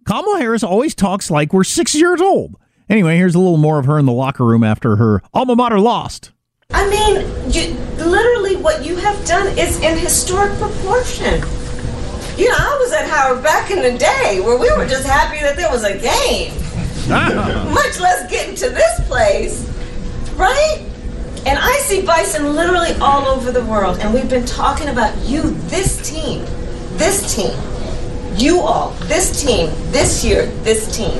Kamala 0.05 0.39
Harris 0.39 0.63
always 0.63 0.95
talks 0.95 1.29
like 1.29 1.53
we're 1.53 1.63
six 1.63 1.93
years 1.93 2.21
old. 2.21 2.55
Anyway, 2.89 3.17
here's 3.17 3.35
a 3.35 3.39
little 3.39 3.57
more 3.57 3.79
of 3.79 3.85
her 3.85 3.99
in 3.99 4.05
the 4.05 4.11
locker 4.11 4.45
room 4.45 4.63
after 4.63 4.95
her 4.95 5.21
alma 5.33 5.55
mater 5.55 5.79
lost. 5.79 6.31
I 6.71 6.89
mean, 6.89 7.21
you, 7.51 7.73
literally 8.03 8.55
what 8.55 8.83
you 8.83 8.95
have 8.97 9.23
done 9.25 9.47
is 9.57 9.79
in 9.81 9.97
historic 9.97 10.57
proportion. 10.57 11.41
You 12.37 12.49
know, 12.49 12.55
I 12.57 12.77
was 12.79 12.91
at 12.93 13.07
Howard 13.09 13.43
back 13.43 13.71
in 13.71 13.81
the 13.81 13.97
day 13.97 14.41
where 14.43 14.57
we 14.57 14.71
were 14.75 14.87
just 14.87 15.05
happy 15.05 15.39
that 15.41 15.55
there 15.55 15.69
was 15.69 15.83
a 15.83 15.97
game, 15.99 16.53
much 17.73 17.99
less 17.99 18.29
getting 18.29 18.55
to 18.55 18.69
this 18.69 19.07
place, 19.07 19.69
right? 20.35 20.83
And 21.45 21.59
I 21.59 21.73
see 21.83 22.05
bison 22.05 22.55
literally 22.55 22.93
all 23.01 23.27
over 23.27 23.51
the 23.51 23.63
world, 23.65 23.99
and 23.99 24.13
we've 24.13 24.29
been 24.29 24.45
talking 24.45 24.87
about 24.89 25.15
you, 25.19 25.51
this 25.67 26.09
team, 26.09 26.45
this 26.97 27.35
team, 27.35 27.51
you 28.35 28.59
all, 28.61 28.91
this 29.05 29.41
team, 29.41 29.69
this 29.91 30.23
year, 30.23 30.45
this 30.63 30.95
team. 30.95 31.17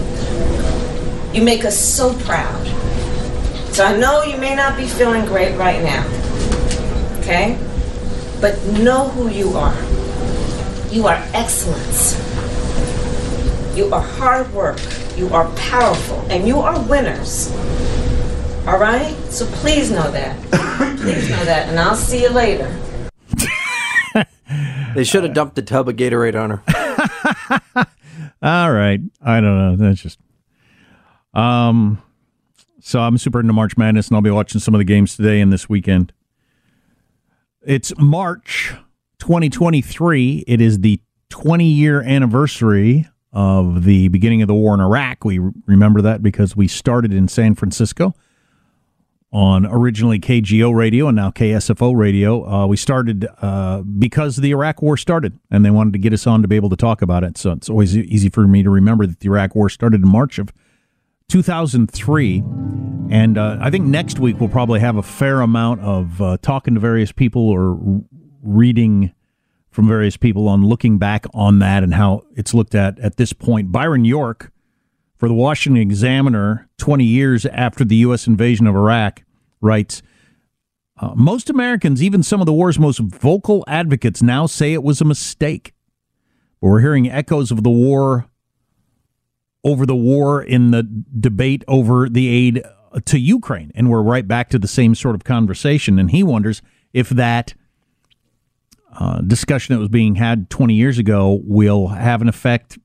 You 1.33 1.43
make 1.43 1.65
us 1.65 1.77
so 1.77 2.13
proud. 2.21 2.67
So 3.73 3.85
I 3.85 3.95
know 3.97 4.23
you 4.23 4.37
may 4.37 4.55
not 4.55 4.77
be 4.77 4.85
feeling 4.85 5.25
great 5.25 5.55
right 5.57 5.81
now, 5.81 6.05
okay? 7.19 7.57
But 8.41 8.61
know 8.79 9.09
who 9.09 9.29
you 9.29 9.51
are. 9.51 9.75
You 10.91 11.07
are 11.07 11.23
excellence. 11.33 12.17
You 13.77 13.93
are 13.93 14.01
hard 14.01 14.51
work. 14.53 14.79
You 15.15 15.29
are 15.29 15.49
powerful. 15.55 16.19
And 16.29 16.47
you 16.47 16.59
are 16.59 16.81
winners. 16.83 17.49
All 18.67 18.77
right? 18.77 19.15
So 19.29 19.45
please 19.45 19.89
know 19.89 20.11
that. 20.11 20.37
please 20.99 21.29
know 21.29 21.45
that. 21.45 21.69
And 21.69 21.79
I'll 21.79 21.95
see 21.95 22.23
you 22.23 22.29
later. 22.29 22.77
They 24.93 25.05
should 25.05 25.23
have 25.23 25.33
dumped 25.33 25.55
the 25.55 25.61
tub 25.61 25.87
of 25.87 25.95
Gatorade 25.95 26.35
on 26.35 26.49
her. 26.49 26.63
All 28.41 28.71
right, 28.71 28.99
I 29.21 29.41
don't 29.41 29.57
know. 29.57 29.75
That's 29.75 30.01
just. 30.01 30.19
Um, 31.33 32.01
so 32.81 32.99
I'm 32.99 33.17
super 33.17 33.39
into 33.39 33.53
March 33.53 33.77
Madness, 33.77 34.07
and 34.07 34.15
I'll 34.15 34.21
be 34.21 34.31
watching 34.31 34.59
some 34.59 34.73
of 34.73 34.79
the 34.79 34.85
games 34.85 35.15
today 35.15 35.39
and 35.41 35.51
this 35.51 35.69
weekend. 35.69 36.13
It's 37.61 37.93
March 37.97 38.73
2023. 39.19 40.45
It 40.47 40.61
is 40.61 40.79
the 40.79 40.99
20 41.29 41.65
year 41.65 42.01
anniversary 42.01 43.07
of 43.33 43.83
the 43.83 44.07
beginning 44.09 44.41
of 44.41 44.47
the 44.47 44.53
war 44.53 44.73
in 44.73 44.81
Iraq. 44.81 45.23
We 45.23 45.39
remember 45.67 46.01
that 46.01 46.21
because 46.21 46.55
we 46.55 46.67
started 46.67 47.13
in 47.13 47.27
San 47.27 47.55
Francisco 47.55 48.13
on 49.31 49.65
originally 49.65 50.19
KGO 50.19 50.75
radio 50.75 51.07
and 51.07 51.15
now 51.15 51.31
KSFO 51.31 51.95
radio. 51.95 52.47
Uh, 52.47 52.67
we 52.67 52.75
started 52.75 53.27
uh, 53.41 53.81
because 53.81 54.35
the 54.35 54.51
Iraq 54.51 54.81
War 54.81 54.97
started, 54.97 55.39
and 55.49 55.63
they 55.63 55.69
wanted 55.69 55.93
to 55.93 55.99
get 55.99 56.13
us 56.13 56.27
on 56.27 56.41
to 56.41 56.47
be 56.47 56.57
able 56.57 56.69
to 56.69 56.75
talk 56.75 57.01
about 57.01 57.23
it. 57.23 57.37
So 57.37 57.51
it's 57.51 57.69
always 57.69 57.95
easy 57.95 58.29
for 58.29 58.47
me 58.47 58.61
to 58.63 58.69
remember 58.69 59.07
that 59.07 59.19
the 59.19 59.27
Iraq 59.27 59.55
War 59.55 59.69
started 59.69 60.01
in 60.01 60.07
March 60.07 60.37
of 60.37 60.51
2003. 61.29 62.43
And 63.09 63.37
uh, 63.37 63.57
I 63.61 63.69
think 63.69 63.85
next 63.85 64.19
week 64.19 64.39
we'll 64.39 64.49
probably 64.49 64.81
have 64.81 64.97
a 64.97 65.03
fair 65.03 65.41
amount 65.41 65.81
of 65.81 66.21
uh, 66.21 66.37
talking 66.41 66.73
to 66.73 66.79
various 66.79 67.11
people 67.11 67.49
or 67.49 68.01
reading 68.43 69.13
from 69.69 69.87
various 69.87 70.17
people 70.17 70.49
on 70.49 70.65
looking 70.65 70.97
back 70.97 71.25
on 71.33 71.59
that 71.59 71.83
and 71.83 71.93
how 71.93 72.23
it's 72.35 72.53
looked 72.53 72.75
at 72.75 72.99
at 72.99 73.15
this 73.15 73.31
point. 73.31 73.71
Byron 73.71 74.03
York 74.03 74.51
for 75.21 75.27
the 75.27 75.35
Washington 75.35 75.79
Examiner 75.79 76.67
20 76.79 77.03
years 77.03 77.45
after 77.45 77.85
the 77.85 77.97
U.S. 77.97 78.25
invasion 78.25 78.65
of 78.65 78.75
Iraq 78.75 79.21
writes 79.61 80.01
uh, 80.97 81.11
Most 81.15 81.47
Americans, 81.47 82.01
even 82.01 82.23
some 82.23 82.39
of 82.39 82.47
the 82.47 82.53
war's 82.53 82.79
most 82.79 82.97
vocal 82.97 83.63
advocates, 83.67 84.23
now 84.23 84.47
say 84.47 84.73
it 84.73 84.81
was 84.81 84.99
a 84.99 85.05
mistake. 85.05 85.75
But 86.59 86.69
we're 86.69 86.79
hearing 86.79 87.07
echoes 87.07 87.51
of 87.51 87.61
the 87.61 87.69
war 87.69 88.31
over 89.63 89.85
the 89.85 89.95
war 89.95 90.41
in 90.41 90.71
the 90.71 90.81
debate 90.81 91.63
over 91.67 92.09
the 92.09 92.27
aid 92.27 92.63
to 93.05 93.19
Ukraine. 93.19 93.71
And 93.75 93.91
we're 93.91 94.01
right 94.01 94.27
back 94.27 94.49
to 94.49 94.57
the 94.57 94.67
same 94.67 94.95
sort 94.95 95.13
of 95.13 95.23
conversation. 95.23 95.99
And 95.99 96.09
he 96.09 96.23
wonders 96.23 96.63
if 96.93 97.09
that 97.09 97.53
uh, 98.91 99.21
discussion 99.21 99.75
that 99.75 99.79
was 99.79 99.89
being 99.89 100.15
had 100.15 100.49
20 100.49 100.73
years 100.73 100.97
ago 100.97 101.41
will 101.43 101.89
have 101.89 102.23
an 102.23 102.27
effect 102.27 102.79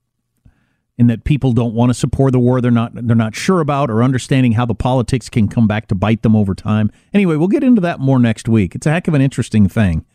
in 0.97 1.07
that 1.07 1.23
people 1.23 1.53
don't 1.53 1.73
want 1.73 1.89
to 1.89 1.93
support 1.93 2.31
the 2.31 2.39
war 2.39 2.59
they're 2.59 2.71
not 2.71 2.91
they're 2.93 3.15
not 3.15 3.35
sure 3.35 3.59
about 3.59 3.89
or 3.89 4.01
understanding 4.03 4.53
how 4.53 4.65
the 4.65 4.75
politics 4.75 5.29
can 5.29 5.47
come 5.47 5.67
back 5.67 5.87
to 5.87 5.95
bite 5.95 6.23
them 6.23 6.35
over 6.35 6.55
time. 6.55 6.91
Anyway, 7.13 7.35
we'll 7.35 7.47
get 7.47 7.63
into 7.63 7.81
that 7.81 7.99
more 7.99 8.19
next 8.19 8.49
week. 8.49 8.73
It's 8.75 8.87
a 8.87 8.91
heck 8.91 9.07
of 9.07 9.13
an 9.13 9.21
interesting 9.21 9.69
thing. 9.69 10.05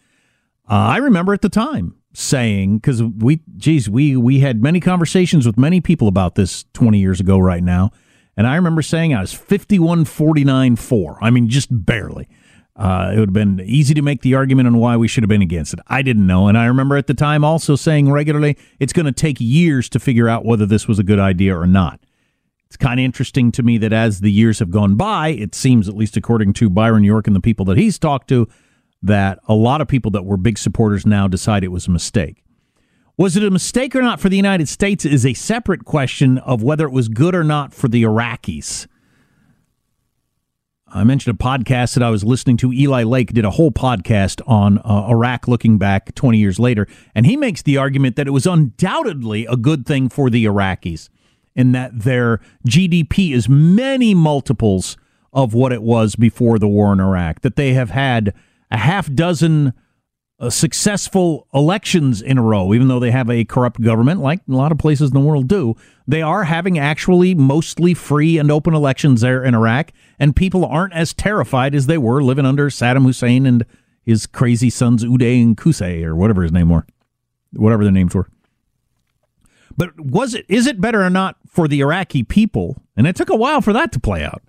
Uh, 0.68 0.74
I 0.74 0.96
remember 0.98 1.32
at 1.32 1.42
the 1.42 1.48
time 1.48 1.96
saying 2.14 2.76
because 2.76 3.02
we 3.02 3.40
geez 3.56 3.88
we 3.88 4.16
we 4.16 4.40
had 4.40 4.62
many 4.62 4.80
conversations 4.80 5.46
with 5.46 5.56
many 5.56 5.80
people 5.80 6.08
about 6.08 6.34
this 6.34 6.64
20 6.74 6.98
years 6.98 7.20
ago 7.20 7.38
right 7.38 7.62
now 7.62 7.90
and 8.36 8.46
i 8.46 8.54
remember 8.54 8.82
saying 8.82 9.14
i 9.14 9.20
was 9.20 9.32
51 9.32 10.04
49 10.04 10.76
4 10.76 11.18
i 11.22 11.30
mean 11.30 11.48
just 11.48 11.68
barely 11.70 12.28
uh, 12.76 13.12
it 13.14 13.18
would 13.18 13.28
have 13.28 13.34
been 13.34 13.60
easy 13.64 13.92
to 13.94 14.02
make 14.02 14.22
the 14.22 14.34
argument 14.34 14.66
on 14.66 14.78
why 14.78 14.96
we 14.96 15.06
should 15.06 15.22
have 15.22 15.28
been 15.28 15.42
against 15.42 15.72
it 15.72 15.80
i 15.88 16.02
didn't 16.02 16.26
know 16.26 16.48
and 16.48 16.56
i 16.56 16.64
remember 16.64 16.96
at 16.96 17.06
the 17.06 17.14
time 17.14 17.44
also 17.44 17.76
saying 17.76 18.10
regularly 18.10 18.56
it's 18.80 18.92
going 18.92 19.06
to 19.06 19.12
take 19.12 19.36
years 19.40 19.88
to 19.88 19.98
figure 19.98 20.28
out 20.28 20.44
whether 20.44 20.66
this 20.66 20.88
was 20.88 20.98
a 20.98 21.04
good 21.04 21.18
idea 21.18 21.56
or 21.56 21.66
not 21.66 22.00
it's 22.66 22.76
kind 22.76 22.98
of 22.98 23.04
interesting 23.04 23.52
to 23.52 23.62
me 23.62 23.76
that 23.76 23.92
as 23.92 24.20
the 24.20 24.32
years 24.32 24.58
have 24.58 24.70
gone 24.70 24.94
by 24.94 25.28
it 25.28 25.54
seems 25.54 25.88
at 25.88 25.96
least 25.96 26.16
according 26.16 26.52
to 26.52 26.70
byron 26.70 27.04
york 27.04 27.26
and 27.26 27.36
the 27.36 27.40
people 27.40 27.64
that 27.64 27.76
he's 27.76 27.98
talked 27.98 28.28
to 28.28 28.48
that 29.02 29.40
a 29.48 29.54
lot 29.54 29.80
of 29.80 29.88
people 29.88 30.10
that 30.12 30.24
were 30.24 30.36
big 30.36 30.56
supporters 30.56 31.04
now 31.04 31.26
decide 31.26 31.64
it 31.64 31.68
was 31.68 31.88
a 31.88 31.90
mistake. 31.90 32.44
Was 33.18 33.36
it 33.36 33.44
a 33.44 33.50
mistake 33.50 33.94
or 33.94 34.02
not 34.02 34.20
for 34.20 34.28
the 34.28 34.36
United 34.36 34.68
States 34.68 35.04
is 35.04 35.26
a 35.26 35.34
separate 35.34 35.84
question 35.84 36.38
of 36.38 36.62
whether 36.62 36.86
it 36.86 36.92
was 36.92 37.08
good 37.08 37.34
or 37.34 37.44
not 37.44 37.74
for 37.74 37.88
the 37.88 38.04
Iraqis. 38.04 38.86
I 40.94 41.04
mentioned 41.04 41.34
a 41.34 41.42
podcast 41.42 41.94
that 41.94 42.02
I 42.02 42.10
was 42.10 42.22
listening 42.22 42.58
to. 42.58 42.70
Eli 42.70 43.02
Lake 43.04 43.32
did 43.32 43.46
a 43.46 43.50
whole 43.50 43.72
podcast 43.72 44.42
on 44.46 44.78
uh, 44.78 45.06
Iraq 45.08 45.48
looking 45.48 45.78
back 45.78 46.14
20 46.14 46.36
years 46.36 46.58
later, 46.58 46.86
and 47.14 47.24
he 47.24 47.34
makes 47.34 47.62
the 47.62 47.78
argument 47.78 48.16
that 48.16 48.26
it 48.26 48.32
was 48.32 48.46
undoubtedly 48.46 49.46
a 49.46 49.56
good 49.56 49.86
thing 49.86 50.10
for 50.10 50.28
the 50.28 50.44
Iraqis 50.44 51.08
in 51.54 51.72
that 51.72 52.00
their 52.00 52.40
GDP 52.68 53.32
is 53.32 53.48
many 53.48 54.14
multiples 54.14 54.98
of 55.32 55.54
what 55.54 55.72
it 55.72 55.82
was 55.82 56.14
before 56.14 56.58
the 56.58 56.68
war 56.68 56.92
in 56.92 57.00
Iraq, 57.00 57.40
that 57.40 57.56
they 57.56 57.72
have 57.72 57.90
had 57.90 58.34
a 58.70 58.76
half 58.76 59.10
dozen 59.10 59.72
uh, 60.42 60.50
successful 60.50 61.46
elections 61.54 62.20
in 62.20 62.36
a 62.36 62.42
row, 62.42 62.74
even 62.74 62.88
though 62.88 62.98
they 62.98 63.12
have 63.12 63.30
a 63.30 63.44
corrupt 63.44 63.80
government, 63.80 64.20
like 64.20 64.40
a 64.48 64.52
lot 64.52 64.72
of 64.72 64.78
places 64.78 65.10
in 65.10 65.14
the 65.14 65.24
world 65.24 65.46
do. 65.46 65.76
They 66.08 66.20
are 66.20 66.42
having 66.42 66.80
actually 66.80 67.32
mostly 67.32 67.94
free 67.94 68.38
and 68.38 68.50
open 68.50 68.74
elections 68.74 69.20
there 69.20 69.44
in 69.44 69.54
Iraq, 69.54 69.92
and 70.18 70.34
people 70.34 70.66
aren't 70.66 70.94
as 70.94 71.14
terrified 71.14 71.76
as 71.76 71.86
they 71.86 71.96
were 71.96 72.24
living 72.24 72.44
under 72.44 72.70
Saddam 72.70 73.04
Hussein 73.04 73.46
and 73.46 73.64
his 74.04 74.26
crazy 74.26 74.68
sons 74.68 75.04
Uday 75.04 75.40
and 75.40 75.56
Qusay, 75.56 76.02
or 76.02 76.16
whatever 76.16 76.42
his 76.42 76.50
name 76.50 76.70
were, 76.70 76.86
whatever 77.52 77.84
their 77.84 77.92
names 77.92 78.12
were. 78.12 78.28
But 79.76 79.98
was 80.00 80.34
it 80.34 80.44
is 80.48 80.66
it 80.66 80.80
better 80.80 81.04
or 81.04 81.10
not 81.10 81.36
for 81.46 81.68
the 81.68 81.80
Iraqi 81.80 82.24
people? 82.24 82.82
And 82.96 83.06
it 83.06 83.14
took 83.14 83.30
a 83.30 83.36
while 83.36 83.60
for 83.60 83.72
that 83.72 83.92
to 83.92 84.00
play 84.00 84.24
out 84.24 84.42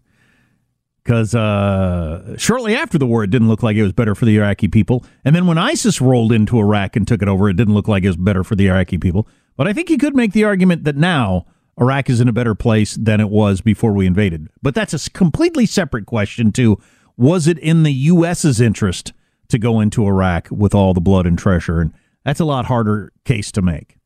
because 1.04 1.36
uh, 1.36 2.38
shortly 2.38 2.76
after 2.76 2.98
the 2.98 3.06
war, 3.06 3.24
it 3.24 3.30
didn't 3.30 3.50
look 3.50 3.62
like 3.62 3.76
it 3.76 3.84
was 3.84 3.92
better 3.92 4.16
for 4.16 4.26
the 4.26 4.38
Iraqi 4.38 4.68
people. 4.68 5.04
And 5.26 5.36
then 5.36 5.48
when 5.48 5.58
ISIS 5.58 6.00
rolled 6.00 6.32
into 6.32 6.60
Iraq 6.60 6.96
and 6.96 7.08
took 7.08 7.22
it 7.22 7.28
over, 7.28 7.50
it 7.50 7.58
didn't 7.58 7.74
look 7.74 7.88
like 7.88 8.04
it 8.04 8.08
was 8.08 8.18
better 8.18 8.44
for 8.44 8.56
the 8.56 8.68
Iraqi 8.68 8.98
people. 8.98 9.28
But 9.58 9.68
I 9.68 9.74
think 9.74 9.90
you 9.90 9.98
could 9.98 10.16
make 10.16 10.32
the 10.32 10.46
argument 10.46 10.86
that 10.86 10.96
now 10.96 11.46
Iraq 11.80 12.10
is 12.10 12.22
in 12.22 12.28
a 12.28 12.34
better 12.34 12.56
place 12.56 12.96
than 12.96 13.20
it 13.20 13.30
was 13.30 13.60
before 13.62 13.92
we 13.94 14.06
invaded. 14.06 14.48
But 14.62 14.76
that's 14.76 14.94
a 14.94 15.10
completely 15.10 15.66
separate 15.66 16.06
question, 16.06 16.52
to 16.54 16.80
was 17.18 17.48
it 17.48 17.60
in 17.60 17.84
the 17.84 17.94
U.S.'s 17.94 18.62
interest 18.62 19.12
to 19.50 19.60
go 19.60 19.80
into 19.80 20.06
Iraq 20.06 20.48
with 20.52 20.74
all 20.74 20.94
the 20.94 21.02
blood 21.02 21.28
and 21.28 21.38
treasure? 21.38 21.82
And 21.82 21.94
that's 22.24 22.40
a 22.40 22.46
lot 22.46 22.66
harder 22.66 23.12
case 23.26 23.52
to 23.54 23.62
make. 23.62 23.98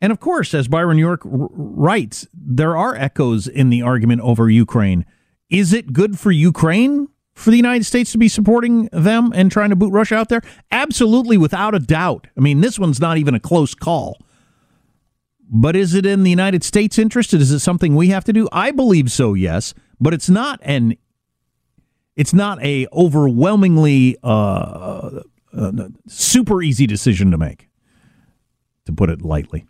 And 0.00 0.12
of 0.12 0.20
course, 0.20 0.54
as 0.54 0.68
Byron 0.68 0.98
York 0.98 1.22
writes, 1.24 2.26
there 2.32 2.76
are 2.76 2.94
echoes 2.94 3.48
in 3.48 3.70
the 3.70 3.82
argument 3.82 4.20
over 4.20 4.48
Ukraine. 4.48 5.04
Is 5.50 5.72
it 5.72 5.92
good 5.92 6.18
for 6.18 6.30
Ukraine 6.30 7.08
for 7.34 7.50
the 7.50 7.56
United 7.56 7.84
States 7.84 8.12
to 8.12 8.18
be 8.18 8.28
supporting 8.28 8.88
them 8.92 9.32
and 9.34 9.50
trying 9.50 9.70
to 9.70 9.76
boot 9.76 9.92
Russia 9.92 10.16
out 10.16 10.28
there? 10.28 10.42
Absolutely, 10.70 11.36
without 11.36 11.74
a 11.74 11.78
doubt. 11.78 12.26
I 12.36 12.40
mean, 12.40 12.60
this 12.60 12.78
one's 12.78 13.00
not 13.00 13.18
even 13.18 13.34
a 13.34 13.40
close 13.40 13.74
call. 13.74 14.18
But 15.50 15.76
is 15.76 15.94
it 15.94 16.04
in 16.04 16.24
the 16.24 16.30
United 16.30 16.62
States' 16.62 16.98
interest? 16.98 17.32
Is 17.32 17.50
it 17.50 17.60
something 17.60 17.96
we 17.96 18.08
have 18.08 18.24
to 18.24 18.32
do? 18.32 18.48
I 18.52 18.70
believe 18.70 19.10
so, 19.10 19.32
yes. 19.32 19.72
But 19.98 20.12
it's 20.12 20.28
not 20.28 20.60
an 20.62 20.96
it's 22.16 22.34
not 22.34 22.60
a 22.64 22.88
overwhelmingly 22.92 24.16
uh, 24.24 25.20
uh, 25.56 25.72
super 26.08 26.60
easy 26.62 26.84
decision 26.84 27.30
to 27.30 27.38
make, 27.38 27.68
to 28.86 28.92
put 28.92 29.08
it 29.08 29.22
lightly. 29.22 29.66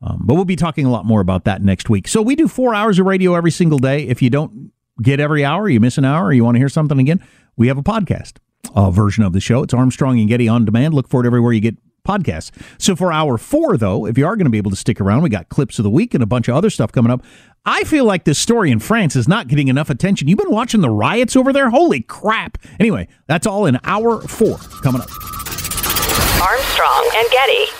Um, 0.00 0.22
but 0.24 0.34
we'll 0.34 0.44
be 0.44 0.56
talking 0.56 0.86
a 0.86 0.90
lot 0.90 1.04
more 1.04 1.20
about 1.20 1.44
that 1.44 1.62
next 1.62 1.90
week. 1.90 2.06
So 2.06 2.22
we 2.22 2.36
do 2.36 2.46
four 2.46 2.74
hours 2.74 3.00
of 3.00 3.06
radio 3.06 3.34
every 3.34 3.50
single 3.50 3.80
day. 3.80 4.06
If 4.06 4.22
you 4.22 4.30
don't 4.30 4.72
get 5.02 5.20
every 5.20 5.44
hour, 5.44 5.68
you 5.68 5.80
miss 5.80 5.98
an 5.98 6.04
hour, 6.04 6.32
you 6.32 6.44
want 6.44 6.56
to 6.56 6.58
hear 6.58 6.68
something 6.68 6.98
again, 6.98 7.24
we 7.56 7.68
have 7.68 7.78
a 7.78 7.82
podcast 7.82 8.34
uh, 8.74 8.90
version 8.90 9.24
of 9.24 9.32
the 9.32 9.40
show. 9.40 9.62
It's 9.62 9.74
Armstrong 9.74 10.18
and 10.18 10.28
Getty 10.28 10.48
on 10.48 10.64
demand. 10.64 10.94
Look 10.94 11.08
for 11.08 11.22
it 11.22 11.26
everywhere 11.26 11.52
you 11.52 11.60
get 11.60 11.76
podcasts. 12.02 12.50
So 12.78 12.96
for 12.96 13.12
hour 13.12 13.36
four, 13.36 13.76
though, 13.76 14.06
if 14.06 14.16
you 14.16 14.26
are 14.26 14.36
going 14.36 14.46
to 14.46 14.50
be 14.50 14.58
able 14.58 14.70
to 14.70 14.76
stick 14.76 15.00
around, 15.00 15.22
we 15.22 15.28
got 15.28 15.48
clips 15.48 15.78
of 15.78 15.82
the 15.82 15.90
week 15.90 16.14
and 16.14 16.22
a 16.22 16.26
bunch 16.26 16.48
of 16.48 16.54
other 16.54 16.70
stuff 16.70 16.92
coming 16.92 17.12
up. 17.12 17.22
I 17.66 17.84
feel 17.84 18.04
like 18.04 18.24
this 18.24 18.38
story 18.38 18.70
in 18.70 18.78
France 18.78 19.16
is 19.16 19.28
not 19.28 19.48
getting 19.48 19.68
enough 19.68 19.90
attention. 19.90 20.28
You've 20.28 20.38
been 20.38 20.50
watching 20.50 20.80
the 20.80 20.90
riots 20.90 21.36
over 21.36 21.52
there? 21.52 21.70
Holy 21.70 22.00
crap. 22.00 22.58
Anyway, 22.78 23.08
that's 23.26 23.46
all 23.46 23.66
in 23.66 23.78
hour 23.84 24.20
four 24.22 24.56
coming 24.82 25.02
up. 25.02 25.10
Armstrong 26.40 27.10
and 27.16 27.30
Getty. 27.30 27.79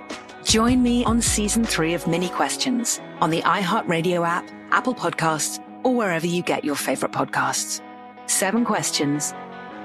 Join 0.43 0.81
me 0.81 1.03
on 1.05 1.21
season 1.21 1.63
three 1.63 1.93
of 1.93 2.07
Minnie 2.07 2.29
Questions 2.29 2.99
on 3.19 3.29
the 3.29 3.41
iHeartRadio 3.43 4.27
app, 4.27 4.49
Apple 4.71 4.95
Podcasts, 4.95 5.63
or 5.83 5.95
wherever 5.95 6.25
you 6.25 6.41
get 6.41 6.65
your 6.65 6.75
favorite 6.75 7.11
podcasts. 7.11 7.79
Seven 8.25 8.65
questions, 8.65 9.33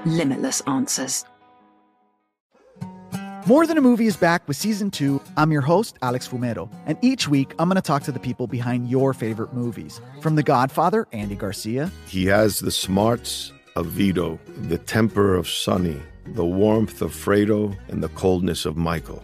limitless 0.05 0.61
answers. 0.61 1.25
More 3.45 3.65
Than 3.65 3.77
a 3.77 3.81
Movie 3.81 4.07
is 4.07 4.17
back 4.17 4.45
with 4.47 4.57
season 4.57 4.91
two. 4.91 5.21
I'm 5.37 5.51
your 5.51 5.61
host, 5.61 5.97
Alex 6.01 6.27
Fumero, 6.27 6.69
and 6.85 6.97
each 7.01 7.29
week 7.29 7.53
I'm 7.59 7.69
going 7.69 7.75
to 7.75 7.81
talk 7.81 8.03
to 8.03 8.11
the 8.11 8.19
people 8.19 8.47
behind 8.47 8.89
your 8.89 9.13
favorite 9.13 9.53
movies. 9.53 10.01
From 10.21 10.35
The 10.35 10.43
Godfather, 10.43 11.07
Andy 11.13 11.35
Garcia. 11.35 11.91
He 12.07 12.25
has 12.25 12.59
the 12.59 12.71
smarts 12.71 13.53
of 13.75 13.85
Vito, 13.85 14.39
the 14.63 14.79
temper 14.79 15.35
of 15.35 15.47
Sonny, 15.47 16.01
the 16.25 16.45
warmth 16.45 17.01
of 17.01 17.13
Fredo, 17.13 17.77
and 17.89 18.03
the 18.03 18.09
coldness 18.09 18.65
of 18.65 18.75
Michael 18.75 19.23